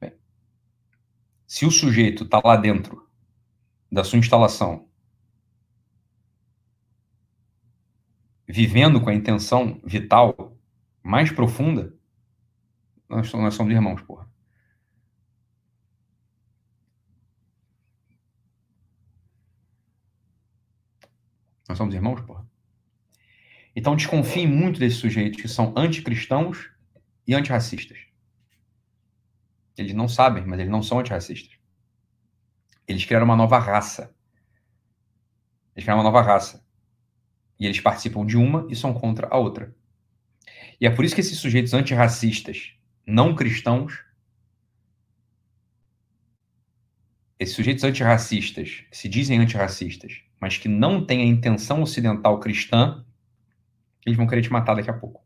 [0.00, 0.12] Bem,
[1.46, 3.08] se o sujeito está lá dentro
[3.90, 4.88] da sua instalação,
[8.46, 10.56] vivendo com a intenção vital
[11.02, 11.94] mais profunda,
[13.08, 14.28] nós, nós somos irmãos, porra.
[21.68, 22.46] Nós somos irmãos, porra.
[23.78, 26.68] Então desconfiem muito desses sujeitos que são anticristãos
[27.24, 27.96] e antirracistas.
[29.76, 31.56] Eles não sabem, mas eles não são antirracistas.
[32.88, 34.12] Eles criaram uma nova raça.
[35.76, 36.66] Eles criaram uma nova raça.
[37.56, 39.72] E eles participam de uma e são contra a outra.
[40.80, 42.72] E é por isso que esses sujeitos antirracistas,
[43.06, 44.04] não cristãos,
[47.38, 53.04] esses sujeitos antirracistas, se dizem antirracistas, mas que não têm a intenção ocidental cristã,
[54.08, 55.22] eles vão querer te matar daqui a pouco.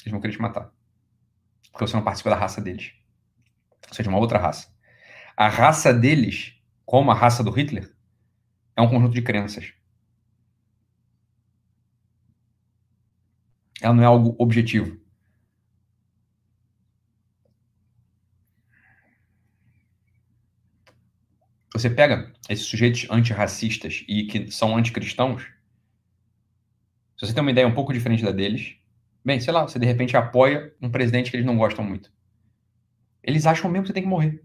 [0.00, 0.72] Eles vão querer te matar.
[1.70, 2.92] Porque você não participa da raça deles.
[3.88, 4.74] Você é de uma outra raça.
[5.36, 7.94] A raça deles, como a raça do Hitler,
[8.74, 9.74] é um conjunto de crenças.
[13.82, 14.98] Ela não é algo objetivo.
[21.72, 25.46] Você pega esses sujeitos antirracistas e que são anticristãos,
[27.20, 28.76] se você tem uma ideia um pouco diferente da deles,
[29.22, 32.10] bem, sei lá, você de repente apoia um presidente que eles não gostam muito.
[33.22, 34.42] Eles acham mesmo que você tem que morrer.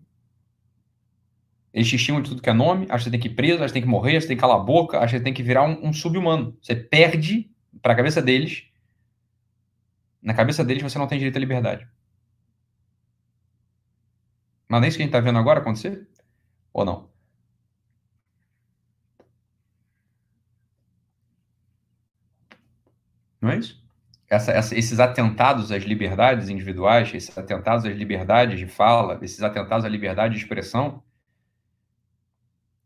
[1.73, 3.55] Eles te xingam de tudo que é nome, acham que você tem que ir preso,
[3.55, 5.33] acham que tem que morrer, acham que tem que calar a boca, acham que tem
[5.33, 6.57] que virar um, um sub-humano.
[6.61, 7.49] Você perde
[7.81, 8.65] para a cabeça deles.
[10.21, 11.87] Na cabeça deles você não tem direito à liberdade.
[14.67, 16.05] Mas não é isso que a gente está vendo agora acontecer?
[16.73, 17.09] Ou não?
[23.45, 23.79] Não é isso?
[24.27, 29.85] Essa, essa, esses atentados às liberdades individuais, esses atentados às liberdades de fala, esses atentados
[29.85, 31.03] à liberdade de expressão,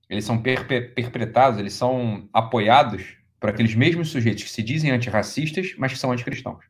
[0.10, 5.94] eles são perpetrados, eles são apoiados por aqueles mesmos sujeitos que se dizem antirracistas, mas
[5.94, 6.66] que são anticristãos.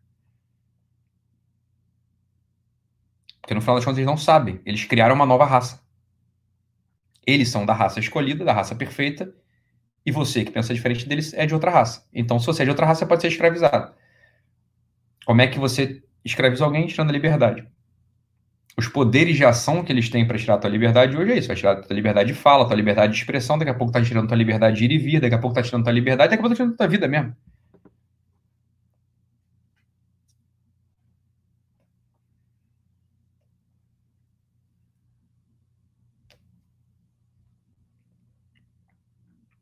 [3.41, 5.81] Porque no final das contas eles não sabem, eles criaram uma nova raça.
[7.25, 9.33] Eles são da raça escolhida, da raça perfeita,
[10.05, 12.05] e você que pensa diferente deles é de outra raça.
[12.13, 13.93] Então, se você é de outra raça, pode ser escravizado.
[15.25, 17.67] Como é que você escraviza alguém tirando a liberdade?
[18.77, 21.47] Os poderes de ação que eles têm para tirar a tua liberdade hoje é isso.
[21.47, 23.91] Vai tirar a tua liberdade de fala, a tua liberdade de expressão, daqui a pouco
[23.91, 25.83] tá tirando a tua liberdade de ir e vir, daqui a pouco tá tirando a
[25.85, 27.35] tua liberdade, daqui a pouco tá tirando a tua vida mesmo.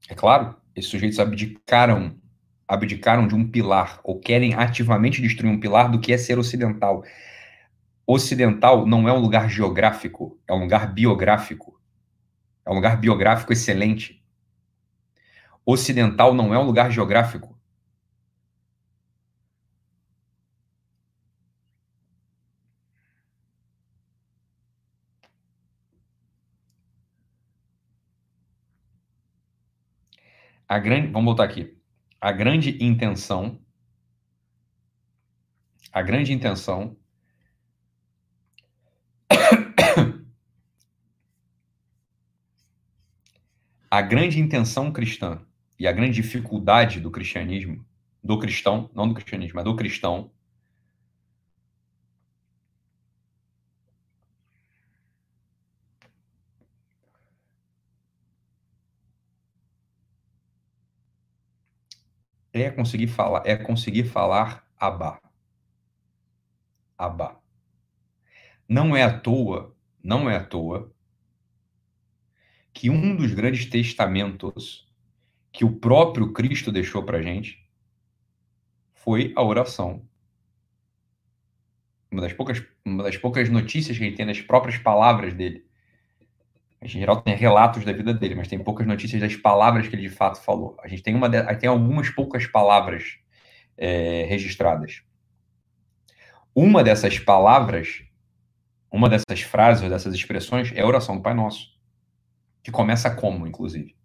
[0.09, 2.15] É claro, esses sujeitos abdicaram,
[2.67, 7.03] abdicaram de um pilar, ou querem ativamente destruir um pilar do que é ser ocidental.
[8.05, 11.77] Ocidental não é um lugar geográfico, é um lugar biográfico.
[12.65, 14.23] É um lugar biográfico excelente.
[15.65, 17.56] Ocidental não é um lugar geográfico.
[30.67, 31.77] A grande, vamos voltar aqui.
[32.19, 33.59] A grande intenção,
[35.93, 36.97] a grande intenção
[43.89, 45.41] a grande intenção cristã
[45.79, 47.85] e a grande dificuldade do cristianismo,
[48.21, 50.31] do cristão, não do cristianismo, mas do cristão,
[62.63, 65.19] é conseguir falar, é conseguir falar Abá.
[66.97, 67.39] Abá.
[68.69, 70.93] Não é à toa, não é à toa
[72.73, 74.87] que um dos grandes testamentos
[75.51, 77.67] que o próprio Cristo deixou para gente
[78.93, 80.07] foi a oração.
[82.11, 85.66] Uma das poucas, uma das poucas notícias que a gente tem nas próprias palavras dele.
[86.81, 90.03] Em geral tem relatos da vida dele, mas tem poucas notícias das palavras que ele
[90.03, 90.77] de fato falou.
[90.81, 93.17] A gente tem, uma de, tem algumas poucas palavras
[93.75, 95.01] é, registradas.
[96.53, 98.03] Uma dessas palavras,
[98.91, 101.75] uma dessas frases, dessas expressões é a oração do Pai Nosso.
[102.63, 103.95] Que começa como, inclusive?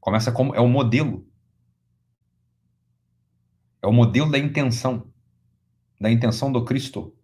[0.00, 1.26] Começa como é o modelo.
[3.82, 5.10] É o modelo da intenção.
[6.00, 7.14] Da intenção do Cristo.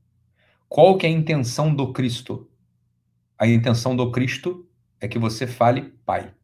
[0.68, 2.50] Qual que é a intenção do Cristo?
[3.38, 4.66] A intenção do Cristo
[5.00, 6.34] é que você fale Pai.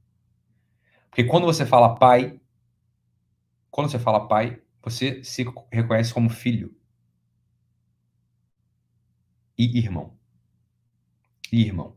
[1.10, 2.40] Porque quando você fala Pai,
[3.70, 6.74] quando você fala Pai, você se reconhece como filho
[9.58, 10.18] e irmão.
[11.52, 11.96] E irmão.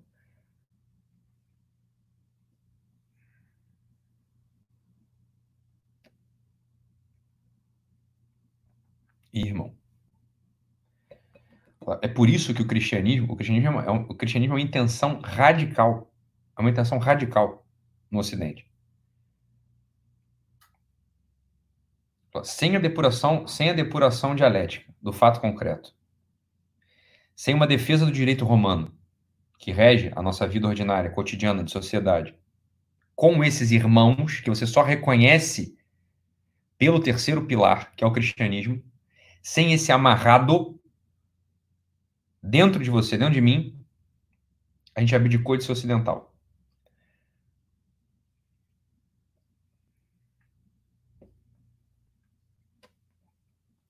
[9.34, 9.76] irmão.
[12.02, 16.12] É por isso que o cristianismo, o cristianismo é, o cristianismo é uma intenção radical,
[16.62, 17.66] uma intenção radical
[18.10, 18.70] no Ocidente.
[22.44, 25.96] Sem a depuração, sem a depuração dialética do fato concreto,
[27.36, 28.94] sem uma defesa do direito romano
[29.58, 32.36] que rege a nossa vida ordinária, cotidiana de sociedade,
[33.16, 35.78] com esses irmãos que você só reconhece
[36.78, 38.84] pelo terceiro pilar, que é o cristianismo,
[39.42, 40.80] sem esse amarrado
[42.44, 43.80] dentro de você, dentro de mim,
[44.94, 46.35] a gente abdicou de ser ocidental.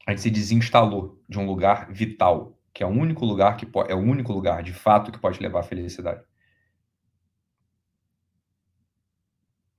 [0.06, 3.95] A gente se desinstalou de um lugar vital, que é o único lugar que é
[3.95, 6.23] o único lugar de fato que pode levar à felicidade.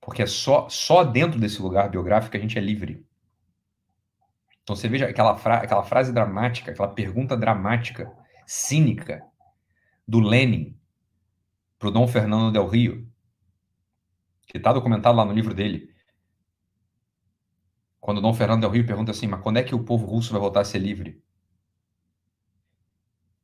[0.01, 3.05] Porque é só, só dentro desse lugar biográfico a gente é livre.
[4.63, 8.11] Então você veja aquela, fra aquela frase dramática, aquela pergunta dramática,
[8.45, 9.23] cínica,
[10.07, 10.77] do Lenin
[11.77, 13.07] para o Dom Fernando del Rio,
[14.47, 15.93] que está documentado lá no livro dele.
[18.07, 20.39] Quando Dom Fernando del Rio pergunta assim, mas quando é que o povo russo vai
[20.39, 21.21] voltar a ser livre?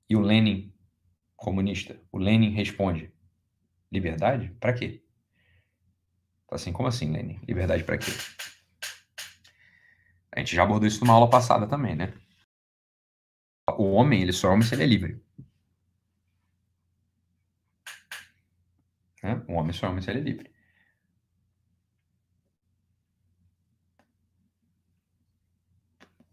[0.10, 0.74] E o Lenin,
[1.36, 3.14] comunista, o Lenin responde,
[3.92, 4.56] liberdade?
[4.62, 5.04] Para quê?
[6.50, 7.42] Assim, como assim, Lenin?
[7.46, 8.12] Liberdade para quê?
[10.32, 12.14] A gente já abordou isso numa aula passada também, né?
[13.78, 15.22] O homem, ele só é homem se ele é livre.
[19.22, 19.44] Né?
[19.46, 20.53] O homem só é homem se ele é livre.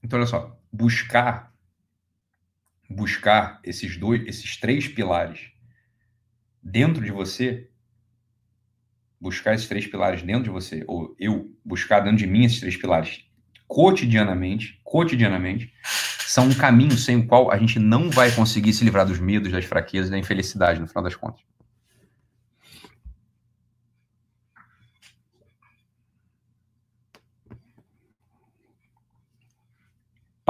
[0.03, 1.51] Então, olha só, buscar
[2.91, 5.53] buscar esses dois, esses três pilares
[6.61, 7.69] dentro de você,
[9.21, 12.77] buscar esses três pilares dentro de você, ou eu buscar dentro de mim esses três
[12.77, 13.25] pilares
[13.69, 15.73] cotidianamente, cotidianamente,
[16.27, 19.53] são um caminho sem o qual a gente não vai conseguir se livrar dos medos,
[19.53, 21.43] das fraquezas da infelicidade, no final das contas.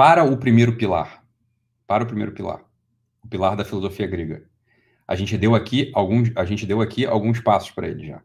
[0.03, 1.23] Para o primeiro pilar,
[1.85, 2.65] para o primeiro pilar,
[3.23, 4.49] o pilar da filosofia grega.
[5.07, 8.23] A gente deu aqui alguns, a gente deu aqui alguns passos para ele já.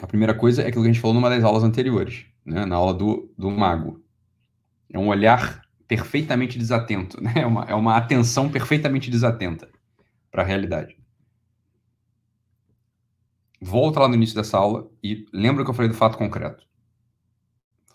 [0.00, 2.64] A primeira coisa é aquilo que a gente falou numa das aulas anteriores, né?
[2.64, 4.02] na aula do, do mago.
[4.90, 7.34] É um olhar perfeitamente desatento, né?
[7.36, 9.68] é, uma, é uma atenção perfeitamente desatenta
[10.30, 10.95] para a realidade.
[13.66, 16.64] Volta lá no início dessa aula e lembra que eu falei do fato concreto.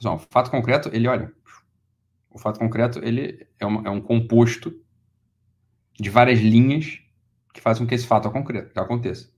[0.03, 1.33] Não, o fato concreto, ele, olha,
[2.29, 4.77] o fato concreto, ele é, uma, é um composto
[5.97, 6.99] de várias linhas
[7.53, 9.31] que fazem com que esse fato concreto, aconteça.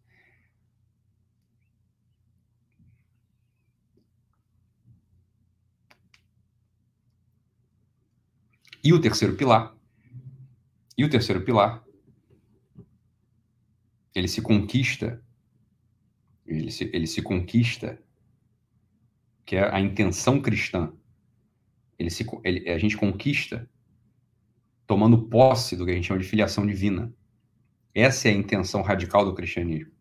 [8.83, 9.75] E o terceiro pilar,
[10.97, 11.83] e o terceiro pilar,
[14.15, 15.23] ele se conquista,
[16.45, 18.01] ele se, ele se conquista,
[19.45, 20.93] que é a intenção cristã.
[21.97, 23.69] Ele se, ele, a gente conquista
[24.85, 27.13] tomando posse do que a gente chama de filiação divina.
[27.93, 29.91] Essa é a intenção radical do cristianismo.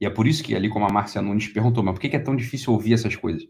[0.00, 2.18] E é por isso que ali, como a Márcia Nunes perguntou, mas por que é
[2.18, 3.48] tão difícil ouvir essas coisas?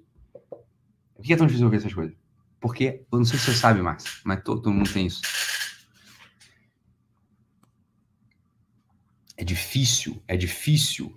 [1.14, 2.14] Por que é tão difícil ouvir essas coisas?
[2.60, 5.22] Porque, eu não sei se você sabe, Márcio, mas todo, todo mundo tem isso.
[9.36, 11.12] É difícil, é difícil,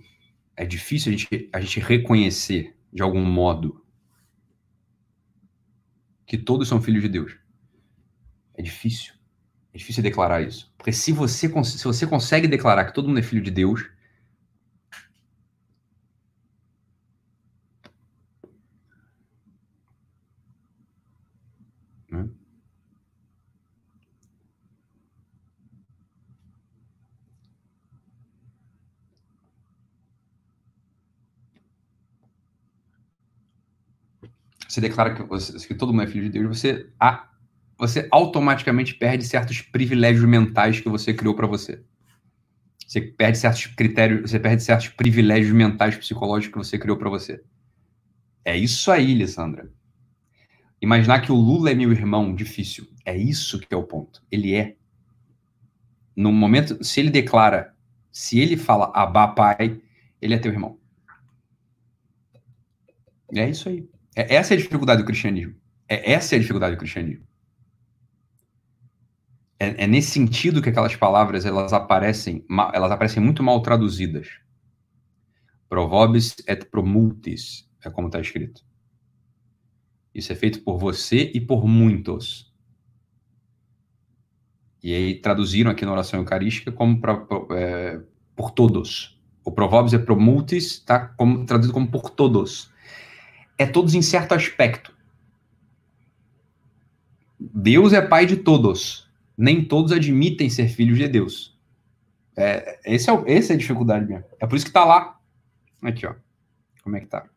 [0.56, 3.84] é difícil a gente, a gente reconhecer, de algum modo,
[6.26, 7.36] que todos são filhos de Deus.
[8.54, 9.14] É difícil.
[9.72, 10.72] É difícil declarar isso.
[10.78, 13.88] Porque se você, se você consegue declarar que todo mundo é filho de Deus,
[34.76, 37.30] você declara que, você, que todo mundo é filho de Deus, você, a,
[37.78, 41.82] você automaticamente perde certos privilégios mentais que você criou para você.
[42.86, 47.42] Você perde certos critérios, você perde certos privilégios mentais psicológicos que você criou para você.
[48.44, 49.72] É isso aí, Lissandra.
[50.80, 52.86] Imaginar que o Lula é meu irmão, difícil.
[53.02, 54.22] É isso que é o ponto.
[54.30, 54.76] Ele é.
[56.14, 57.74] No momento, se ele declara,
[58.12, 59.80] se ele fala Abá Pai,
[60.20, 60.78] ele é teu irmão.
[63.34, 63.88] É isso aí.
[64.16, 65.54] É, essa é a dificuldade do cristianismo.
[65.86, 67.26] É, essa é a dificuldade do cristianismo.
[69.60, 74.28] É, é, nesse sentido que aquelas palavras elas aparecem, elas aparecem muito mal traduzidas.
[75.68, 78.64] Provobis et promultis, é como está escrito.
[80.14, 82.52] Isso é feito por você e por muitos.
[84.82, 88.00] E aí traduziram aqui na oração eucarística como pra, é,
[88.34, 89.20] por todos.
[89.44, 91.14] O provobis é promultis, está
[91.46, 92.74] traduzido como por todos
[93.58, 94.94] é todos em certo aspecto.
[97.38, 99.08] Deus é pai de todos.
[99.36, 101.56] Nem todos admitem ser filhos de Deus.
[102.36, 104.24] É, esse é, essa é a dificuldade mesmo.
[104.40, 105.18] É por isso que está lá.
[105.82, 106.14] Aqui, ó.
[106.82, 107.28] Como é que tá?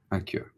[0.10, 0.51] Aqui, ó.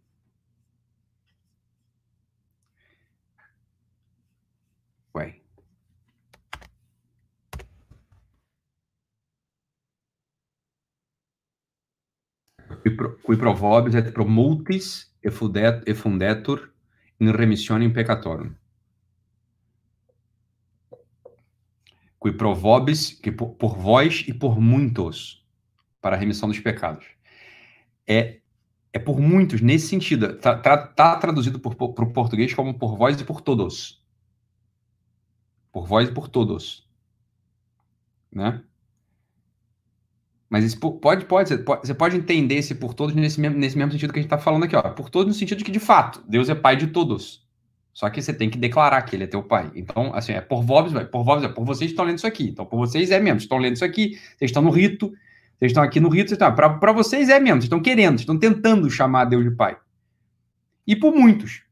[12.83, 16.69] Qui provobis et pro multis effundetur
[17.19, 18.53] in remissionem peccatorum.
[22.21, 25.45] Qui provobis, que por, por vós e por muitos,
[26.01, 27.05] para a remissão dos pecados.
[28.05, 28.39] É,
[28.91, 30.25] é por muitos, nesse sentido.
[30.25, 34.03] Está tá, tá traduzido para o português como por vós e por todos
[35.73, 36.87] por vós e por todos,
[38.31, 38.63] né?
[40.53, 41.49] Mas isso pode, pode,
[41.81, 44.37] você pode entender esse por todos nesse mesmo, nesse mesmo sentido que a gente está
[44.37, 44.83] falando aqui, ó.
[44.83, 47.43] Por todos no sentido de que, de fato, Deus é pai de todos.
[47.91, 49.71] Só que você tem que declarar que ele é teu pai.
[49.73, 52.43] Então, assim, é por vós, por vós, é por vocês que estão lendo isso aqui.
[52.49, 55.07] Então, por vocês é mesmo, estão lendo isso aqui, vocês estão no rito,
[55.57, 59.25] vocês estão aqui no rito, para vocês é mesmo, vocês estão querendo, estão tentando chamar
[59.25, 59.75] Deus de pai.
[60.85, 61.63] E por muitos,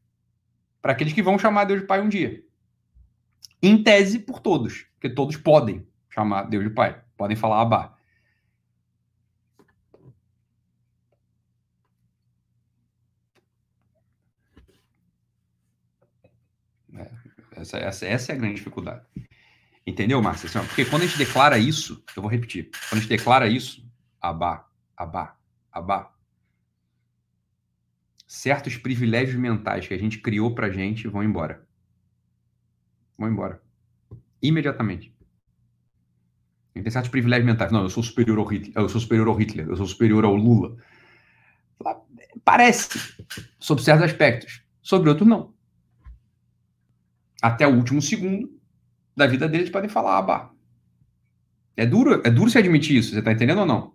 [0.80, 2.42] para aqueles que vão chamar Deus de pai um dia
[3.62, 7.96] em tese, por todos, porque todos podem chamar Deus de Pai, podem falar Abá.
[16.94, 19.04] É, essa, essa, essa é a grande dificuldade.
[19.86, 20.48] Entendeu, Márcia?
[20.48, 23.84] Assim, porque quando a gente declara isso, eu vou repetir, quando a gente declara isso,
[24.20, 25.36] Abá, Abá,
[25.72, 26.12] Abá,
[28.26, 31.66] certos privilégios mentais que a gente criou pra gente vão embora.
[33.18, 33.60] Vão embora.
[34.40, 35.14] Imediatamente.
[36.72, 37.70] Tem certos privilégios mentais.
[37.70, 40.34] Não, eu sou superior ao Hitler, eu sou superior ao Hitler, eu sou superior ao
[40.34, 40.76] Lula.
[42.44, 42.98] Parece,
[43.58, 44.62] sob certos aspectos.
[44.80, 45.51] Sobre outros, não.
[47.42, 48.48] Até o último segundo
[49.16, 50.50] da vida deles podem falar, bah.
[51.76, 53.92] É duro, é duro se admitir isso, você tá entendendo ou não?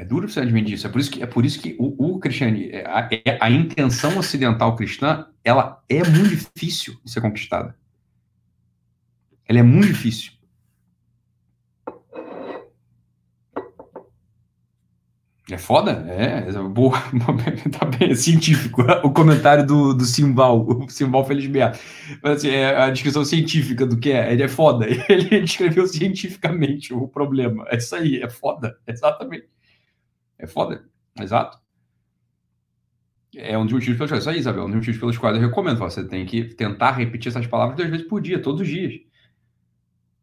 [0.00, 0.86] É duro você admitir isso.
[0.86, 3.50] É por isso que, é por isso que o, o Cristiane, é, a, é, a,
[3.50, 7.76] intenção ocidental cristã, ela é muito difícil de ser conquistada.
[9.46, 10.39] Ela é muito difícil.
[15.50, 16.04] É foda?
[16.08, 16.98] É, é boa.
[17.78, 18.82] tá bem, é científico.
[19.02, 21.78] O comentário do, do Simbal, o Simbal Felisberto.
[22.22, 24.32] Assim, é a descrição científica do que é.
[24.32, 24.86] Ele é foda.
[25.08, 27.64] Ele descreveu cientificamente o problema.
[27.68, 28.76] É isso aí, é foda.
[28.86, 29.48] Exatamente.
[30.38, 30.84] É foda.
[31.20, 31.58] Exato.
[33.36, 35.42] É um dos motivos pelos quais, isso aí, Isabel, um dos motivos pelos quais eu
[35.42, 35.78] recomendo.
[35.78, 39.00] Você tem que tentar repetir essas palavras duas vezes por dia, todos os dias.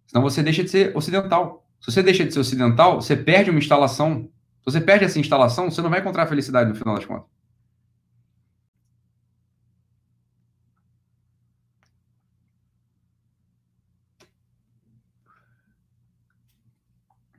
[0.06, 1.66] Senão você deixa de ser ocidental.
[1.80, 4.30] Se você deixa de ser ocidental, você perde uma instalação.
[4.68, 7.30] Você perde essa instalação, você não vai encontrar felicidade no final das contas.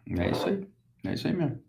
[0.09, 0.68] É isso aí.
[1.05, 1.62] É isso aí mesmo.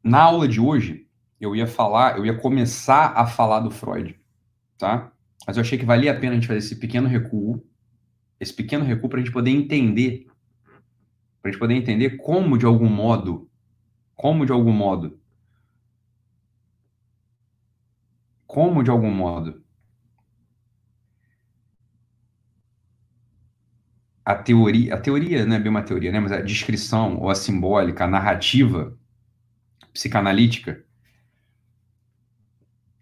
[0.00, 1.08] Na aula de hoje,
[1.40, 4.16] eu ia falar, eu ia começar a falar do Freud,
[4.78, 5.12] tá?
[5.44, 7.60] Mas eu achei que valia a pena a gente fazer esse pequeno recuo,
[8.38, 10.28] esse pequeno recuo para a gente poder entender,
[11.44, 13.50] para a gente poder entender como de algum modo,
[14.16, 15.20] como de algum modo,
[18.46, 19.62] como de algum modo
[24.24, 26.18] a teoria, a teoria não é bem uma teoria, né?
[26.18, 28.98] Mas a descrição ou a simbólica, a narrativa
[29.92, 30.82] psicanalítica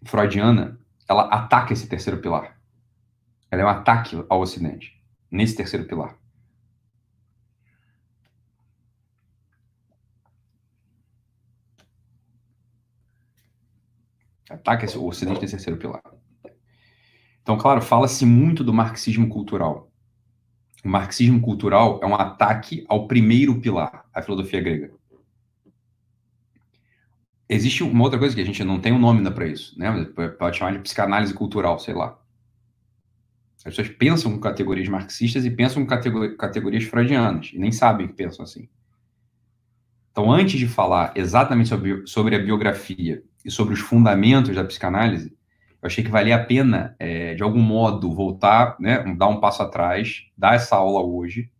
[0.03, 2.59] freudiana, ela ataca esse terceiro pilar.
[3.49, 5.01] Ela é um ataque ao Ocidente,
[5.31, 6.21] nesse terceiro pilar.
[14.49, 16.01] Ataca o Ocidente nesse terceiro pilar.
[17.41, 19.91] Então, claro, fala-se muito do marxismo cultural.
[20.83, 24.91] O marxismo cultural é um ataque ao primeiro pilar, a filosofia grega
[27.53, 30.05] existe uma outra coisa que a gente não tem um nome para isso, né?
[30.37, 32.19] Pode chamar de psicanálise cultural, sei lá.
[33.57, 38.13] As pessoas pensam com categorias marxistas e pensam com categorias freudianas, e nem sabem que
[38.13, 38.67] pensam assim.
[40.11, 45.35] Então, antes de falar exatamente sobre, sobre a biografia e sobre os fundamentos da psicanálise,
[45.81, 49.61] eu achei que valia a pena, é, de algum modo, voltar, né, dar um passo
[49.61, 51.51] atrás, dar essa aula hoje,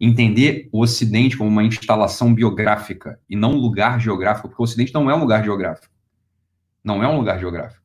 [0.00, 4.92] entender o Ocidente como uma instalação biográfica e não um lugar geográfico, porque o Ocidente
[4.92, 5.94] não é um lugar geográfico.
[6.82, 7.80] Não é um lugar geográfico.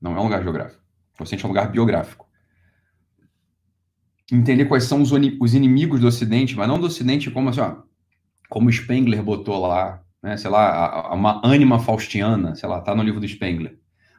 [0.00, 0.80] Não é um lugar geográfico.
[1.18, 2.23] O Ocidente é um lugar biográfico.
[4.32, 7.76] Entender quais são os, os inimigos do Ocidente, mas não do Ocidente como assim, ó,
[8.48, 13.20] como Spengler botou lá, né, sei lá, uma ânima faustiana, sei lá, tá no livro
[13.20, 13.78] do Spengler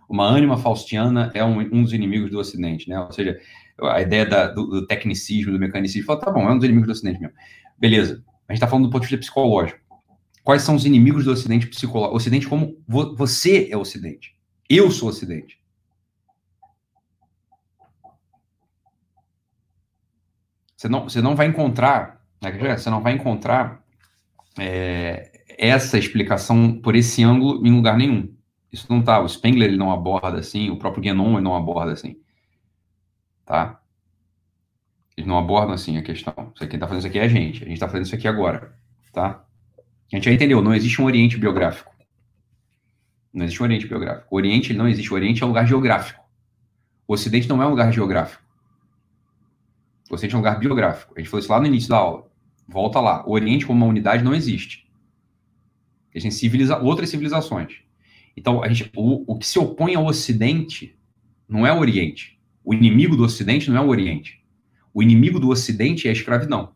[0.09, 2.99] uma ânima faustiana é um, um dos inimigos do Ocidente, né?
[2.99, 3.37] Ou seja,
[3.81, 6.87] a ideia da, do, do, tecnicismo, do mecanicismo, fala, tá bom, é um dos inimigos
[6.87, 7.35] do Ocidente mesmo.
[7.77, 9.79] Beleza, a gente está falando do ponto de vista psicológico.
[10.43, 12.15] Quais são os inimigos do Ocidente psicológico?
[12.15, 14.35] Ocidente como vo, você é Ocidente.
[14.69, 15.59] Eu sou Ocidente.
[20.75, 23.83] Você não, você não vai encontrar, né, você não vai encontrar
[24.59, 28.33] é, essa explicação por esse ângulo em lugar nenhum.
[28.71, 31.93] Isso não tá, o Spengler ele não aborda assim, o próprio Guénon ele não aborda
[31.93, 32.17] assim.
[33.45, 33.79] Tá?
[35.15, 36.33] Eles não abordam assim a questão.
[36.69, 37.63] Quem tá fazendo isso aqui é a gente.
[37.63, 38.75] A gente tá fazendo isso aqui agora,
[39.13, 39.45] tá?
[40.11, 41.93] A gente já entendeu, não existe um Oriente biográfico.
[43.33, 44.27] Não existe um Oriente biográfico.
[44.29, 45.11] O Oriente não existe.
[45.11, 46.23] O Oriente é um lugar geográfico.
[47.07, 48.43] O Ocidente não é um lugar geográfico.
[50.09, 51.13] O Ocidente é um lugar biográfico.
[51.15, 52.29] A gente falou isso lá no início da aula.
[52.67, 53.25] Volta lá.
[53.27, 54.89] O Oriente como uma unidade não existe.
[56.13, 57.81] Existem civiliza outras civilizações.
[58.37, 60.97] Então, a gente, o, o que se opõe ao Ocidente
[61.47, 62.39] não é o Oriente.
[62.63, 64.43] O inimigo do Ocidente não é o Oriente.
[64.93, 66.73] O inimigo do Ocidente é a escravidão.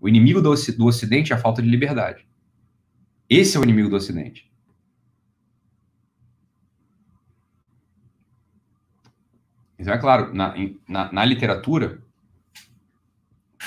[0.00, 2.26] O inimigo do, do Ocidente é a falta de liberdade.
[3.28, 4.52] Esse é o inimigo do Ocidente.
[9.78, 10.54] Então, é claro, na,
[10.88, 12.02] na, na, literatura,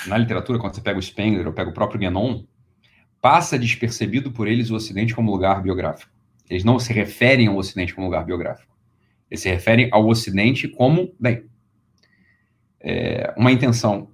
[0.07, 2.43] na literatura, quando você pega o Spengler ou pega o próprio Guénon,
[3.21, 6.11] passa despercebido por eles o Ocidente como lugar biográfico.
[6.49, 8.75] Eles não se referem ao Ocidente como lugar biográfico.
[9.29, 11.45] Eles se referem ao Ocidente como, bem,
[12.79, 14.11] é, uma intenção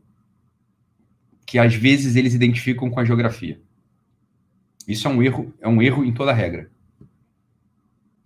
[1.46, 3.62] que às vezes eles identificam com a geografia.
[4.88, 6.72] Isso é um erro, é um erro em toda regra.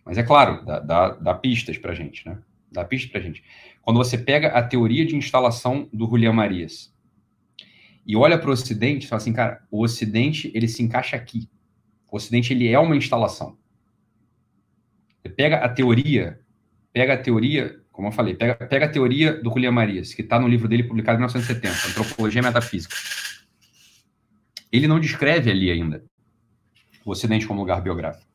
[0.06, 2.38] Mas é claro, dá, dá, dá pistas para gente, né?
[2.72, 3.44] Dá pistas para gente.
[3.82, 6.94] Quando você pega a teoria de instalação do Julián Marias
[8.08, 11.50] e olha para o Ocidente, fala assim, cara, o Ocidente ele se encaixa aqui.
[12.10, 13.58] O Ocidente ele é uma instalação.
[15.22, 16.40] Você pega a teoria,
[16.94, 20.40] pega a teoria, como eu falei, pega, pega a teoria do Julián Marias, que está
[20.40, 22.96] no livro dele publicado em 1970, Antropologia e Metafísica.
[24.72, 26.02] Ele não descreve ali ainda
[27.04, 28.26] o Ocidente como lugar biográfico.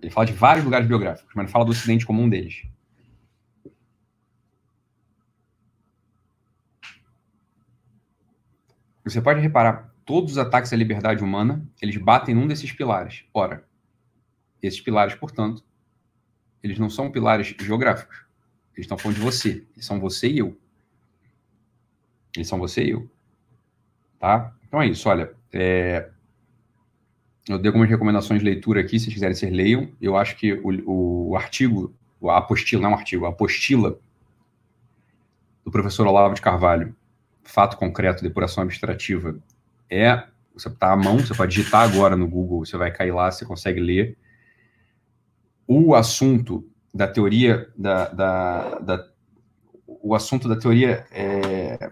[0.00, 2.62] Ele fala de vários lugares biográficos, mas não fala do Ocidente como um deles.
[9.10, 13.24] Você pode reparar, todos os ataques à liberdade humana, eles batem num desses pilares.
[13.32, 13.64] Ora,
[14.62, 15.64] esses pilares, portanto,
[16.62, 18.24] eles não são pilares geográficos.
[18.74, 19.66] Eles estão falando de você.
[19.74, 20.58] Eles são você e eu.
[22.34, 23.10] Eles são você e eu.
[24.18, 24.54] Tá?
[24.66, 25.34] Então é isso, olha.
[25.52, 26.10] É...
[27.48, 29.90] Eu dei algumas recomendações de leitura aqui, se vocês quiserem, vocês leiam.
[30.00, 31.94] Eu acho que o, o artigo,
[32.24, 33.98] a apostila, não é um artigo, a apostila
[35.64, 36.94] do professor Olavo de Carvalho,
[37.48, 39.38] fato concreto, depuração abstrativa,
[39.90, 40.24] é.
[40.54, 43.44] Você está à mão, você pode digitar agora no Google, você vai cair lá, você
[43.44, 44.18] consegue ler.
[45.66, 49.08] O assunto da teoria da, da, da
[49.86, 51.90] o assunto da teoria é,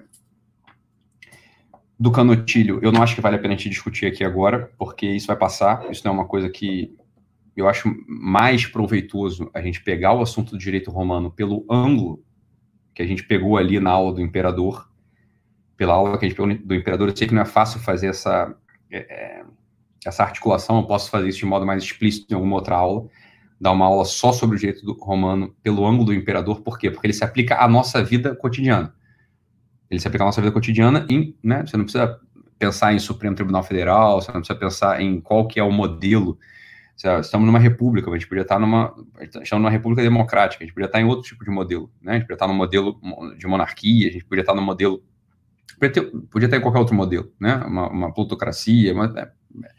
[1.99, 5.07] do canotilho, eu não acho que vale a pena a gente discutir aqui agora, porque
[5.07, 6.95] isso vai passar, isso não é uma coisa que
[7.57, 12.23] eu acho mais proveitoso a gente pegar o assunto do direito romano pelo ângulo
[12.95, 14.91] que a gente pegou ali na aula do imperador,
[15.77, 18.09] pela aula que a gente pegou do imperador, eu sei que não é fácil fazer
[18.09, 18.55] essa,
[18.91, 19.45] é, é,
[20.05, 23.07] essa articulação, eu posso fazer isso de modo mais explícito em alguma outra aula,
[23.61, 26.91] dar uma aula só sobre o direito romano pelo ângulo do imperador, por quê?
[26.91, 28.95] Porque ele se aplica à nossa vida cotidiana.
[29.91, 32.21] Ele se aplica à nossa vida cotidiana em, né, você não precisa
[32.59, 36.39] pensar em Supremo Tribunal Federal, você não precisa pensar em qual que é o modelo.
[37.21, 40.87] Estamos numa república, a gente podia estar numa, estamos numa república democrática, a gente podia
[40.87, 42.13] estar em outro tipo de modelo, né?
[42.13, 42.99] A gente podia estar no modelo
[43.37, 45.05] de monarquia, a gente podia estar no modelo
[45.79, 47.57] Podia podia ter qualquer outro modelo, né?
[47.67, 49.31] Uma, uma plutocracia, mas, é,
[49.65, 49.71] é.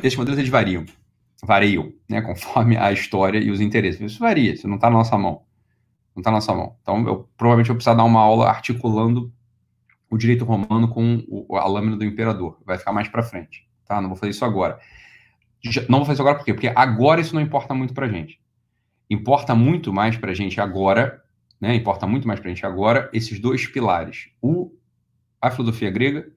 [0.02, 0.84] esses modelos eles variam,
[1.44, 2.20] variam, né?
[2.22, 4.00] Conforme a história e os interesses.
[4.00, 5.42] Isso varia, isso não está na nossa mão.
[6.14, 6.76] Não está na nossa mão.
[6.82, 9.32] Então, eu provavelmente vou precisar dar uma aula articulando
[10.10, 12.58] o direito romano com o, a lâmina do imperador.
[12.66, 14.00] Vai ficar mais para frente, tá?
[14.00, 14.78] Não vou fazer isso agora.
[15.88, 16.52] Não vou fazer isso agora por quê?
[16.52, 18.38] Porque agora isso não importa muito para gente.
[19.08, 21.21] Importa muito mais para gente agora
[21.62, 24.74] né, importa muito mais para a gente agora, esses dois pilares, o,
[25.40, 26.28] a filosofia grega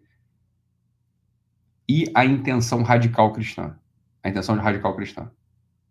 [1.89, 3.75] e a intenção radical cristã.
[4.23, 5.31] A intenção radical cristã.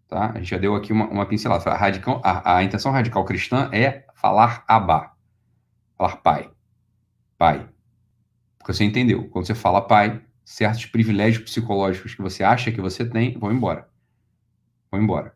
[0.06, 0.30] Tá?
[0.30, 1.68] A gente já deu aqui uma, uma pincelada.
[1.68, 5.16] A, radical, a, a intenção radical cristã é falar abá,
[5.98, 6.48] falar pai.
[7.36, 7.68] Pai.
[8.58, 9.28] Porque você entendeu.
[9.30, 13.88] Quando você fala pai, certos privilégios psicológicos que você acha que você tem vão embora.
[14.92, 15.33] Vão embora.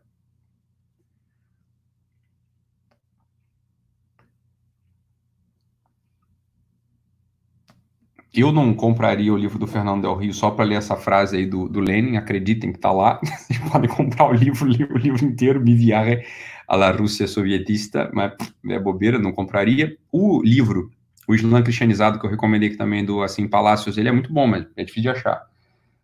[8.33, 11.45] Eu não compraria o livro do Fernando Del Rio só para ler essa frase aí
[11.45, 13.19] do, do Lenin, acreditem que está lá.
[13.25, 16.23] Vocês podem comprar o livro, o livro inteiro, Me Viare
[16.67, 18.33] a la Rússia Sovietista, mas
[18.69, 19.97] é bobeira, não compraria.
[20.11, 20.91] O livro,
[21.27, 24.45] o Islã Cristianizado, que eu recomendei aqui também, do assim Palácios, ele é muito bom,
[24.45, 25.41] mas é difícil de achar.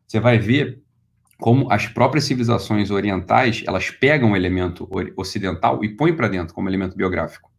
[0.07, 0.81] Você vai ver
[1.37, 6.69] como as próprias civilizações orientais, elas pegam um elemento ocidental e põem para dentro como
[6.69, 7.51] elemento biográfico.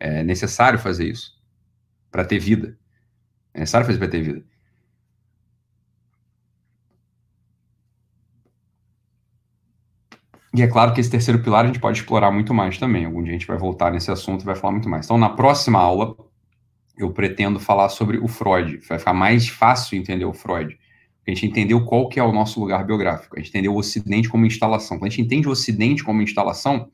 [0.00, 1.38] É necessário fazer isso
[2.10, 2.76] para ter vida.
[3.58, 4.44] É fazer para ter vida.
[10.54, 13.04] E é claro que esse terceiro pilar a gente pode explorar muito mais também.
[13.04, 15.06] Algum dia a gente vai voltar nesse assunto e vai falar muito mais.
[15.06, 16.16] Então, na próxima aula,
[16.96, 18.78] eu pretendo falar sobre o Freud.
[18.88, 20.78] Vai ficar mais fácil entender o Freud.
[21.26, 23.36] A gente entendeu qual que é o nosso lugar biográfico.
[23.36, 24.98] A gente entendeu o Ocidente como instalação.
[24.98, 26.90] Quando a gente entende o Ocidente como instalação,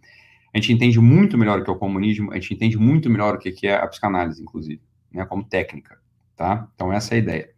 [0.53, 3.35] a gente entende muito melhor o que é o comunismo, a gente entende muito melhor
[3.35, 4.81] o que é a psicanálise, inclusive,
[5.13, 6.04] né, como técnica
[6.37, 6.69] tá?
[6.75, 7.51] Então essa é a ideia.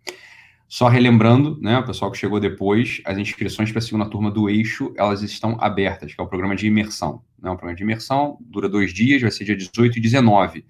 [0.69, 4.51] Só relembrando, né, o pessoal que chegou depois, as inscrições para a segunda turma do
[4.51, 7.23] Eixo, elas estão abertas, que é o programa de imersão.
[7.41, 7.49] Né?
[7.49, 10.65] O programa de imersão dura dois dias, vai ser dia 18 e 19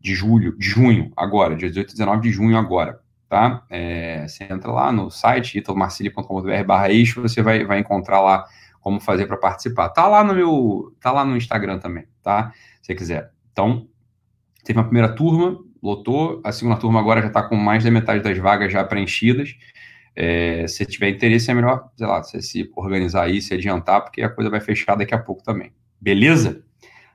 [0.00, 3.64] de julho, de junho, agora, dia 18 e 19 de junho agora, tá?
[3.68, 8.46] É, você entra lá no site italomarcili.com.br barra eixo, você vai, vai encontrar lá
[8.80, 9.88] como fazer para participar.
[9.90, 12.52] Tá lá no meu, tá lá no Instagram também, tá?
[12.80, 13.32] Se você quiser.
[13.52, 13.88] Então,
[14.64, 16.40] teve uma primeira turma, lotou.
[16.44, 19.54] A segunda turma agora já está com mais da metade das vagas já preenchidas.
[20.14, 24.22] É, se tiver interesse, é melhor, sei lá, você se organizar aí, se adiantar, porque
[24.22, 25.72] a coisa vai fechar daqui a pouco também.
[26.00, 26.64] Beleza?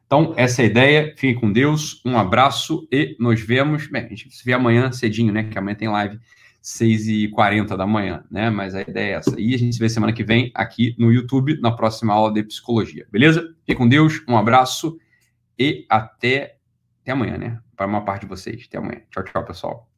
[0.05, 1.13] Então, essa é a ideia.
[1.17, 2.01] Fiquem com Deus.
[2.05, 3.87] Um abraço e nos vemos.
[3.87, 5.43] Bem, a gente se vê amanhã cedinho, né?
[5.43, 6.19] Que amanhã tem live
[6.63, 8.49] 6h40 da manhã, né?
[8.49, 9.35] Mas a ideia é essa.
[9.39, 12.43] E a gente se vê semana que vem aqui no YouTube, na próxima aula de
[12.43, 13.05] psicologia.
[13.11, 13.53] Beleza?
[13.59, 14.23] Fiquem com Deus.
[14.29, 14.97] Um abraço
[15.59, 16.57] e até,
[17.01, 17.59] até amanhã, né?
[17.83, 18.65] Para uma parte de vocês.
[18.65, 19.01] Até amanhã.
[19.11, 19.92] Tchau, tchau, pessoal.